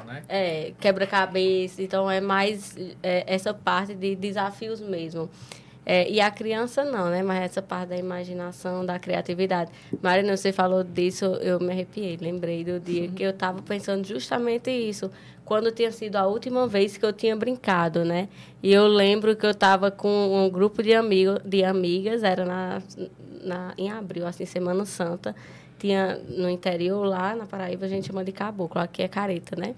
né? 0.06 0.22
É, 0.28 0.72
quebra-cabeça. 0.80 1.82
Então, 1.82 2.10
é 2.10 2.20
mais 2.20 2.76
é, 3.02 3.24
essa 3.26 3.54
parte 3.54 3.94
de 3.94 4.14
desafios 4.16 4.80
mesmo. 4.80 5.30
É, 5.84 6.08
e 6.10 6.20
a 6.20 6.30
criança 6.30 6.84
não, 6.84 7.08
né? 7.08 7.22
Mas 7.22 7.42
essa 7.42 7.62
parte 7.62 7.88
da 7.88 7.96
imaginação, 7.96 8.84
da 8.84 8.98
criatividade. 8.98 9.70
Marina, 10.02 10.36
você 10.36 10.52
falou 10.52 10.84
disso, 10.84 11.24
eu 11.40 11.58
me 11.58 11.72
arrepiei. 11.72 12.16
Lembrei 12.20 12.62
do 12.62 12.78
dia 12.78 13.08
que 13.08 13.22
eu 13.22 13.30
estava 13.30 13.62
pensando 13.62 14.06
justamente 14.06 14.70
isso. 14.70 15.10
Quando 15.44 15.72
tinha 15.72 15.90
sido 15.90 16.16
a 16.16 16.26
última 16.26 16.66
vez 16.68 16.96
que 16.96 17.04
eu 17.04 17.12
tinha 17.12 17.34
brincado, 17.34 18.04
né? 18.04 18.28
E 18.62 18.72
eu 18.72 18.86
lembro 18.86 19.34
que 19.34 19.44
eu 19.44 19.50
estava 19.50 19.90
com 19.90 20.44
um 20.46 20.48
grupo 20.48 20.82
de, 20.82 20.94
amigo, 20.94 21.40
de 21.44 21.64
amigas, 21.64 22.22
era 22.22 22.44
na, 22.44 22.82
na, 23.42 23.74
em 23.76 23.90
abril, 23.90 24.26
assim, 24.26 24.44
Semana 24.44 24.84
Santa 24.84 25.34
tinha 25.80 26.20
no 26.28 26.48
interior 26.48 27.04
lá 27.04 27.34
na 27.34 27.46
Paraíba 27.46 27.86
a 27.86 27.88
gente 27.88 28.06
chama 28.06 28.22
de 28.22 28.32
caboclo, 28.32 28.80
aqui 28.80 29.02
é 29.02 29.08
careta, 29.08 29.56
né? 29.56 29.74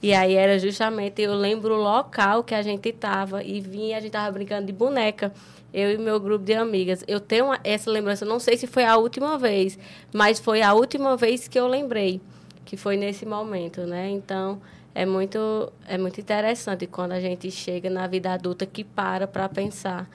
E 0.00 0.12
aí 0.12 0.34
era 0.34 0.58
justamente, 0.58 1.22
eu 1.22 1.34
lembro 1.34 1.74
o 1.74 1.82
local 1.82 2.42
que 2.42 2.54
a 2.54 2.62
gente 2.62 2.88
estava 2.88 3.42
e 3.42 3.60
vinha, 3.60 3.96
a 3.96 4.00
gente 4.00 4.08
estava 4.08 4.30
brincando 4.32 4.66
de 4.66 4.72
boneca. 4.72 5.32
Eu 5.72 5.92
e 5.92 5.96
meu 5.96 6.20
grupo 6.20 6.44
de 6.44 6.52
amigas. 6.54 7.04
Eu 7.08 7.18
tenho 7.18 7.46
uma, 7.46 7.58
essa 7.64 7.90
lembrança, 7.90 8.24
não 8.24 8.38
sei 8.38 8.56
se 8.56 8.66
foi 8.66 8.84
a 8.84 8.96
última 8.96 9.38
vez, 9.38 9.78
mas 10.12 10.38
foi 10.38 10.60
a 10.60 10.74
última 10.74 11.16
vez 11.16 11.48
que 11.48 11.58
eu 11.58 11.66
lembrei, 11.66 12.20
que 12.64 12.76
foi 12.76 12.96
nesse 12.96 13.24
momento, 13.24 13.82
né? 13.82 14.10
Então, 14.10 14.60
é 14.94 15.06
muito, 15.06 15.72
é 15.86 15.96
muito 15.96 16.20
interessante 16.20 16.86
quando 16.86 17.12
a 17.12 17.20
gente 17.20 17.50
chega 17.50 17.88
na 17.88 18.06
vida 18.06 18.32
adulta 18.32 18.66
que 18.66 18.84
para 18.84 19.26
para 19.26 19.48
pensar. 19.48 20.10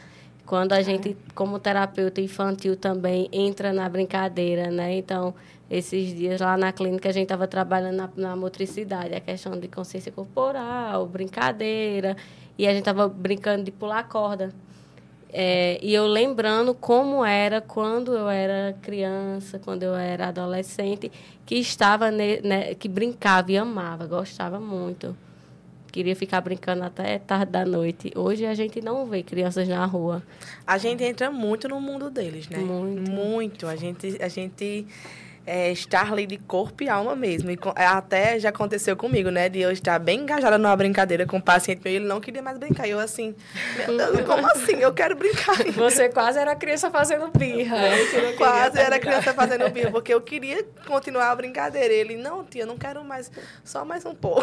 Quando 0.48 0.72
a 0.72 0.82
gente, 0.82 1.16
como 1.36 1.60
terapeuta 1.60 2.22
infantil, 2.22 2.78
também 2.78 3.28
entra 3.34 3.74
na 3.74 3.88
brincadeira, 3.90 4.72
né? 4.72 4.96
Então, 4.96 5.36
esses 5.70 6.16
dias 6.16 6.40
lá 6.40 6.56
na 6.56 6.72
clínica 6.72 7.10
a 7.10 7.12
gente 7.12 7.24
estava 7.24 7.46
trabalhando 7.46 7.98
na, 7.98 8.10
na 8.16 8.34
motricidade, 8.34 9.14
a 9.14 9.20
questão 9.20 9.60
de 9.60 9.68
consciência 9.68 10.10
corporal, 10.10 11.06
brincadeira, 11.06 12.16
e 12.58 12.66
a 12.66 12.70
gente 12.70 12.80
estava 12.80 13.10
brincando 13.10 13.66
de 13.66 13.72
pular 13.72 14.08
corda. 14.08 14.54
É, 15.34 15.78
e 15.82 15.94
eu 15.94 16.08
lembrando 16.08 16.74
como 16.74 17.26
era 17.26 17.60
quando 17.60 18.14
eu 18.14 18.30
era 18.30 18.74
criança, 18.82 19.60
quando 19.60 19.84
eu 19.84 19.94
era 19.94 20.30
adolescente, 20.30 21.12
que 21.46 21.56
estava 21.56 22.10
ne, 22.10 22.40
ne, 22.40 22.74
que 22.76 22.88
brincava 22.88 23.52
e 23.52 23.58
amava, 23.58 24.08
gostava 24.08 24.62
muito. 24.62 25.14
Queria 25.98 26.16
ficar 26.16 26.42
brincando 26.42 26.84
até 26.84 27.18
tarde 27.18 27.52
da 27.52 27.66
noite. 27.66 28.12
Hoje 28.16 28.46
a 28.46 28.54
gente 28.54 28.80
não 28.82 29.08
vê 29.08 29.24
crianças 29.24 29.68
na 29.68 29.84
rua. 29.84 30.22
A 30.68 30.78
gente 30.78 31.04
entra 31.04 31.32
muito 31.32 31.68
no 31.68 31.82
mundo 31.82 32.12
deles, 32.12 32.48
né? 32.50 32.60
Muito. 32.60 33.10
Muito. 33.10 33.66
A 33.66 33.76
gente, 33.76 34.16
a 34.22 34.28
gente 34.28 34.86
é, 35.48 35.72
estar 35.72 36.12
ali 36.12 36.28
de 36.28 36.38
corpo 36.38 36.84
e 36.84 36.90
alma 36.90 37.16
mesmo. 37.16 37.50
E 37.50 37.58
até 37.74 38.38
já 38.38 38.50
aconteceu 38.50 38.98
comigo, 38.98 39.30
né? 39.30 39.48
De 39.48 39.62
eu 39.62 39.72
estar 39.72 39.98
bem 39.98 40.20
engajada 40.20 40.58
numa 40.58 40.76
brincadeira 40.76 41.26
com 41.26 41.38
o 41.38 41.42
paciente 41.42 41.82
meu 41.86 41.94
e 41.94 41.96
ele 41.96 42.06
não 42.06 42.20
queria 42.20 42.42
mais 42.42 42.58
brincar. 42.58 42.86
E 42.86 42.92
eu 42.92 43.00
assim, 43.00 43.34
meu 43.88 44.12
Deus, 44.12 44.28
como 44.28 44.46
assim? 44.52 44.76
Eu 44.76 44.94
quero 44.94 45.16
brincar. 45.16 45.56
Você 45.72 46.10
quase 46.10 46.38
era 46.38 46.54
criança 46.54 46.92
fazendo 46.92 47.30
birra. 47.30 47.78
quase 48.38 48.78
era 48.78 49.00
criança 49.00 49.34
fazendo 49.34 49.70
birra, 49.70 49.90
porque 49.90 50.14
eu 50.14 50.20
queria 50.20 50.66
continuar 50.86 51.32
a 51.32 51.36
brincadeira. 51.36 51.94
Ele, 51.94 52.18
não, 52.18 52.44
tia, 52.44 52.66
não 52.66 52.78
quero 52.78 53.02
mais, 53.06 53.32
só 53.64 53.86
mais 53.86 54.06
um 54.06 54.14
pouco. 54.14 54.42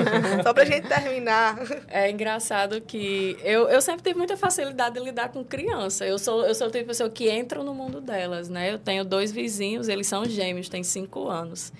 só 0.42 0.54
pra 0.54 0.64
gente 0.64 0.88
terminar. 0.88 1.58
É 1.86 2.10
engraçado 2.10 2.80
que 2.80 3.36
eu, 3.44 3.68
eu 3.68 3.82
sempre 3.82 4.02
tive 4.02 4.16
muita 4.16 4.38
facilidade 4.38 4.94
de 4.94 5.04
lidar 5.04 5.28
com 5.28 5.44
criança. 5.44 6.06
Eu 6.06 6.18
sou, 6.18 6.46
eu 6.46 6.54
sou 6.54 6.68
o 6.68 6.70
tipo 6.70 6.84
de 6.84 6.88
pessoa 6.88 7.10
que 7.10 7.28
entra 7.28 7.62
no 7.62 7.74
mundo 7.74 8.00
delas, 8.00 8.48
né? 8.48 8.72
Eu 8.72 8.78
tenho 8.78 9.04
dois 9.04 9.30
vizinhos, 9.30 9.88
eles 9.88 10.06
são 10.06 10.24
gêmeos 10.24 10.45
gêmeos, 10.46 10.68
tem 10.68 10.82
cinco 10.82 11.28
anos. 11.28 11.72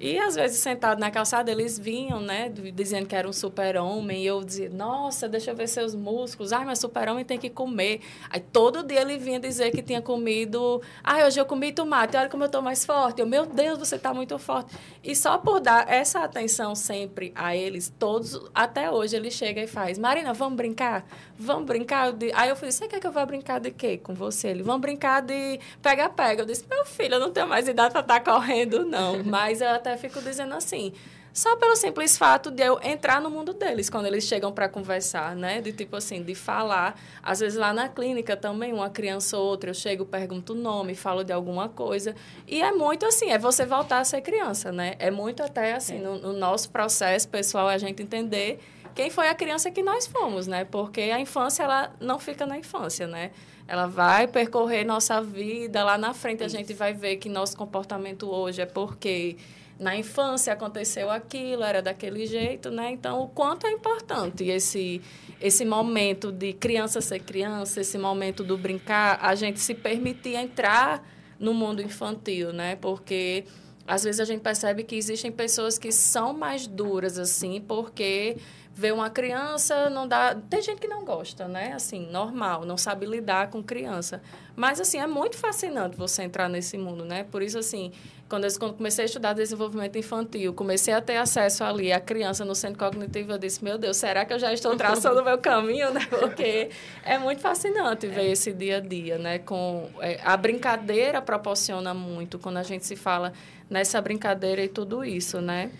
E 0.00 0.18
às 0.18 0.34
vezes 0.34 0.58
sentado 0.60 0.98
na 0.98 1.10
calçada 1.10 1.50
eles 1.50 1.78
vinham, 1.78 2.22
né, 2.22 2.50
dizendo 2.74 3.06
que 3.06 3.14
era 3.14 3.28
um 3.28 3.34
super-homem, 3.34 4.22
e 4.22 4.26
eu 4.26 4.42
dizia: 4.42 4.70
"Nossa, 4.70 5.28
deixa 5.28 5.50
eu 5.50 5.54
ver 5.54 5.68
seus 5.68 5.94
músculos. 5.94 6.54
Ai, 6.54 6.64
mas 6.64 6.78
super-homem 6.78 7.22
tem 7.22 7.38
que 7.38 7.50
comer". 7.50 8.00
Aí 8.30 8.40
todo 8.40 8.82
dia 8.82 9.02
ele 9.02 9.18
vinha 9.18 9.38
dizer 9.38 9.70
que 9.70 9.82
tinha 9.82 10.00
comido: 10.00 10.80
"Ai, 11.04 11.26
hoje 11.26 11.38
eu 11.38 11.44
comi 11.44 11.70
tomate, 11.70 12.16
olha 12.16 12.30
como 12.30 12.44
eu 12.44 12.48
tô 12.48 12.62
mais 12.62 12.86
forte". 12.86 13.20
Eu: 13.20 13.26
"Meu 13.26 13.44
Deus, 13.44 13.78
você 13.78 13.98
tá 13.98 14.14
muito 14.14 14.38
forte". 14.38 14.74
E 15.04 15.14
só 15.14 15.36
por 15.36 15.60
dar 15.60 15.86
essa 15.92 16.20
atenção 16.24 16.74
sempre 16.74 17.30
a 17.34 17.54
eles, 17.54 17.92
todos 17.98 18.40
até 18.54 18.90
hoje 18.90 19.14
ele 19.16 19.30
chega 19.30 19.60
e 19.62 19.66
faz: 19.66 19.98
"Marina, 19.98 20.32
vamos 20.32 20.56
brincar? 20.56 21.04
Vamos 21.38 21.66
brincar?". 21.66 22.14
Aí 22.34 22.48
eu 22.48 22.56
falei: 22.56 22.72
"Você 22.72 22.88
quer 22.88 23.00
que 23.00 23.06
eu 23.06 23.12
vá 23.12 23.26
brincar 23.26 23.60
de 23.60 23.70
quê 23.70 23.98
com 23.98 24.14
você?". 24.14 24.48
Ele: 24.48 24.62
"Vamos 24.62 24.80
brincar 24.80 25.20
de 25.20 25.60
pega-pega". 25.82 26.40
Eu 26.42 26.46
disse: 26.46 26.64
"Meu 26.70 26.86
filho, 26.86 27.16
eu 27.16 27.20
não 27.20 27.30
tenho 27.30 27.46
mais 27.46 27.68
idade 27.68 27.92
para 27.92 28.00
estar 28.00 28.20
tá 28.20 28.32
correndo 28.32 28.86
não". 28.86 29.22
Mas 29.24 29.60
eu 29.60 29.68
até 29.68 29.89
até 29.90 29.96
fico 29.96 30.20
dizendo 30.22 30.54
assim, 30.54 30.92
só 31.32 31.56
pelo 31.56 31.74
simples 31.76 32.16
fato 32.16 32.50
de 32.50 32.62
eu 32.62 32.78
entrar 32.82 33.20
no 33.20 33.30
mundo 33.30 33.52
deles 33.52 33.90
quando 33.90 34.06
eles 34.06 34.24
chegam 34.24 34.52
para 34.52 34.68
conversar, 34.68 35.34
né? 35.34 35.60
De 35.60 35.72
tipo 35.72 35.96
assim, 35.96 36.22
de 36.22 36.34
falar. 36.34 37.00
Às 37.22 37.40
vezes 37.40 37.58
lá 37.58 37.72
na 37.72 37.88
clínica 37.88 38.36
também, 38.36 38.72
uma 38.72 38.90
criança 38.90 39.36
ou 39.36 39.46
outra, 39.46 39.70
eu 39.70 39.74
chego, 39.74 40.04
pergunto 40.04 40.52
o 40.52 40.56
nome, 40.56 40.94
falo 40.94 41.24
de 41.24 41.32
alguma 41.32 41.68
coisa. 41.68 42.14
E 42.46 42.60
é 42.60 42.72
muito 42.72 43.06
assim, 43.06 43.30
é 43.30 43.38
você 43.38 43.64
voltar 43.64 43.98
a 43.98 44.04
ser 44.04 44.20
criança, 44.22 44.72
né? 44.72 44.94
É 44.98 45.10
muito 45.10 45.42
até 45.42 45.74
assim, 45.74 45.96
é. 45.96 46.00
no, 46.00 46.18
no 46.18 46.32
nosso 46.32 46.70
processo 46.70 47.28
pessoal, 47.28 47.68
a 47.68 47.78
gente 47.78 48.02
entender 48.02 48.60
quem 48.94 49.08
foi 49.08 49.28
a 49.28 49.34
criança 49.34 49.70
que 49.70 49.82
nós 49.82 50.06
fomos, 50.06 50.46
né? 50.46 50.64
Porque 50.64 51.00
a 51.00 51.20
infância, 51.20 51.62
ela 51.62 51.92
não 52.00 52.18
fica 52.18 52.44
na 52.44 52.58
infância, 52.58 53.06
né? 53.06 53.30
Ela 53.68 53.86
vai 53.86 54.26
percorrer 54.26 54.84
nossa 54.84 55.22
vida, 55.22 55.84
lá 55.84 55.96
na 55.96 56.12
frente 56.12 56.42
a 56.42 56.48
gente 56.48 56.74
vai 56.74 56.92
ver 56.92 57.18
que 57.18 57.28
nosso 57.28 57.56
comportamento 57.56 58.28
hoje 58.28 58.60
é 58.60 58.66
porque 58.66 59.36
na 59.80 59.96
infância 59.96 60.52
aconteceu 60.52 61.10
aquilo, 61.10 61.64
era 61.64 61.80
daquele 61.80 62.26
jeito, 62.26 62.70
né? 62.70 62.90
Então, 62.90 63.22
o 63.22 63.28
quanto 63.28 63.66
é 63.66 63.72
importante 63.72 64.44
esse 64.44 65.00
esse 65.40 65.64
momento 65.64 66.30
de 66.30 66.52
criança 66.52 67.00
ser 67.00 67.20
criança, 67.20 67.80
esse 67.80 67.96
momento 67.96 68.44
do 68.44 68.58
brincar, 68.58 69.18
a 69.22 69.34
gente 69.34 69.58
se 69.58 69.74
permitir 69.74 70.34
entrar 70.34 71.02
no 71.38 71.54
mundo 71.54 71.80
infantil, 71.80 72.52
né? 72.52 72.76
Porque 72.76 73.44
às 73.86 74.04
vezes 74.04 74.20
a 74.20 74.26
gente 74.26 74.42
percebe 74.42 74.84
que 74.84 74.94
existem 74.94 75.32
pessoas 75.32 75.78
que 75.78 75.90
são 75.90 76.34
mais 76.34 76.66
duras 76.66 77.18
assim, 77.18 77.58
porque 77.66 78.36
vê 78.80 78.92
uma 78.92 79.10
criança, 79.10 79.90
não 79.90 80.08
dá. 80.08 80.34
Tem 80.34 80.62
gente 80.62 80.80
que 80.80 80.88
não 80.88 81.04
gosta, 81.04 81.46
né? 81.46 81.74
Assim, 81.74 82.06
normal, 82.10 82.64
não 82.64 82.78
sabe 82.78 83.04
lidar 83.04 83.50
com 83.50 83.62
criança. 83.62 84.22
Mas, 84.56 84.80
assim, 84.80 84.98
é 84.98 85.06
muito 85.06 85.36
fascinante 85.36 85.98
você 85.98 86.22
entrar 86.22 86.48
nesse 86.48 86.78
mundo, 86.78 87.04
né? 87.04 87.24
Por 87.30 87.42
isso, 87.42 87.58
assim, 87.58 87.92
quando 88.26 88.44
eu 88.46 88.72
comecei 88.72 89.04
a 89.04 89.06
estudar 89.06 89.34
desenvolvimento 89.34 89.98
infantil, 89.98 90.54
comecei 90.54 90.94
a 90.94 91.00
ter 91.02 91.18
acesso 91.18 91.62
ali 91.62 91.92
à 91.92 92.00
criança 92.00 92.42
no 92.42 92.54
centro 92.54 92.78
cognitivo, 92.78 93.32
eu 93.32 93.38
disse, 93.38 93.62
meu 93.62 93.76
Deus, 93.76 93.98
será 93.98 94.24
que 94.24 94.32
eu 94.32 94.38
já 94.38 94.50
estou 94.50 94.74
traçando 94.74 95.20
o 95.20 95.24
meu 95.24 95.36
caminho, 95.36 95.92
né? 95.92 96.00
Porque 96.08 96.70
é 97.04 97.18
muito 97.18 97.42
fascinante 97.42 98.06
ver 98.06 98.28
é. 98.28 98.30
esse 98.30 98.50
dia 98.50 98.78
a 98.78 98.80
dia, 98.80 99.18
né? 99.18 99.40
Com, 99.40 99.90
é, 100.00 100.18
a 100.24 100.38
brincadeira 100.38 101.20
proporciona 101.20 101.92
muito 101.92 102.38
quando 102.38 102.56
a 102.56 102.62
gente 102.62 102.86
se 102.86 102.96
fala 102.96 103.34
nessa 103.68 104.00
brincadeira 104.00 104.64
e 104.64 104.68
tudo 104.68 105.04
isso, 105.04 105.38
né? 105.42 105.70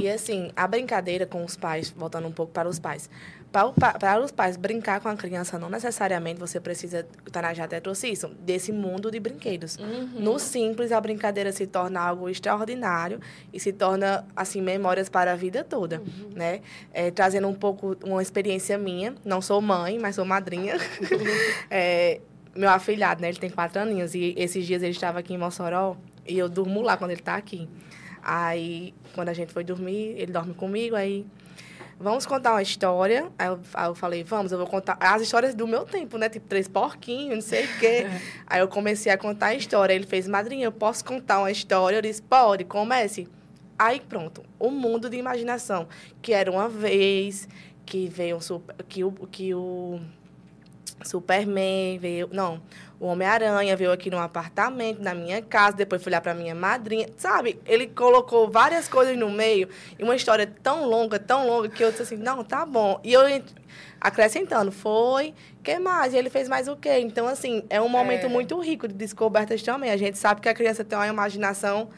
E 0.00 0.08
assim, 0.08 0.50
a 0.56 0.66
brincadeira 0.66 1.26
com 1.26 1.44
os 1.44 1.56
pais, 1.56 1.90
voltando 1.90 2.26
um 2.26 2.32
pouco 2.32 2.52
para 2.52 2.68
os 2.68 2.78
pais, 2.78 3.08
para, 3.52 3.98
para 3.98 4.20
os 4.20 4.30
pais 4.30 4.56
brincar 4.56 5.00
com 5.00 5.08
a 5.08 5.16
criança, 5.16 5.58
não 5.58 5.68
necessariamente 5.68 6.38
você 6.38 6.60
precisa, 6.60 7.06
Tana 7.30 7.52
já 7.52 7.64
até 7.64 7.80
trouxe 7.80 8.08
isso, 8.08 8.28
desse 8.40 8.72
mundo 8.72 9.10
de 9.10 9.18
brinquedos. 9.18 9.76
Uhum. 9.76 10.20
No 10.20 10.38
simples, 10.38 10.92
a 10.92 11.00
brincadeira 11.00 11.50
se 11.52 11.66
torna 11.66 12.00
algo 12.00 12.28
extraordinário 12.28 13.20
e 13.52 13.58
se 13.58 13.72
torna, 13.72 14.24
assim, 14.36 14.62
memórias 14.62 15.08
para 15.08 15.32
a 15.32 15.36
vida 15.36 15.64
toda, 15.64 15.98
uhum. 16.00 16.30
né? 16.34 16.60
É, 16.92 17.10
trazendo 17.10 17.48
um 17.48 17.54
pouco 17.54 17.96
uma 18.04 18.22
experiência 18.22 18.78
minha, 18.78 19.14
não 19.24 19.40
sou 19.40 19.60
mãe, 19.60 19.98
mas 19.98 20.14
sou 20.14 20.24
madrinha. 20.24 20.76
é, 21.70 22.20
meu 22.54 22.70
afilhado, 22.70 23.20
né? 23.22 23.28
Ele 23.28 23.38
tem 23.38 23.50
quatro 23.50 23.80
aninhos 23.80 24.14
e 24.14 24.34
esses 24.36 24.66
dias 24.66 24.82
ele 24.82 24.92
estava 24.92 25.18
aqui 25.18 25.34
em 25.34 25.38
Mossoró 25.38 25.96
e 26.26 26.38
eu 26.38 26.48
durmo 26.48 26.82
lá 26.82 26.96
quando 26.96 27.10
ele 27.10 27.20
está 27.20 27.34
aqui. 27.34 27.68
Aí, 28.22 28.94
quando 29.14 29.28
a 29.28 29.32
gente 29.32 29.52
foi 29.52 29.64
dormir, 29.64 30.14
ele 30.16 30.32
dorme 30.32 30.54
comigo, 30.54 30.94
aí 30.96 31.26
vamos 32.00 32.24
contar 32.24 32.52
uma 32.52 32.62
história. 32.62 33.30
Aí 33.38 33.48
eu, 33.48 33.60
aí 33.74 33.88
eu, 33.88 33.94
falei, 33.94 34.24
vamos, 34.24 34.50
eu 34.50 34.58
vou 34.58 34.66
contar 34.66 34.96
as 34.98 35.20
histórias 35.22 35.54
do 35.54 35.66
meu 35.66 35.84
tempo, 35.84 36.16
né? 36.16 36.28
Tipo, 36.28 36.46
três 36.48 36.66
porquinhos, 36.66 37.34
não 37.34 37.42
sei 37.42 37.66
o 37.66 37.78
quê. 37.78 38.06
aí 38.46 38.60
eu 38.60 38.68
comecei 38.68 39.12
a 39.12 39.18
contar 39.18 39.48
a 39.48 39.54
história. 39.54 39.92
Ele 39.92 40.06
fez, 40.06 40.26
madrinha, 40.26 40.66
eu 40.66 40.72
posso 40.72 41.04
contar 41.04 41.40
uma 41.40 41.50
história? 41.50 41.96
Eu 41.98 42.02
disse, 42.02 42.22
pode, 42.22 42.64
comece. 42.64 43.28
Aí 43.78 44.00
pronto, 44.00 44.42
o 44.58 44.70
mundo 44.70 45.08
de 45.08 45.16
imaginação. 45.16 45.86
Que 46.22 46.32
era 46.32 46.50
uma 46.50 46.68
vez 46.68 47.48
que 47.84 48.08
veio 48.08 48.36
um 48.36 48.40
super, 48.40 48.76
que 48.88 49.04
o, 49.04 49.12
que 49.30 49.54
o 49.54 50.00
Superman 51.02 51.98
veio. 51.98 52.28
Não, 52.32 52.60
o 53.00 53.06
Homem-Aranha 53.06 53.74
veio 53.74 53.90
aqui 53.90 54.10
num 54.10 54.18
apartamento, 54.18 55.02
na 55.02 55.14
minha 55.14 55.40
casa, 55.40 55.74
depois 55.74 56.02
fui 56.02 56.12
lá 56.12 56.20
para 56.20 56.34
minha 56.34 56.54
madrinha. 56.54 57.08
Sabe? 57.16 57.58
Ele 57.64 57.86
colocou 57.86 58.50
várias 58.50 58.88
coisas 58.88 59.16
no 59.16 59.30
meio 59.30 59.70
e 59.98 60.04
uma 60.04 60.14
história 60.14 60.46
tão 60.62 60.84
longa, 60.84 61.18
tão 61.18 61.48
longa, 61.48 61.70
que 61.70 61.82
eu 61.82 61.90
disse 61.90 62.02
assim: 62.02 62.16
não, 62.16 62.44
tá 62.44 62.66
bom. 62.66 63.00
E 63.02 63.10
eu 63.10 63.22
acrescentando, 63.98 64.70
foi, 64.70 65.32
que 65.62 65.78
mais? 65.78 66.12
E 66.12 66.18
ele 66.18 66.28
fez 66.28 66.46
mais 66.46 66.68
o 66.68 66.76
quê? 66.76 66.98
Então, 66.98 67.26
assim, 67.26 67.64
é 67.70 67.80
um 67.80 67.88
momento 67.88 68.26
é. 68.26 68.28
muito 68.28 68.60
rico 68.60 68.86
de 68.86 68.94
descobertas 68.94 69.62
também. 69.62 69.90
A 69.90 69.96
gente 69.96 70.18
sabe 70.18 70.42
que 70.42 70.48
a 70.48 70.54
criança 70.54 70.84
tem 70.84 70.98
uma 70.98 71.08
imaginação 71.08 71.88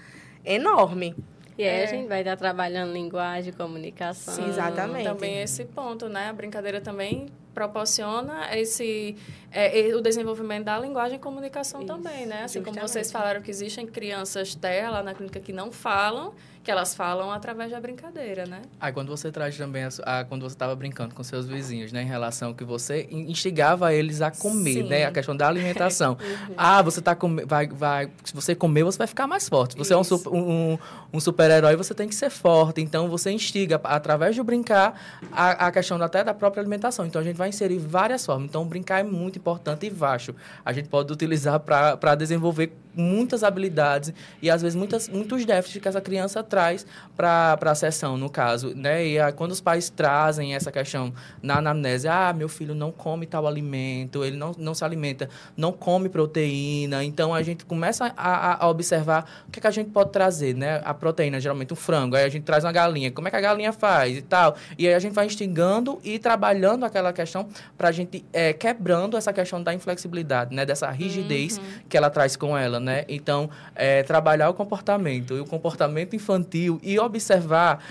enorme. 0.44 1.16
E 1.62 1.68
aí 1.68 1.80
é. 1.80 1.84
a 1.84 1.86
gente 1.86 2.08
vai 2.08 2.20
estar 2.20 2.36
trabalhando 2.36 2.92
linguagem, 2.92 3.52
comunicação. 3.52 4.34
Sim, 4.34 4.48
exatamente. 4.48 5.04
Também 5.04 5.40
esse 5.40 5.64
ponto, 5.64 6.08
né? 6.08 6.28
A 6.28 6.32
brincadeira 6.32 6.80
também 6.80 7.28
proporciona 7.54 8.56
esse 8.56 9.16
é, 9.50 9.94
o 9.94 10.00
desenvolvimento 10.00 10.64
da 10.64 10.78
linguagem 10.78 11.18
e 11.18 11.20
comunicação 11.20 11.80
Isso, 11.80 11.86
também, 11.86 12.26
né? 12.26 12.44
Assim 12.44 12.58
justamente. 12.58 12.64
como 12.64 12.88
vocês 12.88 13.12
falaram 13.12 13.40
que 13.42 13.50
existem 13.50 13.86
crianças 13.86 14.54
TEA 14.56 14.90
lá 14.90 15.02
na 15.02 15.14
clínica 15.14 15.38
que 15.38 15.52
não 15.52 15.70
falam, 15.70 16.34
que 16.62 16.70
elas 16.70 16.94
falam 16.94 17.30
através 17.30 17.72
da 17.72 17.80
brincadeira, 17.80 18.46
né? 18.46 18.62
Aí 18.80 18.92
quando 18.92 19.08
você 19.08 19.32
traz 19.32 19.56
também 19.56 19.84
a, 19.84 20.20
a 20.20 20.24
quando 20.24 20.42
você 20.42 20.54
estava 20.54 20.74
brincando 20.76 21.14
com 21.14 21.22
seus 21.22 21.46
vizinhos, 21.46 21.92
né, 21.92 22.02
em 22.02 22.06
relação 22.06 22.54
que 22.54 22.64
você 22.64 23.08
instigava 23.10 23.92
eles 23.92 24.20
a 24.20 24.30
comer, 24.30 24.74
Sim. 24.74 24.82
né, 24.84 25.04
a 25.04 25.10
questão 25.10 25.36
da 25.36 25.48
alimentação. 25.48 26.16
uhum. 26.22 26.54
Ah, 26.56 26.80
você 26.80 27.02
tá 27.02 27.16
com, 27.16 27.36
vai 27.46 27.66
vai 27.66 28.10
se 28.22 28.32
você 28.32 28.54
comer, 28.54 28.84
você 28.84 28.98
vai 28.98 29.06
ficar 29.06 29.26
mais 29.26 29.48
forte. 29.48 29.76
Você 29.76 29.94
Isso. 29.94 30.14
é 30.14 30.28
um, 30.30 30.38
um, 30.38 30.78
um 31.14 31.20
super-herói, 31.20 31.74
você 31.74 31.94
tem 31.94 32.08
que 32.08 32.14
ser 32.14 32.30
forte. 32.30 32.80
Então 32.80 33.08
você 33.08 33.30
instiga 33.30 33.80
através 33.82 34.34
de 34.34 34.42
brincar 34.42 35.00
a, 35.32 35.66
a 35.66 35.72
questão 35.72 36.00
até 36.00 36.22
da 36.22 36.32
própria 36.32 36.60
alimentação. 36.60 37.06
Então 37.06 37.20
a 37.20 37.24
gente 37.24 37.36
vai 37.36 37.48
inserir 37.48 37.78
várias 37.78 38.24
formas. 38.24 38.48
Então 38.48 38.64
brincar 38.64 39.00
é 39.00 39.02
muito 39.02 39.38
importante 39.38 39.86
e 39.86 39.90
vasto. 39.90 40.34
A 40.64 40.72
gente 40.72 40.88
pode 40.88 41.12
utilizar 41.12 41.58
para 41.58 42.14
desenvolver 42.14 42.72
muitas 42.94 43.42
habilidades 43.42 44.12
e 44.40 44.50
às 44.50 44.62
vezes 44.62 44.76
muitas, 44.76 45.08
muitos 45.08 45.44
déficits 45.44 45.80
que 45.80 45.88
essa 45.88 46.00
criança 46.00 46.42
traz 46.52 46.84
para 47.16 47.58
a 47.62 47.74
sessão, 47.74 48.18
no 48.18 48.28
caso, 48.28 48.74
né? 48.74 49.06
E 49.06 49.32
quando 49.32 49.52
os 49.52 49.60
pais 49.60 49.88
trazem 49.88 50.54
essa 50.54 50.70
questão 50.70 51.10
na 51.42 51.58
anamnese, 51.58 52.06
ah, 52.06 52.30
meu 52.36 52.48
filho 52.48 52.74
não 52.74 52.92
come 52.92 53.24
tal 53.24 53.46
alimento, 53.46 54.22
ele 54.22 54.36
não, 54.36 54.52
não 54.58 54.74
se 54.74 54.84
alimenta, 54.84 55.30
não 55.56 55.72
come 55.72 56.10
proteína, 56.10 57.02
então 57.04 57.34
a 57.34 57.42
gente 57.42 57.64
começa 57.64 58.12
a, 58.16 58.64
a 58.64 58.68
observar 58.68 59.44
o 59.48 59.50
que, 59.50 59.60
é 59.60 59.62
que 59.62 59.66
a 59.66 59.70
gente 59.70 59.88
pode 59.90 60.10
trazer, 60.10 60.54
né? 60.54 60.82
A 60.84 60.92
proteína, 60.92 61.40
geralmente 61.40 61.72
um 61.72 61.76
frango, 61.76 62.16
aí 62.16 62.24
a 62.24 62.28
gente 62.28 62.44
traz 62.44 62.64
uma 62.64 62.72
galinha, 62.72 63.10
como 63.10 63.28
é 63.28 63.30
que 63.30 63.36
a 63.36 63.40
galinha 63.40 63.72
faz 63.72 64.18
e 64.18 64.22
tal, 64.22 64.54
e 64.78 64.86
aí 64.86 64.92
a 64.92 64.98
gente 64.98 65.14
vai 65.14 65.24
instigando 65.24 66.00
e 66.04 66.18
trabalhando 66.18 66.84
aquela 66.84 67.14
questão 67.14 67.48
para 67.78 67.88
a 67.88 67.92
gente 67.92 68.22
é, 68.30 68.52
quebrando 68.52 69.16
essa 69.16 69.32
questão 69.32 69.62
da 69.62 69.72
inflexibilidade, 69.72 70.54
né? 70.54 70.66
Dessa 70.66 70.90
rigidez 70.90 71.56
uhum. 71.56 71.64
que 71.88 71.96
ela 71.96 72.10
traz 72.10 72.36
com 72.36 72.58
ela, 72.58 72.78
né? 72.78 73.06
Então, 73.08 73.48
é, 73.74 74.02
trabalhar 74.02 74.50
o 74.50 74.54
comportamento, 74.54 75.34
e 75.34 75.40
o 75.40 75.46
comportamento 75.46 76.14
infantil 76.14 76.41
e 76.82 76.98
observar 76.98 77.82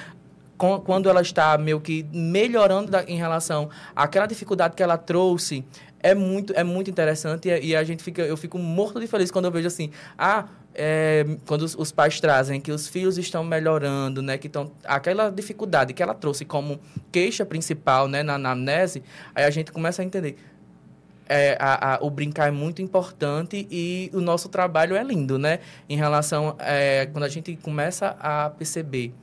quando 0.86 1.10
ela 1.10 1.22
está 1.22 1.58
meio 1.58 1.80
que 1.80 2.06
melhorando 2.14 2.96
em 3.08 3.18
relação 3.18 3.70
àquela 3.96 4.28
dificuldade 4.28 4.76
que 4.76 4.84
ela 4.84 4.96
trouxe, 4.98 5.66
é 6.00 6.14
muito, 6.14 6.54
é 6.56 6.64
muito 6.64 6.90
interessante 6.90 7.50
e, 7.50 7.68
e, 7.68 7.76
a 7.76 7.84
gente 7.84 8.04
fica, 8.04 8.22
eu 8.22 8.38
fico 8.38 8.58
morto 8.58 9.00
de 9.00 9.08
feliz 9.08 9.32
quando 9.32 9.46
eu 9.46 9.52
vejo 9.52 9.68
assim, 9.68 9.92
ah, 10.18 10.46
é, 10.74 11.26
quando 11.46 11.64
os, 11.64 11.76
os, 11.76 11.92
pais 11.92 12.20
trazem 12.20 12.60
que 12.60 12.72
os 12.72 12.88
filhos 12.88 13.18
estão 13.18 13.44
melhorando, 13.44 14.22
né, 14.22 14.38
que 14.38 14.48
estão 14.48 14.72
aquela 14.86 15.30
dificuldade 15.30 15.94
que 15.94 16.02
ela 16.02 16.14
trouxe 16.14 16.46
como 16.46 16.80
queixa 17.12 17.46
principal, 17.46 18.08
né, 18.08 18.24
na 18.24 18.36
anamnese, 18.36 19.04
aí 19.36 19.44
a 19.44 19.50
gente 19.50 19.72
começa 19.72 20.02
a 20.02 20.06
entender, 20.06 20.38
é, 21.32 21.58
a, 21.58 21.96
a, 21.96 22.00
o 22.02 22.10
brincar 22.10 22.50
é 22.50 22.52
muito 22.52 22.82
importante 22.82 23.66
e 23.72 24.12
o 24.14 24.20
nosso 24.20 24.50
trabalho 24.50 24.98
é 24.98 25.04
lindo, 25.04 25.40
né? 25.40 25.60
Em 25.88 25.96
relação, 25.96 26.58
é, 26.60 27.06
quando 27.06 27.24
a 27.24 27.30
gente 27.30 27.56
começa 27.56 28.18
a 28.20 28.50
perceber 28.50 29.14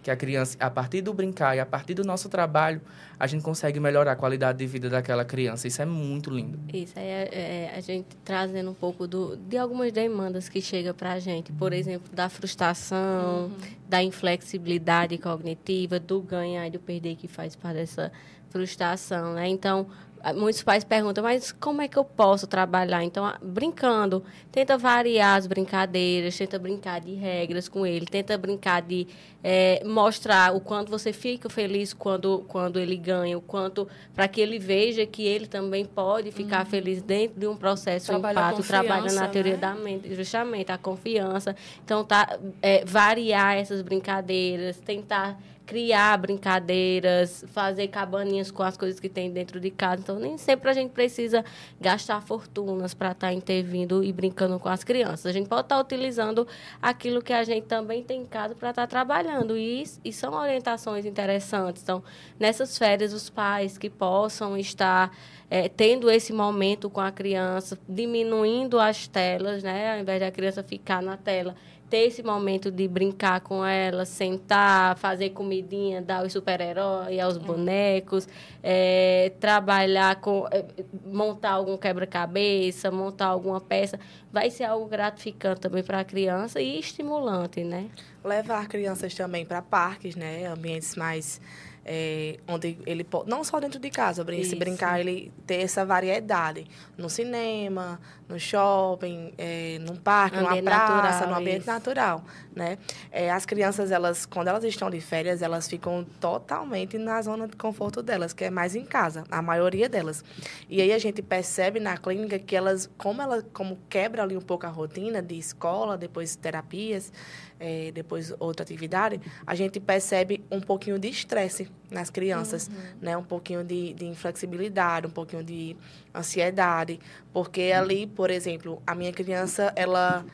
que 0.00 0.10
a 0.12 0.14
criança, 0.14 0.56
a 0.60 0.70
partir 0.70 1.02
do 1.02 1.12
brincar 1.12 1.56
e 1.56 1.58
a 1.58 1.66
partir 1.66 1.94
do 1.94 2.04
nosso 2.04 2.28
trabalho, 2.28 2.80
a 3.18 3.26
gente 3.26 3.42
consegue 3.42 3.80
melhorar 3.80 4.12
a 4.12 4.16
qualidade 4.16 4.58
de 4.58 4.66
vida 4.66 4.88
daquela 4.88 5.24
criança. 5.24 5.66
Isso 5.66 5.82
é 5.82 5.84
muito 5.84 6.30
lindo. 6.30 6.56
Isso 6.72 6.96
aí 6.96 7.04
é, 7.04 7.28
é 7.32 7.74
a 7.76 7.80
gente 7.80 8.16
trazendo 8.24 8.70
um 8.70 8.74
pouco 8.74 9.08
do, 9.08 9.36
de 9.36 9.58
algumas 9.58 9.90
demandas 9.90 10.48
que 10.48 10.60
chega 10.60 10.94
para 10.94 11.14
a 11.14 11.18
gente. 11.18 11.50
Por 11.50 11.72
exemplo, 11.72 12.08
da 12.14 12.28
frustração, 12.28 13.46
uhum. 13.46 13.56
da 13.88 14.00
inflexibilidade 14.00 15.18
cognitiva, 15.18 15.98
do 15.98 16.20
ganhar 16.20 16.68
e 16.68 16.70
do 16.70 16.78
perder 16.78 17.16
que 17.16 17.26
faz 17.26 17.56
parte 17.56 17.78
dessa 17.78 18.12
frustração, 18.50 19.34
né? 19.34 19.48
Então, 19.48 19.88
muitos 20.34 20.62
pais 20.62 20.84
perguntam, 20.84 21.22
mas 21.22 21.52
como 21.52 21.82
é 21.82 21.88
que 21.88 21.96
eu 21.96 22.04
posso 22.04 22.46
trabalhar? 22.46 23.04
Então, 23.04 23.32
brincando, 23.42 24.24
tenta 24.50 24.76
variar 24.76 25.36
as 25.36 25.46
brincadeiras, 25.46 26.36
tenta 26.36 26.58
brincar 26.58 27.00
de 27.00 27.14
regras 27.14 27.68
com 27.68 27.86
ele, 27.86 28.06
tenta 28.06 28.36
brincar 28.36 28.82
de 28.82 29.06
é, 29.42 29.82
mostrar 29.84 30.54
o 30.54 30.60
quanto 30.60 30.90
você 30.90 31.12
fica 31.12 31.48
feliz 31.48 31.92
quando, 31.92 32.44
quando 32.48 32.80
ele 32.80 32.96
ganha, 32.96 33.38
o 33.38 33.40
quanto 33.40 33.86
para 34.14 34.26
que 34.26 34.40
ele 34.40 34.58
veja 34.58 35.06
que 35.06 35.24
ele 35.24 35.46
também 35.46 35.84
pode 35.84 36.32
ficar 36.32 36.64
uhum. 36.64 36.70
feliz 36.70 37.02
dentro 37.02 37.38
de 37.38 37.46
um 37.46 37.56
processo 37.56 38.06
Trabalha 38.06 38.40
empate, 38.40 38.62
trabalha 38.66 39.12
na 39.12 39.28
teoria 39.28 39.54
né? 39.54 39.58
da 39.58 39.74
mente, 39.74 40.14
justamente 40.14 40.72
a 40.72 40.78
confiança. 40.78 41.54
Então, 41.84 42.04
tá, 42.04 42.38
é, 42.60 42.84
variar 42.84 43.56
essas 43.56 43.82
brincadeiras, 43.82 44.78
tentar 44.78 45.38
criar 45.66 46.16
brincadeiras, 46.16 47.44
fazer 47.48 47.88
cabaninhas 47.88 48.52
com 48.52 48.62
as 48.62 48.76
coisas 48.76 49.00
que 49.00 49.08
tem 49.08 49.30
dentro 49.30 49.58
de 49.58 49.70
casa. 49.70 50.00
Então, 50.00 50.18
nem 50.18 50.38
sempre 50.38 50.70
a 50.70 50.72
gente 50.72 50.90
precisa 50.90 51.44
gastar 51.80 52.22
fortunas 52.22 52.94
para 52.94 53.10
estar 53.10 53.26
tá 53.26 53.32
intervindo 53.32 54.04
e 54.04 54.12
brincando 54.12 54.60
com 54.60 54.68
as 54.68 54.84
crianças. 54.84 55.26
A 55.26 55.32
gente 55.32 55.48
pode 55.48 55.62
estar 55.62 55.74
tá 55.74 55.80
utilizando 55.80 56.46
aquilo 56.80 57.20
que 57.20 57.32
a 57.32 57.42
gente 57.42 57.66
também 57.66 58.02
tem 58.04 58.22
em 58.22 58.26
casa 58.26 58.54
para 58.54 58.70
estar 58.70 58.82
tá 58.82 58.86
trabalhando. 58.86 59.56
E, 59.56 59.82
e 60.04 60.12
são 60.12 60.34
orientações 60.34 61.04
interessantes. 61.04 61.82
Então, 61.82 62.02
nessas 62.38 62.78
férias, 62.78 63.12
os 63.12 63.28
pais 63.28 63.76
que 63.76 63.90
possam 63.90 64.56
estar 64.56 65.12
é, 65.50 65.68
tendo 65.68 66.10
esse 66.10 66.32
momento 66.32 66.88
com 66.88 67.00
a 67.00 67.10
criança, 67.10 67.78
diminuindo 67.88 68.78
as 68.78 69.08
telas, 69.08 69.62
né? 69.62 69.94
Ao 69.94 70.00
invés 70.00 70.20
da 70.20 70.30
criança 70.30 70.62
ficar 70.62 71.02
na 71.02 71.16
tela 71.16 71.56
ter 71.88 72.06
esse 72.06 72.22
momento 72.22 72.70
de 72.70 72.88
brincar 72.88 73.40
com 73.40 73.64
ela, 73.64 74.04
sentar, 74.04 74.96
fazer 74.98 75.30
comidinha, 75.30 76.02
dar 76.02 76.24
os 76.24 76.32
super-heróis 76.32 77.18
aos 77.20 77.36
é. 77.36 77.38
bonecos, 77.38 78.28
é, 78.62 79.32
trabalhar 79.38 80.20
com. 80.20 80.46
É, 80.50 80.64
montar 81.04 81.50
algum 81.52 81.76
quebra-cabeça, 81.76 82.90
montar 82.90 83.26
alguma 83.26 83.60
peça, 83.60 83.98
vai 84.32 84.50
ser 84.50 84.64
algo 84.64 84.86
gratificante 84.86 85.60
também 85.60 85.82
para 85.82 86.00
a 86.00 86.04
criança 86.04 86.60
e 86.60 86.78
estimulante, 86.78 87.62
né? 87.62 87.88
Levar 88.24 88.66
crianças 88.68 89.14
também 89.14 89.46
para 89.46 89.62
parques, 89.62 90.16
né? 90.16 90.46
Ambientes 90.46 90.96
mais 90.96 91.40
é, 91.88 92.38
onde 92.48 92.76
ele 92.84 93.04
pode, 93.04 93.30
não 93.30 93.44
só 93.44 93.60
dentro 93.60 93.78
de 93.78 93.88
casa, 93.90 94.26
se 94.42 94.56
brincar, 94.56 94.98
ele 94.98 95.32
ter 95.46 95.62
essa 95.62 95.86
variedade 95.86 96.66
no 96.98 97.08
cinema, 97.08 98.00
no 98.28 98.38
shopping, 98.38 99.32
é, 99.38 99.78
num 99.80 99.96
parque, 99.96 100.36
numa 100.36 100.60
praça, 100.62 100.90
natural, 100.92 101.28
no 101.28 101.36
ambiente 101.36 101.60
isso. 101.60 101.70
natural, 101.70 102.24
né? 102.54 102.78
É, 103.10 103.30
as 103.30 103.46
crianças, 103.46 103.90
elas, 103.90 104.26
quando 104.26 104.48
elas 104.48 104.64
estão 104.64 104.90
de 104.90 105.00
férias, 105.00 105.42
elas 105.42 105.68
ficam 105.68 106.04
totalmente 106.20 106.98
na 106.98 107.22
zona 107.22 107.46
de 107.46 107.56
conforto 107.56 108.02
delas, 108.02 108.32
que 108.32 108.44
é 108.44 108.50
mais 108.50 108.74
em 108.74 108.84
casa, 108.84 109.24
a 109.30 109.40
maioria 109.40 109.88
delas. 109.88 110.24
E 110.68 110.80
aí 110.82 110.92
a 110.92 110.98
gente 110.98 111.22
percebe 111.22 111.78
na 111.78 111.96
clínica 111.96 112.38
que 112.38 112.56
elas, 112.56 112.90
como 112.98 113.22
ela, 113.22 113.42
como 113.52 113.78
quebra 113.88 114.22
ali 114.22 114.36
um 114.36 114.42
pouco 114.42 114.66
a 114.66 114.70
rotina 114.70 115.22
de 115.22 115.38
escola, 115.38 115.96
depois 115.96 116.34
terapias, 116.34 117.12
é, 117.58 117.90
depois 117.92 118.34
outra 118.38 118.62
atividade, 118.64 119.20
a 119.46 119.54
gente 119.54 119.80
percebe 119.80 120.44
um 120.50 120.60
pouquinho 120.60 120.98
de 120.98 121.08
estresse 121.08 121.70
nas 121.90 122.10
crianças, 122.10 122.68
uhum. 122.68 122.74
né? 123.00 123.16
Um 123.16 123.22
pouquinho 123.22 123.62
de, 123.62 123.94
de 123.94 124.06
inflexibilidade, 124.06 125.06
um 125.06 125.10
pouquinho 125.10 125.42
de 125.42 125.76
ansiedade, 126.14 126.98
porque 127.32 127.72
ali, 127.74 128.06
por 128.06 128.30
exemplo, 128.30 128.82
a 128.86 128.94
minha 128.94 129.12
criança, 129.12 129.72
ela 129.76 130.24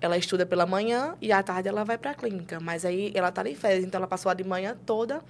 ela 0.00 0.16
estuda 0.16 0.46
pela 0.46 0.64
manhã 0.64 1.14
e 1.20 1.30
à 1.30 1.42
tarde 1.42 1.68
ela 1.68 1.84
vai 1.84 1.98
para 1.98 2.12
a 2.12 2.14
clínica, 2.14 2.58
mas 2.58 2.86
aí 2.86 3.12
ela 3.14 3.28
está 3.28 3.46
em 3.46 3.54
férias, 3.54 3.84
então 3.84 3.98
ela 3.98 4.06
passou 4.06 4.30
a 4.30 4.34
de 4.34 4.42
manhã 4.42 4.74
toda 4.86 5.22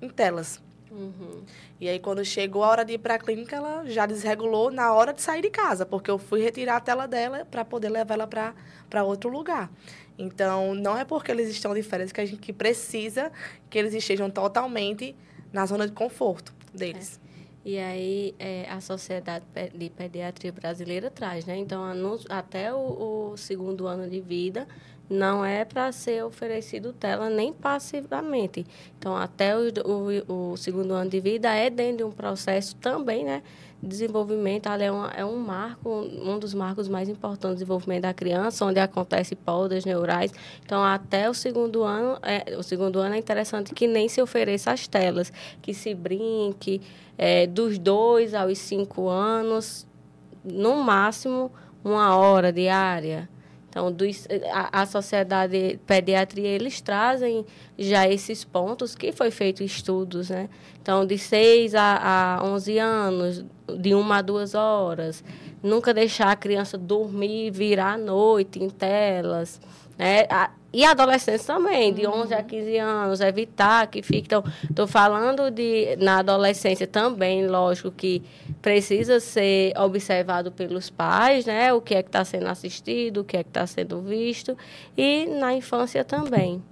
em 0.00 0.08
telas. 0.08 0.62
Uhum. 0.92 1.42
E 1.80 1.88
aí, 1.88 1.98
quando 1.98 2.22
chegou 2.22 2.62
a 2.62 2.68
hora 2.68 2.84
de 2.84 2.92
ir 2.92 2.98
para 2.98 3.14
a 3.14 3.18
clínica, 3.18 3.56
ela 3.56 3.84
já 3.86 4.04
desregulou 4.04 4.70
na 4.70 4.92
hora 4.92 5.12
de 5.12 5.22
sair 5.22 5.40
de 5.40 5.48
casa, 5.48 5.86
porque 5.86 6.10
eu 6.10 6.18
fui 6.18 6.42
retirar 6.42 6.76
a 6.76 6.80
tela 6.80 7.08
dela 7.08 7.46
para 7.50 7.64
poder 7.64 7.88
levar 7.88 8.14
ela 8.14 8.26
para 8.26 9.02
outro 9.02 9.30
lugar. 9.30 9.70
Então, 10.18 10.74
não 10.74 10.96
é 10.96 11.04
porque 11.04 11.32
eles 11.32 11.48
estão 11.48 11.74
de 11.74 11.82
férias 11.82 12.12
que 12.12 12.20
a 12.20 12.26
gente 12.26 12.40
que 12.40 12.52
precisa 12.52 13.32
que 13.70 13.78
eles 13.78 13.94
estejam 13.94 14.28
totalmente 14.30 15.16
na 15.50 15.64
zona 15.64 15.86
de 15.86 15.92
conforto 15.92 16.52
deles. 16.74 17.18
É. 17.18 17.32
E 17.64 17.78
aí 17.78 18.34
é, 18.38 18.68
a 18.68 18.80
Sociedade 18.80 19.44
de 19.74 19.88
Pediatria 19.88 20.52
Brasileira 20.52 21.10
traz, 21.10 21.46
né? 21.46 21.56
Então, 21.56 21.82
até 22.28 22.74
o, 22.74 23.32
o 23.32 23.36
segundo 23.36 23.86
ano 23.86 24.08
de 24.10 24.20
vida 24.20 24.66
não 25.12 25.44
é 25.44 25.64
para 25.64 25.92
ser 25.92 26.24
oferecido 26.24 26.92
tela 26.92 27.28
nem 27.28 27.52
passivamente. 27.52 28.66
Então, 28.98 29.14
até 29.14 29.56
o, 29.56 29.68
o, 29.84 30.52
o, 30.52 30.56
segundo 30.56 30.94
ano 30.94 31.10
de 31.10 31.20
vida 31.20 31.52
é 31.54 31.68
dentro 31.68 31.98
de 31.98 32.04
um 32.04 32.10
processo 32.10 32.74
também, 32.76 33.24
né? 33.24 33.42
desenvolvimento 33.82 34.68
é, 34.68 34.90
uma, 34.90 35.08
é 35.08 35.24
um 35.24 35.36
marco, 35.36 35.90
um 35.90 36.38
dos 36.38 36.54
marcos 36.54 36.88
mais 36.88 37.08
importantes 37.08 37.50
do 37.50 37.54
desenvolvimento 37.54 38.02
da 38.02 38.14
criança, 38.14 38.64
onde 38.64 38.78
acontece 38.78 39.34
podas 39.34 39.84
neurais. 39.84 40.32
Então, 40.64 40.84
até 40.84 41.28
o 41.28 41.34
segundo 41.34 41.82
ano, 41.82 42.16
é, 42.22 42.56
o 42.56 42.62
segundo 42.62 43.00
ano 43.00 43.16
é 43.16 43.18
interessante 43.18 43.74
que 43.74 43.88
nem 43.88 44.08
se 44.08 44.22
ofereça 44.22 44.70
as 44.70 44.86
telas, 44.86 45.32
que 45.60 45.74
se 45.74 45.94
brinque 45.94 46.80
é, 47.18 47.46
dos 47.46 47.76
dois 47.76 48.34
aos 48.34 48.56
cinco 48.58 49.08
anos, 49.08 49.84
no 50.44 50.76
máximo 50.76 51.50
uma 51.84 52.16
hora 52.16 52.52
diária. 52.52 53.28
Então, 53.72 53.90
dos, 53.90 54.28
a, 54.52 54.82
a 54.82 54.86
sociedade 54.86 55.80
pediatria, 55.86 56.46
eles 56.46 56.82
trazem 56.82 57.42
já 57.78 58.06
esses 58.06 58.44
pontos 58.44 58.94
que 58.94 59.12
foi 59.12 59.30
feito 59.30 59.62
estudos, 59.62 60.28
né? 60.28 60.50
Então, 60.82 61.06
de 61.06 61.16
6 61.16 61.74
a, 61.74 62.36
a 62.38 62.44
11 62.44 62.78
anos, 62.78 63.44
de 63.78 63.94
uma 63.94 64.18
a 64.18 64.22
duas 64.22 64.54
horas, 64.54 65.24
nunca 65.62 65.94
deixar 65.94 66.30
a 66.30 66.36
criança 66.36 66.76
dormir, 66.76 67.50
virar 67.50 67.94
à 67.94 67.96
noite 67.96 68.62
em 68.62 68.68
telas, 68.68 69.58
né? 69.96 70.26
E 70.72 70.84
adolescentes 70.86 71.44
também, 71.44 71.92
de 71.92 72.06
11 72.06 72.32
uhum. 72.32 72.40
a 72.40 72.42
15 72.42 72.76
anos, 72.78 73.20
evitar 73.20 73.86
que 73.88 74.02
fique. 74.02 74.22
Então, 74.26 74.42
estou 74.68 74.86
falando 74.86 75.50
de, 75.50 75.96
na 75.96 76.20
adolescência 76.20 76.86
também, 76.86 77.46
lógico 77.46 77.90
que 77.90 78.22
precisa 78.62 79.20
ser 79.20 79.76
observado 79.78 80.50
pelos 80.50 80.88
pais, 80.88 81.44
né? 81.44 81.72
O 81.74 81.80
que 81.80 81.94
é 81.94 82.02
que 82.02 82.08
está 82.08 82.24
sendo 82.24 82.46
assistido, 82.46 83.18
o 83.18 83.24
que 83.24 83.36
é 83.36 83.42
que 83.42 83.50
está 83.50 83.66
sendo 83.66 84.00
visto. 84.00 84.56
E 84.96 85.26
na 85.26 85.54
infância 85.54 86.04
também. 86.04 86.62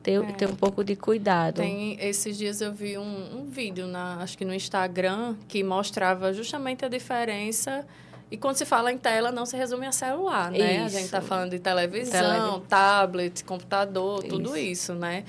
Ter, 0.00 0.22
é. 0.22 0.32
ter 0.32 0.48
um 0.48 0.54
pouco 0.54 0.84
de 0.84 0.94
cuidado. 0.94 1.56
Tem, 1.56 1.98
esses 2.00 2.38
dias 2.38 2.60
eu 2.60 2.72
vi 2.72 2.96
um, 2.96 3.40
um 3.40 3.44
vídeo, 3.46 3.88
na, 3.88 4.18
acho 4.22 4.38
que 4.38 4.44
no 4.44 4.54
Instagram, 4.54 5.34
que 5.48 5.64
mostrava 5.64 6.32
justamente 6.32 6.84
a 6.84 6.88
diferença 6.88 7.84
e 8.30 8.36
quando 8.36 8.56
se 8.56 8.66
fala 8.66 8.92
em 8.92 8.98
tela, 8.98 9.32
não 9.32 9.46
se 9.46 9.56
resume 9.56 9.86
a 9.86 9.92
celular, 9.92 10.50
né? 10.50 10.76
Isso. 10.76 10.84
A 10.84 10.88
gente 10.88 11.04
está 11.04 11.20
falando 11.20 11.50
de 11.50 11.58
televisão, 11.58 12.60
tablet, 12.68 13.42
computador, 13.44 14.20
isso. 14.20 14.28
tudo 14.28 14.56
isso, 14.56 14.94
né? 14.94 15.24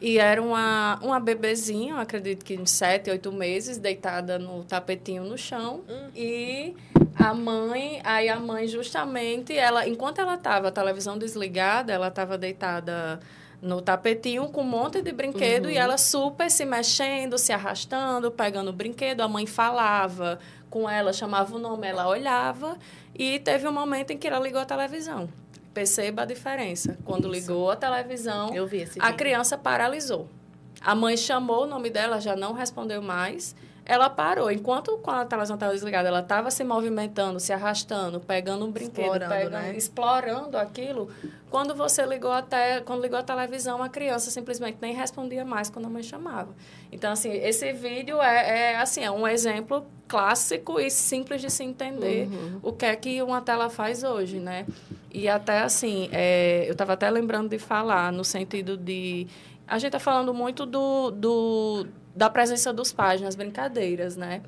E 0.00 0.18
era 0.18 0.42
uma, 0.42 0.98
uma 1.02 1.18
bebezinha, 1.18 1.96
acredito 1.96 2.44
que 2.44 2.56
de 2.56 2.70
sete, 2.70 3.10
oito 3.10 3.32
meses, 3.32 3.78
deitada 3.78 4.38
no 4.38 4.62
tapetinho 4.64 5.24
no 5.24 5.38
chão. 5.38 5.82
Hum. 5.88 6.10
E 6.14 6.74
a 7.16 7.32
mãe, 7.32 8.00
aí 8.04 8.28
a 8.28 8.38
mãe 8.38 8.68
justamente, 8.68 9.56
ela, 9.56 9.88
enquanto 9.88 10.20
ela 10.20 10.34
estava 10.34 10.68
a 10.68 10.70
televisão 10.70 11.16
desligada, 11.16 11.92
ela 11.92 12.08
estava 12.08 12.36
deitada 12.36 13.18
no 13.62 13.80
tapetinho 13.80 14.48
com 14.50 14.60
um 14.60 14.64
monte 14.64 15.00
de 15.00 15.10
brinquedo 15.10 15.66
uhum. 15.66 15.70
e 15.70 15.78
ela 15.78 15.96
super 15.96 16.50
se 16.50 16.66
mexendo, 16.66 17.38
se 17.38 17.50
arrastando, 17.50 18.30
pegando 18.30 18.68
o 18.68 18.72
brinquedo. 18.74 19.22
A 19.22 19.28
mãe 19.28 19.46
falava 19.46 20.38
com 20.74 20.90
ela, 20.90 21.12
chamava 21.12 21.54
o 21.54 21.58
nome, 21.60 21.86
ela 21.86 22.08
olhava 22.08 22.76
e 23.14 23.38
teve 23.38 23.68
um 23.68 23.72
momento 23.72 24.10
em 24.10 24.18
que 24.18 24.26
ela 24.26 24.40
ligou 24.40 24.60
a 24.60 24.64
televisão. 24.64 25.28
Perceba 25.72 26.22
a 26.22 26.24
diferença. 26.24 26.98
Quando 27.04 27.32
Isso. 27.32 27.32
ligou 27.32 27.70
a 27.70 27.76
televisão, 27.76 28.50
a 28.98 29.12
criança 29.12 29.56
paralisou. 29.56 30.28
A 30.80 30.92
mãe 30.92 31.16
chamou 31.16 31.62
o 31.62 31.66
nome 31.68 31.90
dela, 31.90 32.20
já 32.20 32.34
não 32.34 32.52
respondeu 32.52 33.00
mais 33.00 33.54
ela 33.86 34.08
parou. 34.08 34.50
Enquanto 34.50 34.96
quando 34.98 35.20
a 35.20 35.24
televisão 35.26 35.54
estava 35.54 35.72
desligada, 35.72 36.08
ela 36.08 36.20
estava 36.20 36.50
se 36.50 36.64
movimentando, 36.64 37.38
se 37.38 37.52
arrastando, 37.52 38.18
pegando 38.18 38.64
um 38.64 38.70
brinquedo, 38.70 39.16
explorando, 39.16 39.34
pegando, 39.34 39.52
né? 39.52 39.76
explorando 39.76 40.56
aquilo. 40.56 41.10
Quando 41.50 41.74
você 41.74 42.04
ligou 42.06 42.32
até, 42.32 42.80
quando 42.80 43.02
ligou 43.02 43.18
a 43.18 43.22
televisão, 43.22 43.82
a 43.82 43.88
criança 43.88 44.30
simplesmente 44.30 44.78
nem 44.80 44.94
respondia 44.94 45.44
mais 45.44 45.68
quando 45.68 45.86
a 45.86 45.90
mãe 45.90 46.02
chamava. 46.02 46.54
Então, 46.90 47.12
assim, 47.12 47.30
esse 47.30 47.72
vídeo 47.72 48.20
é, 48.20 48.72
é 48.72 48.76
assim, 48.76 49.04
é 49.04 49.10
um 49.10 49.28
exemplo 49.28 49.86
clássico 50.08 50.80
e 50.80 50.90
simples 50.90 51.40
de 51.42 51.50
se 51.50 51.62
entender 51.62 52.28
uhum. 52.28 52.60
o 52.62 52.72
que 52.72 52.86
é 52.86 52.96
que 52.96 53.22
uma 53.22 53.40
tela 53.40 53.68
faz 53.68 54.02
hoje, 54.02 54.38
né? 54.38 54.66
E 55.12 55.28
até 55.28 55.60
assim, 55.60 56.08
é, 56.10 56.64
eu 56.66 56.72
estava 56.72 56.94
até 56.94 57.08
lembrando 57.10 57.50
de 57.50 57.58
falar 57.58 58.10
no 58.10 58.24
sentido 58.24 58.76
de 58.76 59.26
a 59.66 59.78
gente 59.78 59.88
está 59.88 59.98
falando 59.98 60.34
muito 60.34 60.66
do, 60.66 61.10
do 61.10 61.86
da 62.14 62.30
presença 62.30 62.72
dos 62.72 62.92
pais 62.92 63.20
nas 63.20 63.34
brincadeiras, 63.34 64.16
né? 64.16 64.42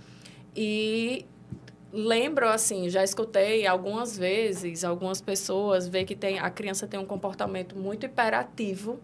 E 0.54 1.26
lembro 1.92 2.48
assim, 2.48 2.88
já 2.88 3.02
escutei 3.02 3.66
algumas 3.66 4.16
vezes 4.18 4.84
algumas 4.84 5.20
pessoas 5.20 5.88
ver 5.88 6.04
que 6.04 6.14
tem 6.14 6.38
a 6.38 6.50
criança 6.50 6.86
tem 6.86 6.98
um 7.00 7.06
comportamento 7.06 7.76
muito 7.76 8.04
hiperativo 8.06 9.00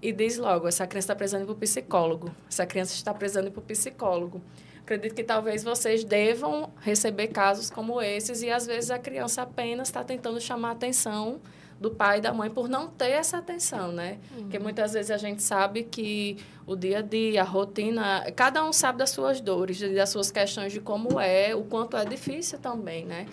e 0.00 0.12
diz 0.12 0.36
logo, 0.36 0.66
essa 0.66 0.86
criança 0.86 1.06
está 1.06 1.14
precisando 1.14 1.42
ir 1.42 1.46
para 1.46 1.52
o 1.52 1.56
psicólogo, 1.56 2.34
essa 2.48 2.66
criança 2.66 2.94
está 2.94 3.14
precisando 3.14 3.46
ir 3.46 3.50
para 3.52 3.60
o 3.60 3.62
psicólogo. 3.62 4.42
Acredito 4.80 5.14
que 5.14 5.22
talvez 5.22 5.62
vocês 5.62 6.02
devam 6.02 6.70
receber 6.80 7.28
casos 7.28 7.70
como 7.70 8.02
esses 8.02 8.42
e 8.42 8.50
às 8.50 8.66
vezes 8.66 8.90
a 8.90 8.98
criança 8.98 9.42
apenas 9.42 9.88
está 9.88 10.02
tentando 10.02 10.40
chamar 10.40 10.72
atenção 10.72 11.40
do 11.82 11.90
pai 11.90 12.18
e 12.18 12.20
da 12.20 12.32
mãe 12.32 12.48
por 12.48 12.68
não 12.68 12.86
ter 12.86 13.10
essa 13.10 13.38
atenção, 13.38 13.90
né? 13.90 14.18
Uhum. 14.30 14.42
Porque 14.42 14.58
muitas 14.58 14.92
vezes 14.92 15.10
a 15.10 15.18
gente 15.18 15.42
sabe 15.42 15.82
que 15.82 16.38
o 16.64 16.76
dia 16.76 17.00
a 17.00 17.02
dia, 17.02 17.42
a 17.42 17.44
rotina, 17.44 18.24
cada 18.36 18.64
um 18.64 18.72
sabe 18.72 18.98
das 18.98 19.10
suas 19.10 19.40
dores, 19.40 19.80
das 19.80 20.08
suas 20.08 20.30
questões 20.30 20.72
de 20.72 20.80
como 20.80 21.20
é, 21.20 21.54
o 21.54 21.64
quanto 21.64 21.96
é 21.96 22.04
difícil 22.04 22.58
também, 22.60 23.04
né? 23.04 23.26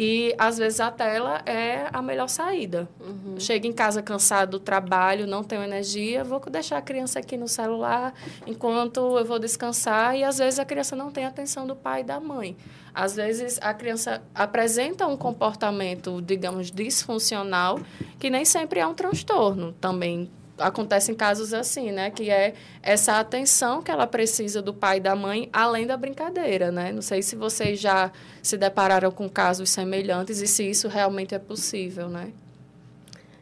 E 0.00 0.32
às 0.38 0.58
vezes 0.58 0.78
a 0.78 0.92
tela 0.92 1.42
é 1.44 1.88
a 1.92 2.00
melhor 2.00 2.28
saída. 2.28 2.88
Uhum. 3.00 3.34
Chega 3.36 3.66
em 3.66 3.72
casa 3.72 4.00
cansado 4.00 4.52
do 4.52 4.60
trabalho, 4.60 5.26
não 5.26 5.42
tenho 5.42 5.60
energia, 5.60 6.22
vou 6.22 6.40
deixar 6.48 6.78
a 6.78 6.80
criança 6.80 7.18
aqui 7.18 7.36
no 7.36 7.48
celular 7.48 8.14
enquanto 8.46 9.18
eu 9.18 9.24
vou 9.24 9.40
descansar. 9.40 10.16
E 10.16 10.22
às 10.22 10.38
vezes 10.38 10.60
a 10.60 10.64
criança 10.64 10.94
não 10.94 11.10
tem 11.10 11.24
atenção 11.24 11.66
do 11.66 11.74
pai 11.74 12.02
e 12.02 12.04
da 12.04 12.20
mãe. 12.20 12.56
Às 12.94 13.16
vezes 13.16 13.58
a 13.60 13.74
criança 13.74 14.22
apresenta 14.32 15.04
um 15.04 15.16
comportamento, 15.16 16.22
digamos, 16.22 16.70
disfuncional, 16.70 17.80
que 18.20 18.30
nem 18.30 18.44
sempre 18.44 18.78
é 18.78 18.86
um 18.86 18.94
transtorno. 18.94 19.72
Também 19.80 20.30
acontecem 20.58 21.14
casos 21.14 21.54
assim, 21.54 21.90
né? 21.92 22.10
Que 22.10 22.30
é 22.30 22.54
essa 22.82 23.18
atenção 23.18 23.82
que 23.82 23.90
ela 23.90 24.06
precisa 24.06 24.60
do 24.60 24.74
pai 24.74 24.98
e 24.98 25.00
da 25.00 25.14
mãe, 25.14 25.48
além 25.52 25.86
da 25.86 25.96
brincadeira, 25.96 26.70
né? 26.70 26.92
Não 26.92 27.02
sei 27.02 27.22
se 27.22 27.36
vocês 27.36 27.80
já 27.80 28.10
se 28.42 28.56
depararam 28.56 29.10
com 29.10 29.28
casos 29.28 29.70
semelhantes 29.70 30.40
e 30.40 30.46
se 30.46 30.68
isso 30.68 30.88
realmente 30.88 31.34
é 31.34 31.38
possível, 31.38 32.08
né? 32.08 32.32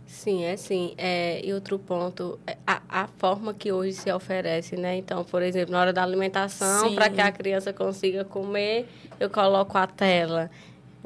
Sim, 0.06 0.44
é 0.44 0.56
sim. 0.56 0.94
É, 0.98 1.40
e 1.44 1.52
outro 1.52 1.78
ponto, 1.78 2.38
é 2.46 2.56
a, 2.66 2.82
a 2.88 3.06
forma 3.06 3.54
que 3.54 3.70
hoje 3.70 3.92
se 3.92 4.10
oferece, 4.10 4.76
né? 4.76 4.96
Então, 4.96 5.22
por 5.22 5.42
exemplo, 5.42 5.72
na 5.72 5.80
hora 5.80 5.92
da 5.92 6.02
alimentação, 6.02 6.94
para 6.94 7.08
que 7.08 7.20
a 7.20 7.30
criança 7.30 7.72
consiga 7.72 8.24
comer, 8.24 8.88
eu 9.20 9.30
coloco 9.30 9.78
a 9.78 9.86
tela 9.86 10.50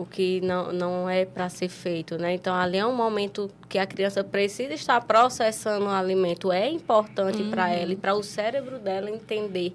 o 0.03 0.07
que 0.07 0.41
não, 0.41 0.73
não 0.73 1.09
é 1.09 1.25
para 1.25 1.49
ser 1.49 1.69
feito, 1.69 2.17
né? 2.19 2.35
Então, 2.35 2.55
ali 2.55 2.79
é 2.79 2.87
um 2.87 2.95
momento 2.95 3.51
que 3.69 3.79
a 3.79 3.87
criança 3.87 4.25
precisa 4.25 4.75
estar 4.75 5.01
processando 5.03 5.87
o 5.87 5.91
alimento. 5.91 6.51
É 6.53 6.69
importante 6.69 7.43
uhum. 7.43 7.51
para 7.51 7.71
ela 7.71 7.93
e 7.93 7.97
para 7.97 8.15
o 8.15 8.23
cérebro 8.23 8.79
dela 8.79 9.11
entender 9.11 9.75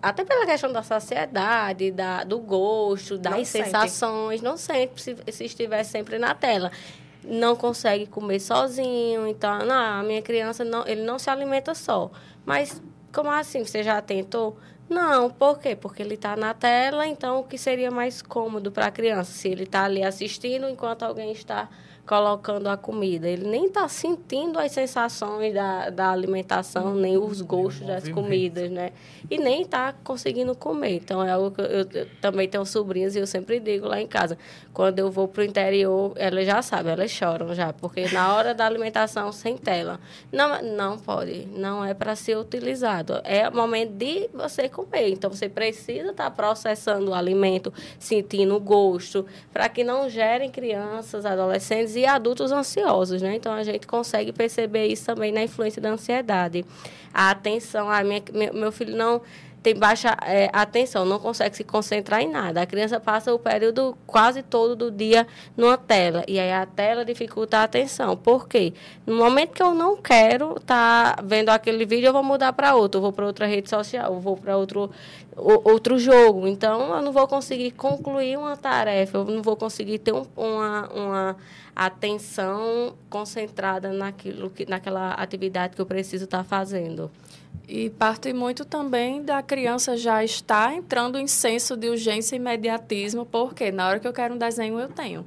até 0.00 0.24
pela 0.24 0.46
questão 0.46 0.72
da 0.72 0.82
saciedade, 0.82 1.90
da, 1.90 2.24
do 2.24 2.38
gosto, 2.38 3.18
das 3.18 3.34
não 3.34 3.44
sensações, 3.44 4.40
sente. 4.40 4.44
não 4.44 4.56
sente 4.56 5.02
se, 5.02 5.16
se 5.32 5.44
estiver 5.44 5.82
sempre 5.82 6.18
na 6.18 6.34
tela. 6.34 6.70
Não 7.24 7.56
consegue 7.56 8.06
comer 8.06 8.38
sozinho, 8.38 9.26
então, 9.26 9.64
não, 9.64 10.00
a 10.00 10.02
minha 10.02 10.22
criança, 10.22 10.62
não, 10.62 10.86
ele 10.86 11.02
não 11.02 11.18
se 11.18 11.28
alimenta 11.30 11.74
só. 11.74 12.10
Mas, 12.44 12.80
como 13.12 13.30
assim? 13.30 13.64
Você 13.64 13.82
já 13.82 14.00
tentou? 14.00 14.56
Não, 14.88 15.30
por 15.30 15.58
quê? 15.58 15.74
Porque 15.74 16.02
ele 16.02 16.14
está 16.14 16.36
na 16.36 16.52
tela, 16.54 17.06
então 17.06 17.40
o 17.40 17.44
que 17.44 17.56
seria 17.56 17.90
mais 17.90 18.20
cômodo 18.20 18.70
para 18.70 18.86
a 18.86 18.90
criança? 18.90 19.32
Se 19.32 19.48
ele 19.48 19.64
está 19.64 19.84
ali 19.84 20.02
assistindo 20.02 20.68
enquanto 20.68 21.02
alguém 21.02 21.32
está 21.32 21.68
colocando 22.06 22.68
a 22.68 22.76
comida. 22.76 23.28
Ele 23.28 23.48
nem 23.48 23.66
está 23.66 23.88
sentindo 23.88 24.58
as 24.58 24.72
sensações 24.72 25.54
da, 25.54 25.90
da 25.90 26.10
alimentação, 26.10 26.92
hum, 26.92 27.00
nem 27.00 27.16
os 27.16 27.40
gostos 27.40 27.86
das 27.86 28.08
comidas, 28.08 28.70
né? 28.70 28.92
E 29.30 29.38
nem 29.38 29.62
está 29.62 29.94
conseguindo 30.04 30.54
comer. 30.54 30.96
Então, 30.96 31.24
é 31.24 31.30
algo 31.30 31.50
que 31.50 31.60
eu, 31.60 31.66
eu, 31.66 31.86
eu, 31.92 32.06
também 32.20 32.48
tenho 32.48 32.64
sobrinhas 32.66 33.16
e 33.16 33.18
eu 33.18 33.26
sempre 33.26 33.58
digo 33.58 33.86
lá 33.86 34.00
em 34.00 34.06
casa. 34.06 34.36
Quando 34.74 34.98
eu 34.98 35.08
vou 35.08 35.28
para 35.28 35.42
o 35.42 35.44
interior, 35.44 36.12
elas 36.16 36.44
já 36.44 36.60
sabem, 36.60 36.92
elas 36.92 37.12
choram 37.12 37.54
já. 37.54 37.72
Porque 37.72 38.08
na 38.12 38.34
hora 38.34 38.52
da 38.52 38.66
alimentação, 38.66 39.30
sem 39.30 39.56
tela. 39.56 40.00
Não, 40.32 40.60
não 40.60 40.98
pode, 40.98 41.46
não 41.54 41.84
é 41.84 41.94
para 41.94 42.16
ser 42.16 42.36
utilizado. 42.36 43.20
É 43.22 43.48
o 43.48 43.54
momento 43.54 43.92
de 43.92 44.28
você 44.34 44.68
comer. 44.68 45.10
Então, 45.10 45.30
você 45.30 45.48
precisa 45.48 46.10
estar 46.10 46.24
tá 46.24 46.30
processando 46.30 47.12
o 47.12 47.14
alimento, 47.14 47.72
sentindo 48.00 48.56
o 48.56 48.60
gosto, 48.60 49.24
para 49.52 49.68
que 49.68 49.84
não 49.84 50.08
gerem 50.08 50.50
crianças, 50.50 51.24
adolescentes 51.24 51.94
e 51.94 52.04
adultos 52.04 52.50
ansiosos, 52.50 53.22
né? 53.22 53.36
Então 53.36 53.52
a 53.52 53.62
gente 53.62 53.86
consegue 53.86 54.32
perceber 54.32 54.86
isso 54.86 55.06
também 55.06 55.30
na 55.30 55.42
influência 55.42 55.80
da 55.80 55.90
ansiedade. 55.90 56.64
A 57.12 57.30
atenção, 57.30 57.88
a 57.88 58.02
minha, 58.02 58.22
meu 58.52 58.72
filho 58.72 58.96
não 58.96 59.22
tem 59.64 59.74
baixa 59.74 60.14
é, 60.26 60.50
atenção, 60.52 61.06
não 61.06 61.18
consegue 61.18 61.56
se 61.56 61.64
concentrar 61.64 62.20
em 62.20 62.28
nada. 62.28 62.60
A 62.60 62.66
criança 62.66 63.00
passa 63.00 63.32
o 63.32 63.38
período 63.38 63.96
quase 64.06 64.42
todo 64.42 64.76
do 64.76 64.90
dia 64.90 65.26
numa 65.56 65.78
tela. 65.78 66.22
E 66.28 66.38
aí 66.38 66.52
a 66.52 66.66
tela 66.66 67.02
dificulta 67.02 67.56
a 67.56 67.62
atenção. 67.62 68.14
Por 68.14 68.46
quê? 68.46 68.74
No 69.06 69.16
momento 69.16 69.52
que 69.52 69.62
eu 69.62 69.74
não 69.74 69.96
quero 69.96 70.56
estar 70.60 71.16
tá 71.16 71.22
vendo 71.22 71.48
aquele 71.48 71.86
vídeo, 71.86 72.08
eu 72.08 72.12
vou 72.12 72.22
mudar 72.22 72.52
para 72.52 72.74
outro. 72.74 73.00
Vou 73.00 73.10
para 73.10 73.24
outra 73.24 73.46
rede 73.46 73.70
social, 73.70 74.20
vou 74.20 74.36
para 74.36 74.54
outro, 74.54 74.90
outro 75.36 75.98
jogo. 75.98 76.46
Então, 76.46 76.94
eu 76.94 77.02
não 77.02 77.12
vou 77.12 77.26
conseguir 77.26 77.72
concluir 77.72 78.38
uma 78.38 78.56
tarefa, 78.56 79.18
eu 79.18 79.24
não 79.24 79.42
vou 79.42 79.56
conseguir 79.56 79.98
ter 79.98 80.12
um, 80.12 80.26
uma, 80.36 80.88
uma 80.92 81.36
atenção 81.74 82.94
concentrada 83.10 83.92
naquilo 83.92 84.50
que, 84.50 84.68
naquela 84.68 85.12
atividade 85.14 85.74
que 85.74 85.82
eu 85.82 85.86
preciso 85.86 86.24
estar 86.24 86.38
tá 86.38 86.44
fazendo. 86.44 87.10
E 87.66 87.88
parte 87.90 88.32
muito 88.32 88.64
também 88.64 89.22
da 89.22 89.42
criança 89.42 89.96
já 89.96 90.22
estar 90.22 90.74
entrando 90.74 91.18
em 91.18 91.26
senso 91.26 91.76
de 91.76 91.88
urgência 91.88 92.36
e 92.36 92.38
imediatismo, 92.38 93.24
porque 93.24 93.72
na 93.72 93.88
hora 93.88 93.98
que 93.98 94.06
eu 94.06 94.12
quero 94.12 94.34
um 94.34 94.38
desenho, 94.38 94.78
eu 94.78 94.88
tenho. 94.88 95.26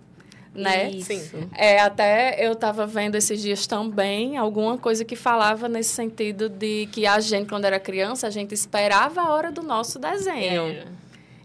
Né? 0.57 0.91
Sim. 1.01 1.49
É, 1.55 1.79
até 1.79 2.45
eu 2.45 2.53
estava 2.53 2.85
vendo 2.87 3.15
esses 3.15 3.41
dias 3.41 3.67
também 3.67 4.37
alguma 4.37 4.77
coisa 4.77 5.05
que 5.05 5.15
falava 5.15 5.69
nesse 5.69 5.91
sentido 5.91 6.49
de 6.49 6.87
que 6.91 7.05
a 7.05 7.19
gente, 7.19 7.47
quando 7.47 7.65
era 7.65 7.79
criança, 7.79 8.27
a 8.27 8.29
gente 8.29 8.53
esperava 8.53 9.21
a 9.21 9.33
hora 9.33 9.51
do 9.51 9.61
nosso 9.61 9.99
desenho. 9.99 10.63
É. 10.63 10.85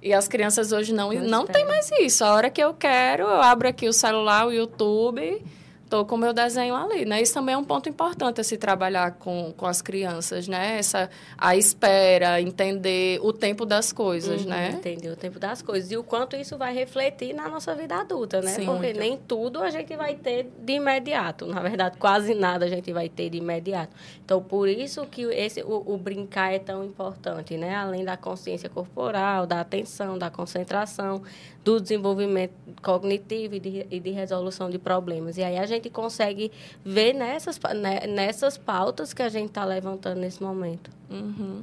E 0.03 0.13
as 0.13 0.27
crianças 0.27 0.73
hoje 0.73 0.93
não, 0.93 1.13
Não 1.13 1.23
não, 1.23 1.47
tem 1.47 1.65
mais 1.65 1.91
isso. 2.01 2.25
A 2.25 2.35
hora 2.35 2.51
que 2.51 2.61
eu 2.61 2.75
quero, 2.75 3.23
eu 3.23 3.41
abro 3.41 3.69
aqui 3.69 3.87
o 3.89 3.93
celular, 3.93 4.47
o 4.47 4.53
YouTube, 4.53 5.41
tô 5.93 6.07
com 6.07 6.15
o 6.15 6.19
meu 6.19 6.33
desenho 6.33 6.75
ali, 6.75 7.05
né? 7.05 7.21
Isso 7.21 7.35
também 7.35 7.55
é 7.55 7.59
um 7.59 7.65
ponto 7.65 7.87
importante 7.87 8.41
a 8.41 8.45
se 8.45 8.57
trabalhar 8.57 9.13
com, 9.19 9.53
com 9.55 9.67
as 9.67 9.83
crianças, 9.83 10.49
né? 10.49 10.79
Essa, 10.79 11.11
a 11.37 11.55
espera, 11.55 12.41
entender 12.41 13.21
o 13.23 13.31
tempo 13.31 13.67
das 13.67 13.93
coisas, 13.93 14.41
Uhum, 14.41 14.49
né? 14.49 14.71
Entender 14.71 15.11
o 15.11 15.17
tempo 15.17 15.39
das 15.39 15.61
coisas. 15.61 15.93
E 15.93 15.97
o 15.99 16.03
quanto 16.03 16.35
isso 16.35 16.57
vai 16.57 16.73
refletir 16.73 17.35
na 17.35 17.47
nossa 17.47 17.75
vida 17.75 17.97
adulta, 17.97 18.41
né? 18.41 18.53
Sim, 18.53 18.65
Porque 18.65 18.87
muito. 18.87 19.01
nem 19.01 19.19
tudo 19.19 19.63
a 19.63 19.69
gente 19.69 19.95
vai 19.95 20.15
ter 20.15 20.51
de 20.65 20.73
imediato. 20.73 21.45
Na 21.45 21.61
verdade, 21.61 21.99
quase 21.99 22.35
nada 22.35 22.65
a 22.65 22.69
gente 22.69 22.91
vai 22.91 23.11
ter 23.11 23.29
de 23.29 23.37
imediato. 23.37 23.95
Então, 24.25 24.43
por 24.43 24.71
isso 24.71 25.05
que 25.05 25.25
esse, 25.25 25.61
o, 25.63 25.93
o 25.93 25.99
brincar 25.99 26.55
é 26.55 26.59
tão 26.59 26.83
importante, 26.83 27.59
né? 27.59 27.75
Além 27.75 28.03
da 28.03 28.17
consciência 28.17 28.71
corporal, 28.71 29.47
da 29.47 29.61
atenção, 29.61 30.17
da 30.17 30.31
concentração, 30.31 31.23
do 31.65 31.81
desenvolvimento 31.81 32.53
cognitivo 32.83 33.55
e 33.55 33.61
de, 33.61 33.87
e 33.91 34.01
de 34.01 34.11
resolução 34.11 34.69
de 34.69 34.79
problemas. 34.79 35.37
E 35.39 35.45
aí 35.45 35.57
a 35.59 35.67
gente 35.67 35.89
consegue 35.91 36.51
ver 36.85 37.13
nessas, 37.13 37.59
né, 37.77 38.07
nessas 38.09 38.59
pautas 38.59 39.13
que 39.15 39.23
a 39.23 39.29
gente 39.29 39.49
está 39.49 39.65
levantando 39.65 40.21
nesse 40.21 40.43
momento. 40.43 40.91
Uhum. 41.11 41.63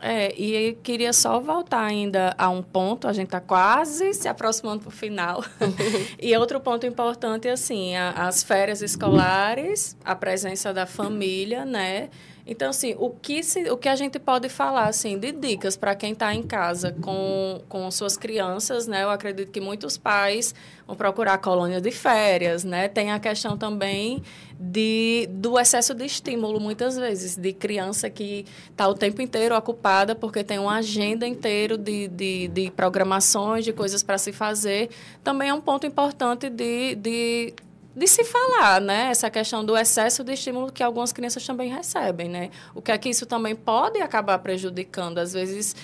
É, 0.00 0.34
e 0.38 0.52
eu 0.68 0.74
queria 0.82 1.12
só 1.12 1.40
voltar 1.40 1.82
ainda 1.82 2.34
a 2.36 2.50
um 2.50 2.62
ponto, 2.62 3.08
a 3.08 3.12
gente 3.14 3.26
está 3.26 3.40
quase 3.40 4.12
se 4.12 4.28
aproximando 4.28 4.80
para 4.80 4.88
o 4.88 4.92
final. 4.92 5.42
e 6.20 6.36
outro 6.36 6.60
ponto 6.60 6.84
importante, 6.86 7.48
assim, 7.48 7.96
a- 7.96 8.10
as 8.26 8.42
férias 8.42 8.82
escolares, 8.82 9.96
a 10.04 10.14
presença 10.14 10.72
da 10.74 10.84
família, 10.86 11.64
né? 11.64 12.10
Então, 12.46 12.70
assim, 12.70 12.94
o 12.98 13.10
que, 13.10 13.42
se, 13.42 13.68
o 13.70 13.76
que 13.76 13.88
a 13.88 13.96
gente 13.96 14.20
pode 14.20 14.48
falar, 14.48 14.86
assim, 14.86 15.18
de 15.18 15.32
dicas 15.32 15.76
para 15.76 15.96
quem 15.96 16.12
está 16.12 16.32
em 16.32 16.44
casa 16.44 16.94
com, 17.02 17.60
com 17.68 17.90
suas 17.90 18.16
crianças, 18.16 18.86
né? 18.86 19.02
Eu 19.02 19.10
acredito 19.10 19.50
que 19.50 19.60
muitos 19.60 19.98
pais 19.98 20.54
vão 20.86 20.94
procurar 20.94 21.38
colônia 21.38 21.80
de 21.80 21.90
férias, 21.90 22.62
né? 22.62 22.86
Tem 22.86 23.10
a 23.10 23.18
questão 23.18 23.58
também 23.58 24.22
de, 24.60 25.28
do 25.32 25.58
excesso 25.58 25.92
de 25.92 26.04
estímulo, 26.04 26.60
muitas 26.60 26.96
vezes, 26.96 27.36
de 27.36 27.52
criança 27.52 28.08
que 28.08 28.46
está 28.70 28.86
o 28.86 28.94
tempo 28.94 29.20
inteiro 29.20 29.56
ocupada 29.56 30.14
porque 30.14 30.44
tem 30.44 30.60
uma 30.60 30.76
agenda 30.76 31.26
inteira 31.26 31.76
de, 31.76 32.06
de, 32.06 32.46
de 32.46 32.70
programações, 32.70 33.64
de 33.64 33.72
coisas 33.72 34.04
para 34.04 34.18
se 34.18 34.32
fazer. 34.32 34.88
Também 35.24 35.48
é 35.48 35.54
um 35.54 35.60
ponto 35.60 35.84
importante 35.84 36.48
de, 36.48 36.94
de, 36.94 37.54
de 37.96 38.06
se 38.06 38.22
falar, 38.24 38.78
né? 38.80 39.08
Essa 39.10 39.30
questão 39.30 39.64
do 39.64 39.74
excesso 39.74 40.22
de 40.22 40.32
estímulo 40.34 40.70
que 40.70 40.82
algumas 40.82 41.12
crianças 41.14 41.46
também 41.46 41.70
recebem, 41.72 42.28
né? 42.28 42.50
O 42.74 42.82
que 42.82 42.92
é 42.92 42.98
que 42.98 43.08
isso 43.08 43.24
também 43.24 43.56
pode 43.56 44.00
acabar 44.02 44.38
prejudicando. 44.40 45.16
Às 45.16 45.32
vezes, 45.32 45.74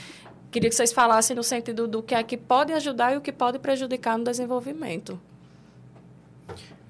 queria 0.50 0.68
que 0.68 0.76
vocês 0.76 0.92
falassem 0.92 1.34
no 1.34 1.42
sentido 1.42 1.88
do 1.88 2.02
que 2.02 2.14
é 2.14 2.22
que 2.22 2.36
pode 2.36 2.70
ajudar 2.74 3.14
e 3.14 3.16
o 3.16 3.20
que 3.22 3.32
pode 3.32 3.58
prejudicar 3.58 4.18
no 4.18 4.24
desenvolvimento. 4.24 5.18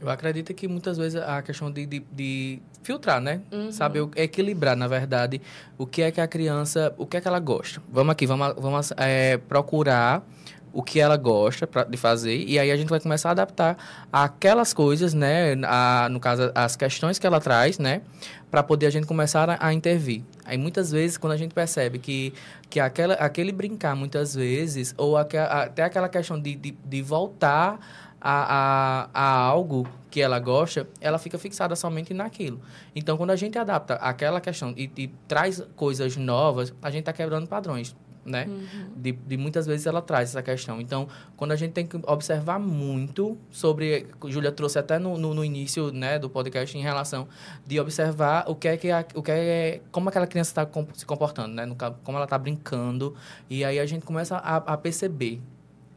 Eu 0.00 0.10
acredito 0.10 0.52
que 0.52 0.66
muitas 0.66 0.98
vezes 0.98 1.20
a 1.22 1.40
questão 1.42 1.70
de, 1.70 1.86
de, 1.86 2.00
de 2.10 2.60
filtrar, 2.82 3.20
né? 3.20 3.40
Uhum. 3.52 3.70
Sabe, 3.70 4.00
o- 4.00 4.10
equilibrar, 4.16 4.74
na 4.76 4.88
verdade, 4.88 5.40
o 5.78 5.86
que 5.86 6.02
é 6.02 6.10
que 6.10 6.20
a 6.20 6.26
criança, 6.26 6.92
o 6.98 7.06
que 7.06 7.16
é 7.16 7.20
que 7.20 7.28
ela 7.28 7.38
gosta. 7.38 7.80
Vamos 7.88 8.10
aqui, 8.10 8.26
vamos, 8.26 8.54
vamos 8.58 8.92
é, 8.96 9.36
procurar 9.36 10.26
o 10.72 10.82
que 10.82 10.98
ela 10.98 11.16
gosta 11.16 11.66
pra, 11.66 11.84
de 11.84 11.96
fazer 11.96 12.36
e 12.36 12.58
aí 12.58 12.70
a 12.70 12.76
gente 12.76 12.88
vai 12.88 12.98
começar 12.98 13.28
a 13.28 13.32
adaptar 13.32 13.76
aquelas 14.12 14.72
coisas, 14.72 15.12
né? 15.14 15.54
A, 15.64 16.08
no 16.10 16.18
caso, 16.18 16.50
as 16.54 16.76
questões 16.76 17.18
que 17.18 17.26
ela 17.26 17.40
traz, 17.40 17.78
né? 17.78 18.02
Para 18.50 18.62
poder 18.62 18.86
a 18.86 18.90
gente 18.90 19.06
começar 19.06 19.48
a, 19.50 19.66
a 19.66 19.72
intervir. 19.72 20.22
Aí 20.44 20.56
muitas 20.58 20.90
vezes, 20.90 21.16
quando 21.18 21.32
a 21.32 21.36
gente 21.36 21.54
percebe 21.54 21.98
que, 21.98 22.32
que 22.70 22.80
aquela, 22.80 23.14
aquele 23.14 23.52
brincar, 23.52 23.94
muitas 23.94 24.34
vezes, 24.34 24.94
ou 24.96 25.16
aque- 25.16 25.36
até 25.36 25.82
aquela 25.82 26.08
questão 26.08 26.40
de, 26.40 26.54
de, 26.54 26.72
de 26.84 27.02
voltar 27.02 27.78
a, 28.20 29.08
a, 29.08 29.08
a 29.12 29.36
algo 29.36 29.86
que 30.10 30.20
ela 30.20 30.38
gosta, 30.38 30.86
ela 31.00 31.18
fica 31.18 31.38
fixada 31.38 31.74
somente 31.74 32.14
naquilo. 32.14 32.60
Então, 32.94 33.16
quando 33.16 33.30
a 33.30 33.36
gente 33.36 33.58
adapta 33.58 33.94
aquela 33.94 34.40
questão 34.40 34.72
e, 34.76 34.90
e 34.96 35.08
traz 35.26 35.62
coisas 35.74 36.16
novas, 36.16 36.72
a 36.82 36.90
gente 36.90 37.00
está 37.00 37.12
quebrando 37.12 37.46
padrões, 37.48 37.96
né? 38.24 38.48
De, 38.96 39.12
de 39.12 39.36
muitas 39.36 39.66
vezes 39.66 39.86
ela 39.86 40.00
traz 40.00 40.30
essa 40.30 40.42
questão. 40.42 40.80
Então, 40.80 41.08
quando 41.36 41.52
a 41.52 41.56
gente 41.56 41.72
tem 41.72 41.86
que 41.86 41.98
observar 42.06 42.58
muito 42.58 43.36
sobre, 43.50 44.06
Júlia 44.28 44.52
trouxe 44.52 44.78
até 44.78 44.98
no, 44.98 45.18
no, 45.18 45.34
no 45.34 45.44
início, 45.44 45.92
né, 45.92 46.18
do 46.18 46.30
podcast 46.30 46.76
em 46.76 46.82
relação 46.82 47.26
de 47.66 47.78
observar 47.80 48.44
o 48.48 48.54
que 48.54 48.68
é 48.68 48.76
que 48.76 48.90
a, 48.90 49.04
o 49.14 49.22
que 49.22 49.30
é 49.30 49.80
como 49.90 50.08
aquela 50.08 50.26
criança 50.26 50.50
está 50.50 50.68
se 50.94 51.04
comportando, 51.04 51.54
né, 51.54 51.66
no, 51.66 51.76
como 51.76 52.16
ela 52.16 52.24
está 52.24 52.38
brincando 52.38 53.14
e 53.48 53.64
aí 53.64 53.78
a 53.78 53.86
gente 53.86 54.04
começa 54.04 54.36
a, 54.36 54.56
a 54.56 54.76
perceber 54.76 55.40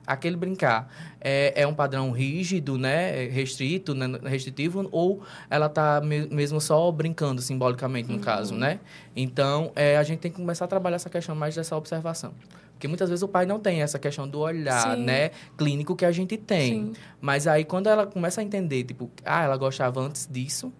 aquele 0.05 0.35
brincar 0.37 0.91
é, 1.21 1.53
é 1.61 1.67
um 1.67 1.73
padrão 1.73 2.11
rígido, 2.11 2.77
né, 2.77 3.25
restrito, 3.27 3.93
né, 3.93 4.19
restritivo, 4.23 4.87
ou 4.91 5.21
ela 5.49 5.65
está 5.67 6.01
me- 6.01 6.27
mesmo 6.27 6.59
só 6.61 6.91
brincando 6.91 7.41
simbolicamente, 7.41 8.11
no 8.11 8.19
caso, 8.19 8.53
né? 8.55 8.79
Então, 9.15 9.71
é, 9.75 9.97
a 9.97 10.03
gente 10.03 10.19
tem 10.19 10.31
que 10.31 10.37
começar 10.37 10.65
a 10.65 10.67
trabalhar 10.67 10.97
essa 10.97 11.09
questão 11.09 11.35
mais 11.35 11.55
dessa 11.55 11.75
observação. 11.75 12.33
Porque 12.73 12.87
muitas 12.89 13.07
vezes 13.09 13.23
o 13.23 13.27
pai 13.27 13.45
não 13.45 13.57
tem 13.57 13.81
essa 13.81 13.97
questão 13.97 14.27
do 14.27 14.39
olhar, 14.39 14.95
Sim. 14.97 15.03
né, 15.03 15.31
clínico 15.57 15.95
que 15.95 16.03
a 16.03 16.11
gente 16.11 16.35
tem. 16.37 16.73
Sim. 16.87 16.93
Mas 17.21 17.47
aí, 17.47 17.63
quando 17.63 17.87
ela 17.87 18.05
começa 18.05 18.41
a 18.41 18.43
entender, 18.43 18.83
tipo, 18.83 19.09
ah, 19.23 19.43
ela 19.45 19.55
gostava 19.57 20.01
antes 20.01 20.27
disso 20.29 20.73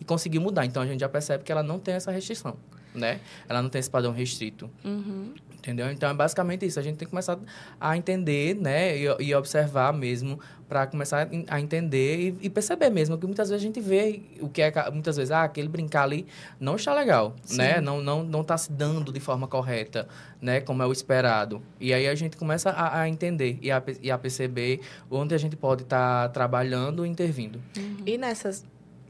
e 0.00 0.04
conseguiu 0.04 0.40
mudar. 0.40 0.64
Então, 0.64 0.80
a 0.82 0.86
gente 0.86 1.00
já 1.00 1.08
percebe 1.08 1.42
que 1.42 1.50
ela 1.50 1.62
não 1.62 1.78
tem 1.80 1.94
essa 1.94 2.12
restrição, 2.12 2.56
né? 2.94 3.18
Ela 3.48 3.60
não 3.60 3.68
tem 3.68 3.80
esse 3.80 3.90
padrão 3.90 4.12
restrito. 4.12 4.70
Uhum. 4.84 5.34
Entendeu? 5.60 5.90
Então 5.92 6.08
é 6.08 6.14
basicamente 6.14 6.64
isso. 6.64 6.80
A 6.80 6.82
gente 6.82 6.96
tem 6.96 7.06
que 7.06 7.10
começar 7.10 7.38
a 7.78 7.94
entender, 7.94 8.56
né? 8.56 8.96
E, 8.96 9.04
e 9.20 9.34
observar 9.34 9.92
mesmo, 9.92 10.40
para 10.66 10.86
começar 10.86 11.28
a 11.48 11.60
entender 11.60 12.18
e, 12.40 12.46
e 12.46 12.50
perceber 12.50 12.88
mesmo. 12.88 13.18
Que 13.18 13.26
muitas 13.26 13.50
vezes 13.50 13.62
a 13.62 13.66
gente 13.66 13.78
vê 13.78 14.22
o 14.40 14.48
que 14.48 14.62
é. 14.62 14.72
Muitas 14.90 15.18
vezes, 15.18 15.30
ah, 15.30 15.44
aquele 15.44 15.68
brincar 15.68 16.04
ali 16.04 16.26
não 16.58 16.76
está 16.76 16.94
legal, 16.94 17.36
né? 17.50 17.78
Não, 17.78 18.00
não, 18.00 18.24
não 18.24 18.40
está 18.40 18.56
se 18.56 18.72
dando 18.72 19.12
de 19.12 19.20
forma 19.20 19.46
correta, 19.46 20.08
né? 20.40 20.62
Como 20.62 20.82
é 20.82 20.86
o 20.86 20.92
esperado. 20.92 21.62
E 21.78 21.92
aí 21.92 22.08
a 22.08 22.14
gente 22.14 22.38
começa 22.38 22.70
a, 22.70 23.00
a 23.02 23.08
entender 23.08 23.58
e 23.60 23.70
a, 23.70 23.82
e 24.00 24.10
a 24.10 24.16
perceber 24.16 24.80
onde 25.10 25.34
a 25.34 25.38
gente 25.38 25.56
pode 25.56 25.82
estar 25.82 26.30
trabalhando 26.30 27.04
e 27.04 27.08
intervindo. 27.08 27.60
E 28.06 28.16
nessas. 28.16 28.64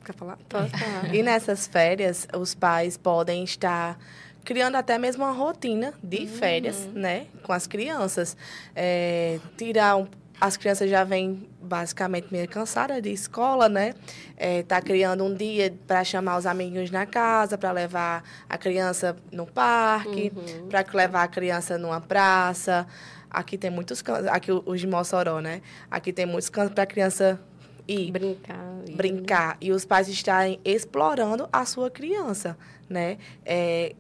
Quer 0.05 0.15
falar? 0.17 0.37
Pode 0.49 0.71
falar. 0.77 1.15
E 1.15 1.23
nessas 1.23 1.69
férias, 1.69 2.27
os 2.37 2.57
pais 2.57 2.97
podem 2.97 3.45
estar 3.45 3.97
criando 4.45 4.77
até 4.77 4.99
mesmo 4.99 5.25
uma 5.25 5.33
rotina 5.33 5.93
de 6.03 6.27
férias, 6.27 6.89
né? 6.95 7.27
Com 7.43 7.53
as 7.53 7.67
crianças. 7.67 8.37
É, 8.75 9.39
tirar 9.57 9.97
um- 9.97 10.07
as 10.41 10.57
crianças 10.57 10.89
já 10.91 11.05
vêm 11.05 11.49
basicamente 11.61 12.29
meio 12.33 12.49
cansadas 12.49 13.03
de 13.03 13.11
escola, 13.13 13.69
né? 13.69 13.95
É, 14.37 14.63
tá 14.63 14.81
criando 14.81 15.23
um 15.25 15.35
dia 15.35 15.73
para 15.87 16.03
chamar 16.03 16.39
os 16.39 16.47
amiguinhos 16.47 16.91
na 16.91 17.05
casa, 17.05 17.59
para 17.59 17.71
levar 17.73 18.25
a 18.49 18.57
criança 18.57 19.17
no 19.31 19.47
parque, 19.47 20.33
para 20.69 20.85
levar 20.95 21.25
a 21.25 21.29
criança 21.29 21.77
numa 21.77 22.01
praça. 22.01 22.87
Aqui 23.31 23.59
tem 23.59 23.71
muitos 23.71 24.01
cantos, 24.03 24.27
aqui 24.29 24.51
os 24.51 24.81
de 24.81 24.87
Mossoró, 24.87 25.41
né? 25.41 25.61
Aqui 25.91 26.13
tem 26.13 26.25
muitos 26.27 26.49
cantos 26.49 26.73
para 26.75 26.85
a 26.85 26.87
criança 26.87 27.39
ir 27.87 28.11
Brincar. 28.11 28.75
brincar 28.97 29.57
e 29.61 29.71
os 29.73 29.85
pais 29.85 30.09
estarem 30.09 30.59
explorando 30.65 31.49
a 31.53 31.65
sua 31.65 31.91
criança, 31.91 32.57
né? 32.89 33.19
É, 33.45 33.95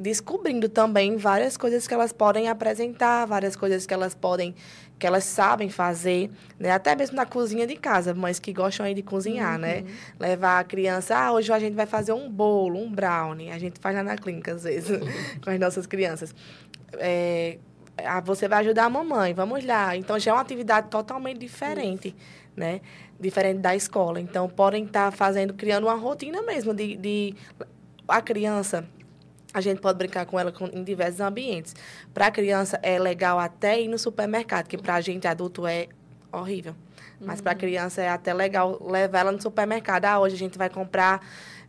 descobrindo 0.00 0.68
também 0.68 1.16
várias 1.16 1.56
coisas 1.56 1.86
que 1.86 1.92
elas 1.92 2.12
podem 2.12 2.48
apresentar, 2.48 3.26
várias 3.26 3.54
coisas 3.54 3.84
que 3.84 3.92
elas 3.92 4.14
podem, 4.14 4.54
que 4.98 5.06
elas 5.06 5.24
sabem 5.24 5.68
fazer, 5.68 6.30
né? 6.58 6.70
Até 6.70 6.96
mesmo 6.96 7.16
na 7.16 7.26
cozinha 7.26 7.66
de 7.66 7.76
casa, 7.76 8.14
mães 8.14 8.38
que 8.38 8.52
gostam 8.52 8.86
aí 8.86 8.94
de 8.94 9.02
cozinhar, 9.02 9.58
né? 9.58 9.84
Levar 10.18 10.58
a 10.58 10.64
criança, 10.64 11.16
ah, 11.16 11.32
hoje 11.32 11.52
a 11.52 11.58
gente 11.58 11.74
vai 11.74 11.84
fazer 11.84 12.12
um 12.12 12.30
bolo, 12.30 12.78
um 12.78 12.90
brownie, 12.90 13.50
a 13.50 13.58
gente 13.58 13.78
faz 13.78 13.94
lá 13.94 14.02
na 14.02 14.16
clínica 14.16 14.54
às 14.54 14.64
vezes 14.64 14.98
com 15.44 15.50
as 15.50 15.60
nossas 15.60 15.86
crianças. 15.86 16.34
É, 16.94 17.58
ah, 17.98 18.20
você 18.20 18.48
vai 18.48 18.60
ajudar 18.60 18.84
a 18.84 18.90
mamãe, 18.90 19.34
vamos 19.34 19.62
lá. 19.64 19.94
Então 19.96 20.18
já 20.18 20.30
é 20.30 20.34
uma 20.34 20.40
atividade 20.40 20.88
totalmente 20.88 21.38
diferente, 21.38 22.16
né? 22.56 22.80
Diferente 23.20 23.58
da 23.58 23.76
escola. 23.76 24.18
Então 24.18 24.48
podem 24.48 24.84
estar 24.84 25.10
fazendo, 25.10 25.52
criando 25.52 25.84
uma 25.84 25.94
rotina 25.94 26.40
mesmo 26.40 26.72
de, 26.72 26.96
de 26.96 27.34
a 28.08 28.22
criança. 28.22 28.88
A 29.52 29.60
gente 29.60 29.80
pode 29.80 29.98
brincar 29.98 30.26
com 30.26 30.38
ela 30.38 30.52
em 30.72 30.84
diversos 30.84 31.20
ambientes. 31.20 31.74
Para 32.14 32.26
a 32.26 32.30
criança 32.30 32.78
é 32.82 32.98
legal 32.98 33.38
até 33.38 33.80
ir 33.80 33.88
no 33.88 33.98
supermercado, 33.98 34.68
que 34.68 34.78
para 34.78 34.94
a 34.94 35.00
gente 35.00 35.26
adulto 35.26 35.66
é 35.66 35.88
horrível. 36.32 36.74
Mas 37.20 37.40
para 37.40 37.52
a 37.52 37.54
criança 37.54 38.00
é 38.00 38.08
até 38.08 38.32
legal 38.32 38.78
levar 38.80 39.20
ela 39.20 39.32
no 39.32 39.42
supermercado. 39.42 40.06
Ah, 40.06 40.20
hoje 40.20 40.36
a 40.36 40.38
gente 40.38 40.56
vai 40.56 40.70
comprar 40.70 41.20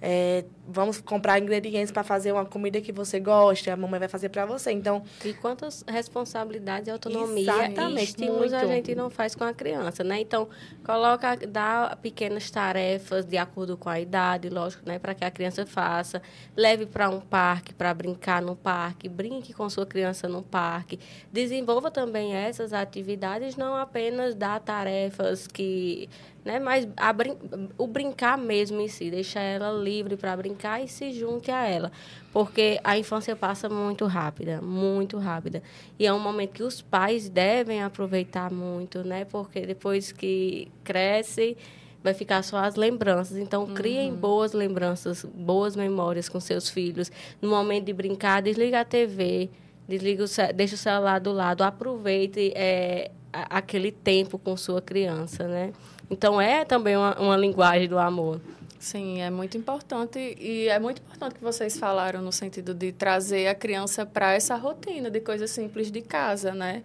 É, 0.04 0.46
vamos 0.72 1.02
comprar 1.02 1.40
ingredientes 1.40 1.92
para 1.92 2.04
fazer 2.04 2.32
uma 2.32 2.46
comida 2.46 2.82
que 2.82 2.92
você 2.92 3.20
gosta, 3.20 3.74
a 3.74 3.76
mamãe 3.76 4.00
vai 4.00 4.10
fazer 4.10 4.30
para 4.30 4.46
você. 4.46 4.72
Então, 4.72 5.04
e 5.24 5.34
quantas 5.34 5.84
responsabilidades 5.88 6.88
e 6.88 6.92
autonomia 6.92 7.42
Exatamente, 7.42 8.04
estímulos 8.04 8.54
a 8.54 8.60
muito. 8.60 8.72
gente 8.72 8.96
não 8.96 9.10
faz 9.10 9.36
com 9.36 9.44
a 9.44 9.54
criança, 9.54 10.04
né? 10.04 10.22
Então, 10.22 10.48
coloca, 10.84 11.36
dá 11.48 11.98
pequenas 12.02 12.50
tarefas 12.50 13.26
de 13.26 13.38
acordo 13.38 13.78
com 13.78 13.90
a 13.90 14.00
idade, 14.00 14.50
lógico, 14.50 14.84
né, 14.88 14.98
para 14.98 15.14
que 15.14 15.26
a 15.26 15.32
criança 15.32 15.66
faça. 15.66 16.22
Leve 16.56 16.86
para 16.86 17.10
um 17.10 17.20
parque 17.20 17.74
para 17.74 17.94
brincar 17.94 18.42
no 18.42 18.56
parque, 18.56 19.10
brinque 19.10 19.54
com 19.54 19.70
sua 19.70 19.86
criança 19.86 20.28
no 20.28 20.42
parque. 20.42 21.00
Desenvolva 21.32 21.92
também 21.92 22.34
essas 22.34 22.74
atividades, 22.74 23.56
não 23.56 23.76
apenas 23.76 24.36
dar 24.36 24.60
tarefas 24.60 25.48
que 25.48 26.10
né? 26.44 26.60
Mas 26.60 26.88
brin 27.16 27.38
o 27.78 27.88
brincar 27.88 28.38
mesmo 28.38 28.82
em 28.82 28.88
si, 28.88 29.10
deixar 29.10 29.42
ela 29.42 29.72
livre 29.72 30.18
para 30.18 30.36
brincar 30.36 30.61
e 30.82 30.88
se 30.88 31.12
junte 31.12 31.50
a 31.52 31.66
ela. 31.66 31.92
Porque 32.32 32.80
a 32.84 32.98
infância 32.98 33.36
passa 33.36 33.68
muito 33.68 34.06
rápida, 34.06 34.62
muito 34.62 35.18
rápida. 35.18 35.62
E 36.00 36.06
é 36.06 36.14
um 36.14 36.20
momento 36.20 36.52
que 36.52 36.64
os 36.64 36.82
pais 36.82 37.30
devem 37.30 37.84
aproveitar 37.84 38.52
muito, 38.52 39.04
né? 39.04 39.26
Porque 39.26 39.66
depois 39.66 40.12
que 40.12 40.70
cresce, 40.84 41.58
vai 42.04 42.14
ficar 42.14 42.44
só 42.44 42.58
as 42.58 42.76
lembranças. 42.76 43.38
Então, 43.38 43.68
criem 43.68 44.14
boas 44.14 44.54
lembranças, 44.54 45.24
boas 45.24 45.76
memórias 45.76 46.28
com 46.28 46.40
seus 46.40 46.70
filhos. 46.70 47.12
No 47.42 47.50
momento 47.50 47.86
de 47.86 47.94
brincar, 47.94 48.42
desliga 48.42 48.82
a 48.82 48.86
TV, 48.86 49.50
desliga 49.88 50.24
o, 50.24 50.54
deixa 50.54 50.76
o 50.76 50.78
celular 50.78 51.20
do 51.20 51.32
lado, 51.32 51.64
aproveite 51.64 52.52
é, 52.56 53.12
aquele 53.32 53.92
tempo 53.92 54.38
com 54.38 54.56
sua 54.58 54.82
criança, 54.82 55.48
né? 55.48 55.74
Então, 56.10 56.42
é 56.42 56.66
também 56.66 56.98
uma, 56.98 57.18
uma 57.20 57.38
linguagem 57.38 57.88
do 57.88 57.98
amor. 57.98 58.42
Sim, 58.82 59.22
é 59.22 59.30
muito 59.30 59.56
importante 59.56 60.18
e 60.40 60.68
é 60.68 60.80
muito 60.80 61.04
importante 61.04 61.36
que 61.36 61.44
vocês 61.44 61.78
falaram 61.78 62.20
no 62.20 62.32
sentido 62.32 62.74
de 62.74 62.92
trazer 62.92 63.46
a 63.48 63.54
criança 63.54 64.08
para 64.08 64.34
essa 64.34 64.56
rotina 64.56 65.08
de 65.12 65.20
coisas 65.20 65.52
simples 65.52 65.92
de 65.92 66.02
casa, 66.02 66.52
né? 66.52 66.82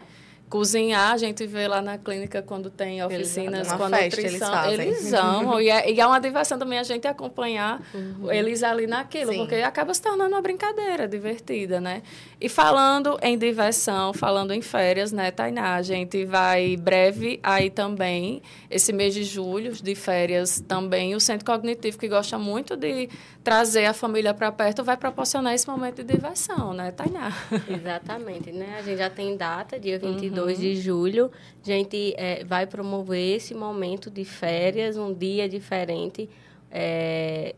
Cozinhar, 0.49 1.12
a 1.12 1.16
gente 1.16 1.44
vê 1.44 1.66
lá 1.66 1.82
na 1.82 1.99
clínica 1.99 2.40
quando 2.40 2.70
tem 2.70 3.03
oficinas 3.03 3.72
com 3.72 3.82
a 3.82 3.88
festa, 3.88 4.20
eles 4.20 4.32
nutrição. 4.32 4.53
fazem. 4.53 4.86
Eles 4.86 5.12
amam. 5.12 5.61
e, 5.61 5.68
é, 5.68 5.90
e 5.90 6.01
é 6.01 6.07
uma 6.07 6.20
diversão 6.20 6.57
também 6.57 6.78
a 6.78 6.84
gente 6.84 7.07
acompanhar 7.09 7.82
eles 8.30 8.62
ali 8.62 8.86
naquilo, 8.86 9.32
Sim. 9.32 9.38
porque 9.38 9.57
acaba 9.57 9.92
se 9.92 10.01
tornando 10.01 10.30
uma 10.30 10.40
brincadeira 10.40 11.09
divertida, 11.09 11.80
né? 11.80 12.03
E 12.40 12.49
falando 12.49 13.18
em 13.22 13.36
diversão, 13.36 14.12
falando 14.12 14.53
em 14.53 14.62
férias, 14.62 15.11
né, 15.11 15.32
Tainá? 15.32 15.74
A 15.74 15.82
gente 15.82 16.24
vai 16.24 16.76
breve 16.76 17.40
aí 17.42 17.68
também, 17.68 18.40
esse 18.70 18.92
mês 18.92 19.14
de 19.14 19.24
julho, 19.24 19.72
de 19.72 19.94
férias 19.97 20.61
também. 20.61 21.14
O 21.16 21.20
Centro 21.20 21.44
Cognitivo, 21.44 21.99
que 21.99 22.07
gosta 22.07 22.38
muito 22.38 22.76
de 22.76 23.09
trazer 23.47 23.84
a 23.84 23.92
família 23.92 24.34
para 24.34 24.51
perto, 24.51 24.82
vai 24.82 24.97
proporcionar 24.97 25.55
esse 25.55 25.68
momento 25.68 26.03
de 26.03 26.12
diversão, 26.12 26.74
né, 26.74 26.90
Tainá? 26.90 27.30
Exatamente, 27.70 28.51
né? 28.51 28.74
A 28.76 28.82
gente 28.82 28.99
já 28.99 29.09
tem 29.09 29.36
data, 29.36 29.78
dia 29.78 30.01
22 30.01 30.59
de 30.59 30.74
julho. 30.74 31.30
A 31.62 31.64
gente 31.64 32.12
eh, 32.16 32.42
vai 32.44 32.66
promover 32.66 33.36
esse 33.36 33.55
momento 33.55 34.11
de 34.11 34.24
férias, 34.24 34.97
um 34.97 35.14
dia 35.14 35.49
diferente 35.49 36.28
eh, 36.72 37.55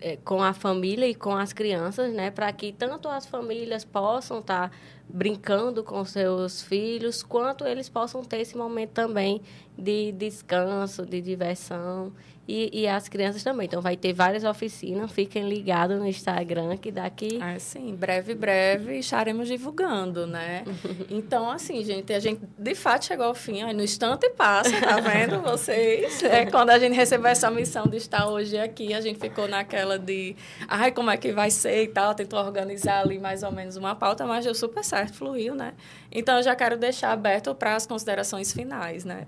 eh, 0.00 0.16
com 0.24 0.40
a 0.40 0.52
família 0.52 1.08
e 1.08 1.14
com 1.16 1.34
as 1.34 1.52
crianças, 1.52 2.14
né? 2.14 2.30
Para 2.30 2.52
que 2.52 2.70
tanto 2.70 3.08
as 3.08 3.26
famílias 3.26 3.84
possam 3.84 4.38
estar 4.38 4.70
brincando 5.08 5.82
com 5.82 6.04
seus 6.04 6.62
filhos, 6.62 7.20
quanto 7.20 7.66
eles 7.66 7.88
possam 7.88 8.22
ter 8.22 8.42
esse 8.42 8.56
momento 8.56 8.90
também 8.90 9.42
de 9.76 10.12
descanso, 10.12 11.04
de 11.04 11.20
diversão. 11.20 12.12
E, 12.46 12.82
e 12.82 12.88
as 12.88 13.08
crianças 13.08 13.42
também. 13.42 13.66
Então, 13.66 13.80
vai 13.80 13.96
ter 13.96 14.12
várias 14.12 14.42
oficinas. 14.42 15.12
Fiquem 15.12 15.48
ligados 15.48 15.98
no 15.98 16.06
Instagram, 16.06 16.76
que 16.76 16.90
daqui... 16.90 17.38
Ah, 17.40 17.58
sim, 17.58 17.94
breve, 17.94 18.34
breve 18.34 18.98
estaremos 18.98 19.46
divulgando, 19.46 20.26
né? 20.26 20.64
Então, 21.10 21.50
assim, 21.50 21.82
gente, 21.84 22.12
a 22.12 22.18
gente 22.18 22.40
de 22.58 22.74
fato 22.74 23.04
chegou 23.04 23.26
ao 23.26 23.34
fim, 23.34 23.62
ó, 23.62 23.72
no 23.72 23.82
instante 23.82 24.28
passa, 24.30 24.80
tá 24.80 24.98
vendo 25.00 25.40
vocês? 25.42 26.22
É, 26.22 26.46
quando 26.46 26.70
a 26.70 26.78
gente 26.78 26.94
recebeu 26.94 27.26
essa 27.26 27.50
missão 27.50 27.86
de 27.86 27.96
estar 27.96 28.26
hoje 28.28 28.58
aqui, 28.58 28.94
a 28.94 29.00
gente 29.00 29.18
ficou 29.18 29.46
naquela 29.46 29.98
de, 29.98 30.34
ai, 30.66 30.90
como 30.90 31.10
é 31.10 31.16
que 31.16 31.32
vai 31.32 31.50
ser 31.50 31.82
e 31.84 31.88
tal, 31.88 32.14
tentou 32.14 32.38
organizar 32.38 33.00
ali 33.00 33.18
mais 33.18 33.42
ou 33.42 33.52
menos 33.52 33.76
uma 33.76 33.94
pauta, 33.94 34.26
mas 34.26 34.44
deu 34.44 34.54
super 34.54 34.84
certo, 34.84 35.14
fluiu, 35.14 35.54
né? 35.54 35.74
Então, 36.10 36.36
eu 36.38 36.42
já 36.42 36.54
quero 36.56 36.76
deixar 36.76 37.12
aberto 37.12 37.54
para 37.54 37.76
as 37.76 37.86
considerações 37.86 38.52
finais, 38.52 39.04
né? 39.04 39.26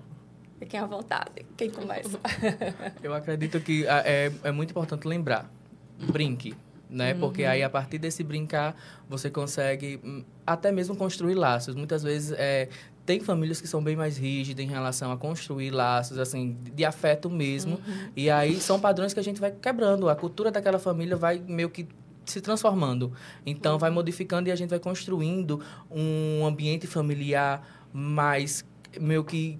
Fiquem 0.65 0.79
à 0.79 0.85
vontade. 0.87 1.45
Quem 1.55 1.69
começa? 1.69 2.19
Eu 3.03 3.13
acredito 3.13 3.59
que 3.59 3.87
ah, 3.87 4.01
é, 4.03 4.31
é 4.43 4.51
muito 4.51 4.71
importante 4.71 5.07
lembrar. 5.07 5.47
Brinque. 6.11 6.55
Né? 6.89 7.13
Porque 7.13 7.43
aí, 7.43 7.61
a 7.61 7.69
partir 7.69 7.99
desse 7.99 8.23
brincar, 8.23 8.75
você 9.07 9.29
consegue 9.29 9.99
hum, 10.03 10.23
até 10.45 10.71
mesmo 10.71 10.95
construir 10.95 11.35
laços. 11.35 11.75
Muitas 11.75 12.01
vezes, 12.01 12.31
é, 12.35 12.69
tem 13.05 13.19
famílias 13.19 13.61
que 13.61 13.67
são 13.67 13.83
bem 13.83 13.95
mais 13.95 14.17
rígidas 14.17 14.65
em 14.65 14.67
relação 14.67 15.11
a 15.11 15.17
construir 15.17 15.69
laços, 15.69 16.17
assim, 16.17 16.57
de 16.73 16.83
afeto 16.83 17.29
mesmo. 17.29 17.79
E 18.15 18.29
aí, 18.29 18.59
são 18.59 18.79
padrões 18.79 19.13
que 19.13 19.19
a 19.19 19.23
gente 19.23 19.39
vai 19.39 19.51
quebrando. 19.51 20.09
A 20.09 20.15
cultura 20.15 20.49
daquela 20.49 20.79
família 20.79 21.15
vai 21.15 21.39
meio 21.47 21.69
que 21.69 21.87
se 22.25 22.41
transformando. 22.41 23.13
Então, 23.45 23.77
vai 23.77 23.91
modificando 23.91 24.49
e 24.49 24.51
a 24.51 24.55
gente 24.55 24.71
vai 24.71 24.79
construindo 24.79 25.61
um 25.91 26.43
ambiente 26.43 26.87
familiar 26.87 27.87
mais, 27.93 28.65
meio 28.99 29.23
que 29.23 29.59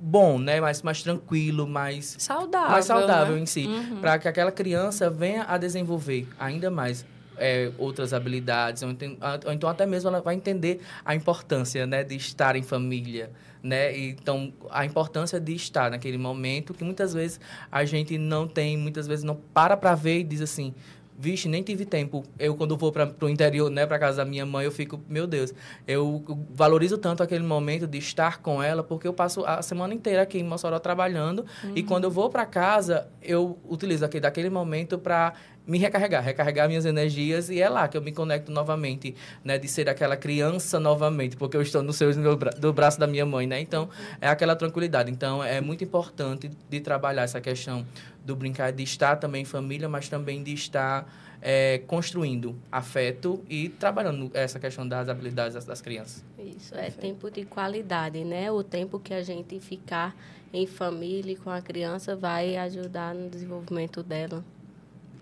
bom, 0.00 0.38
né? 0.38 0.60
Mais, 0.60 0.82
mais 0.82 1.02
tranquilo, 1.02 1.66
mais 1.66 2.16
Saudável. 2.18 2.70
mais 2.70 2.84
saudável 2.84 3.36
né? 3.36 3.42
em 3.42 3.46
si, 3.46 3.68
para 4.00 4.18
que 4.18 4.28
aquela 4.28 4.52
criança 4.52 5.10
venha 5.10 5.44
a 5.44 5.58
desenvolver 5.58 6.28
ainda 6.38 6.70
mais 6.70 7.04
é, 7.38 7.70
outras 7.78 8.12
habilidades, 8.12 8.82
ou 8.82 8.90
então, 8.90 9.16
ou 9.46 9.52
então 9.52 9.68
até 9.68 9.86
mesmo 9.86 10.08
ela 10.08 10.20
vai 10.20 10.34
entender 10.34 10.80
a 11.04 11.14
importância, 11.14 11.86
né, 11.86 12.02
de 12.02 12.16
estar 12.16 12.56
em 12.56 12.62
família, 12.62 13.30
né? 13.62 13.96
Então, 13.96 14.52
a 14.70 14.84
importância 14.84 15.40
de 15.40 15.54
estar 15.54 15.90
naquele 15.90 16.18
momento 16.18 16.74
que 16.74 16.84
muitas 16.84 17.14
vezes 17.14 17.40
a 17.70 17.84
gente 17.84 18.18
não 18.18 18.46
tem, 18.46 18.76
muitas 18.76 19.06
vezes 19.06 19.24
não 19.24 19.36
para 19.36 19.76
para 19.76 19.94
ver 19.94 20.20
e 20.20 20.24
diz 20.24 20.40
assim, 20.40 20.74
Vixe, 21.20 21.48
nem 21.48 21.64
tive 21.64 21.84
tempo. 21.84 22.24
Eu, 22.38 22.54
quando 22.54 22.76
vou 22.76 22.92
para 22.92 23.12
o 23.20 23.28
interior, 23.28 23.68
né, 23.68 23.84
para 23.84 23.98
casa 23.98 24.18
da 24.18 24.24
minha 24.24 24.46
mãe, 24.46 24.64
eu 24.64 24.70
fico, 24.70 25.00
meu 25.08 25.26
Deus, 25.26 25.52
eu 25.84 26.24
valorizo 26.50 26.96
tanto 26.96 27.24
aquele 27.24 27.42
momento 27.42 27.88
de 27.88 27.98
estar 27.98 28.38
com 28.38 28.62
ela, 28.62 28.84
porque 28.84 29.08
eu 29.08 29.12
passo 29.12 29.44
a 29.44 29.60
semana 29.60 29.92
inteira 29.92 30.22
aqui 30.22 30.38
em 30.38 30.44
Mossoró 30.44 30.78
trabalhando, 30.78 31.44
e 31.74 31.82
quando 31.82 32.04
eu 32.04 32.10
vou 32.10 32.30
para 32.30 32.46
casa, 32.46 33.08
eu 33.20 33.58
utilizo 33.68 34.04
aquele, 34.04 34.20
daquele 34.20 34.48
momento 34.48 34.96
para 34.96 35.34
me 35.68 35.76
recarregar, 35.76 36.24
recarregar 36.24 36.66
minhas 36.66 36.86
energias, 36.86 37.50
e 37.50 37.60
é 37.60 37.68
lá 37.68 37.86
que 37.86 37.96
eu 37.96 38.00
me 38.00 38.10
conecto 38.10 38.50
novamente, 38.50 39.14
né, 39.44 39.58
de 39.58 39.68
ser 39.68 39.86
aquela 39.86 40.16
criança 40.16 40.80
novamente, 40.80 41.36
porque 41.36 41.58
eu 41.58 41.62
estou 41.62 41.82
no 41.82 41.92
bra- 42.36 42.52
do 42.52 42.72
braço 42.72 42.98
da 42.98 43.06
minha 43.06 43.26
mãe, 43.26 43.46
né? 43.46 43.60
Então, 43.60 43.90
é 44.18 44.28
aquela 44.28 44.56
tranquilidade. 44.56 45.10
Então, 45.10 45.44
é 45.44 45.60
muito 45.60 45.84
importante 45.84 46.50
de 46.70 46.80
trabalhar 46.80 47.22
essa 47.22 47.38
questão 47.38 47.84
do 48.24 48.34
brincar, 48.34 48.72
de 48.72 48.82
estar 48.82 49.16
também 49.16 49.42
em 49.42 49.44
família, 49.44 49.90
mas 49.90 50.08
também 50.08 50.42
de 50.42 50.54
estar 50.54 51.06
é, 51.42 51.78
construindo 51.86 52.56
afeto 52.72 53.44
e 53.48 53.68
trabalhando 53.68 54.30
essa 54.32 54.58
questão 54.58 54.88
das 54.88 55.08
habilidades 55.08 55.54
das, 55.54 55.66
das 55.66 55.82
crianças. 55.82 56.24
Isso, 56.38 56.74
é 56.74 56.90
tempo 56.90 57.30
de 57.30 57.44
qualidade, 57.44 58.24
né? 58.24 58.50
O 58.50 58.62
tempo 58.62 58.98
que 58.98 59.12
a 59.12 59.22
gente 59.22 59.60
ficar 59.60 60.16
em 60.50 60.66
família 60.66 61.36
com 61.36 61.50
a 61.50 61.60
criança 61.60 62.16
vai 62.16 62.56
ajudar 62.56 63.14
no 63.14 63.28
desenvolvimento 63.28 64.02
dela. 64.02 64.42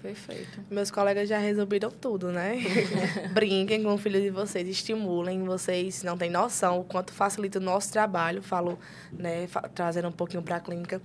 Perfeito. 0.06 0.60
Meus 0.70 0.88
colegas 0.88 1.28
já 1.28 1.36
resolveram 1.36 1.90
tudo, 1.90 2.30
né? 2.30 2.58
Brinquem 3.34 3.82
com 3.82 3.92
o 3.92 3.98
filho 3.98 4.20
de 4.20 4.30
vocês, 4.30 4.68
estimulem. 4.68 5.42
Vocês 5.42 6.04
não 6.04 6.16
têm 6.16 6.30
noção 6.30 6.78
o 6.78 6.84
quanto 6.84 7.12
facilita 7.12 7.58
o 7.58 7.62
nosso 7.62 7.90
trabalho. 7.90 8.40
Falo, 8.40 8.78
né, 9.12 9.48
trazendo 9.74 10.06
um 10.06 10.12
pouquinho 10.12 10.44
para 10.44 10.56
a 10.56 10.60
clínica, 10.60 11.02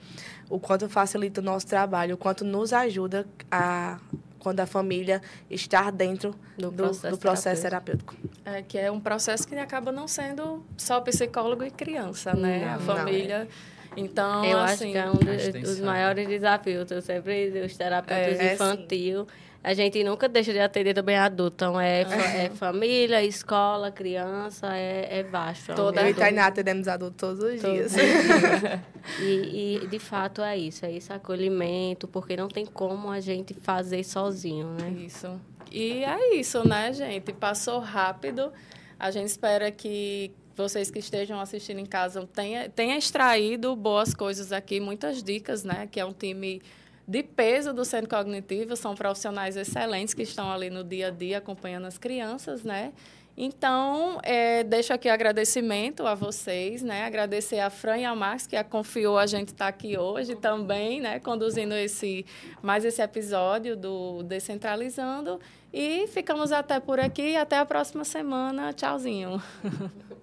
o 0.48 0.60
quanto 0.60 0.88
facilita 0.88 1.42
o 1.42 1.44
nosso 1.44 1.66
trabalho, 1.66 2.14
o 2.14 2.18
quanto 2.18 2.46
nos 2.46 2.74
ajuda 2.74 3.26
a 3.50 4.00
quando 4.38 4.60
a 4.60 4.66
família 4.66 5.22
estar 5.52 5.92
dentro 5.92 6.34
Do 6.58 6.72
do, 6.72 6.78
processo 6.78 7.16
do 7.16 7.20
processo 7.20 7.62
terapêutico. 7.62 8.16
É, 8.44 8.64
que 8.64 8.76
é 8.76 8.92
um 8.92 9.00
processo 9.00 9.48
que 9.48 9.54
acaba 9.56 9.92
não 9.92 10.08
sendo 10.08 10.66
só 10.76 11.00
psicólogo 11.00 11.64
e 11.64 11.70
criança, 11.70 12.34
né? 12.34 12.66
Não, 12.66 12.74
a 12.74 12.78
não. 12.78 12.86
família. 12.86 13.48
Então, 13.96 14.46
Eu 14.46 14.58
acho 14.60 14.74
assim, 14.76 14.92
que 14.92 14.98
é 14.98 15.10
um 15.10 15.14
dos, 15.62 15.80
maiores 15.82 16.28
desafios. 16.28 16.90
Eu 16.92 17.02
sempre, 17.02 17.50
os 17.66 17.76
terapeutas 17.76 18.40
É, 18.40 18.48
é, 18.50 18.54
infantil, 18.54 19.28
a 19.64 19.74
gente 19.74 20.04
nunca 20.04 20.28
deixa 20.30 20.54
de 20.54 20.60
atender 20.60 20.94
também 20.94 21.18
adulto. 21.18 21.54
Então, 21.56 21.80
é, 21.80 22.06
fa- 22.06 22.16
é 22.38 22.50
família, 22.52 23.24
escola, 23.24 23.92
criança, 23.92 24.76
é, 24.76 25.20
é 25.20 25.24
vasto. 25.24 25.72
é 25.74 25.76
Toda 25.76 26.02
Eu 26.02 26.08
e 26.10 26.14
Tainá 26.14 26.48
atendemos 26.48 26.88
adultos 26.88 27.18
todos 27.20 27.44
os 27.44 27.62
Todos 27.62 27.76
dias. 27.76 27.92
dias. 27.94 28.80
e, 29.20 29.80
e, 29.84 29.88
de 29.88 30.00
fato, 30.00 30.42
é 30.42 30.58
isso. 30.58 30.86
É 30.86 30.92
esse 30.94 31.12
acolhimento, 31.12 32.08
porque 32.08 32.36
não 32.38 32.48
tem 32.48 32.66
como 32.66 33.12
a 33.12 33.20
gente 33.20 33.54
fazer 33.54 34.04
sozinho, 34.04 34.68
né? 34.80 34.90
Isso. 35.06 35.40
E 35.72 36.04
é 36.04 36.36
isso, 36.36 36.68
né, 36.68 36.92
gente? 36.94 37.32
Passou 37.34 37.80
rápido. 37.80 38.52
A 39.00 39.10
gente 39.12 39.28
espera 39.28 39.72
que 39.72 40.32
vocês 40.56 40.92
que 40.92 41.00
estejam 41.00 41.40
assistindo 41.40 41.80
em 41.80 41.86
casa 41.86 42.28
tenham 42.34 42.70
tenha 42.70 42.98
extraído 42.98 43.76
boas 43.76 44.14
coisas 44.14 44.52
aqui, 44.52 44.80
muitas 44.80 45.24
dicas, 45.24 45.64
né? 45.64 45.88
Que 45.92 46.00
é 46.00 46.06
um 46.06 46.14
time 46.14 46.62
de 47.08 47.24
peso 47.24 47.74
do 47.74 47.84
centro 47.84 48.10
cognitivo, 48.10 48.76
são 48.76 48.96
profissionais 48.96 49.58
excelentes 49.58 50.14
que 50.14 50.22
estão 50.22 50.52
ali 50.52 50.70
no 50.70 50.84
dia 50.84 51.08
a 51.08 51.12
dia 51.12 51.40
acompanhando 51.40 51.86
as 51.86 51.98
crianças, 51.98 52.64
né? 52.64 52.94
Então, 53.38 54.20
é, 54.24 54.64
deixo 54.64 54.94
aqui 54.94 55.08
agradecimento 55.10 56.06
a 56.06 56.14
vocês, 56.14 56.82
né? 56.84 57.06
Agradecer 57.06 57.60
a 57.60 57.70
Fran 57.70 57.98
e 57.98 58.06
a 58.06 58.14
Max, 58.14 58.46
que 58.46 58.56
a 58.56 58.64
confiou 58.64 59.18
a 59.18 59.26
gente 59.26 59.50
estar 59.50 59.66
tá 59.66 59.70
aqui 59.70 59.98
hoje 59.98 60.36
também, 60.36 61.00
né? 61.00 61.20
Conduzindo 61.20 61.74
esse, 61.74 62.26
mais 62.62 62.84
esse 62.84 63.02
episódio 63.02 63.76
do 63.76 64.22
Descentralizando. 64.24 65.40
E 65.74 66.08
ficamos 66.08 66.52
até 66.52 66.80
por 66.80 67.00
aqui. 67.00 67.36
Até 67.36 67.58
a 67.58 67.66
próxima 67.66 68.04
semana. 68.04 68.74
Tchauzinho. 68.74 69.42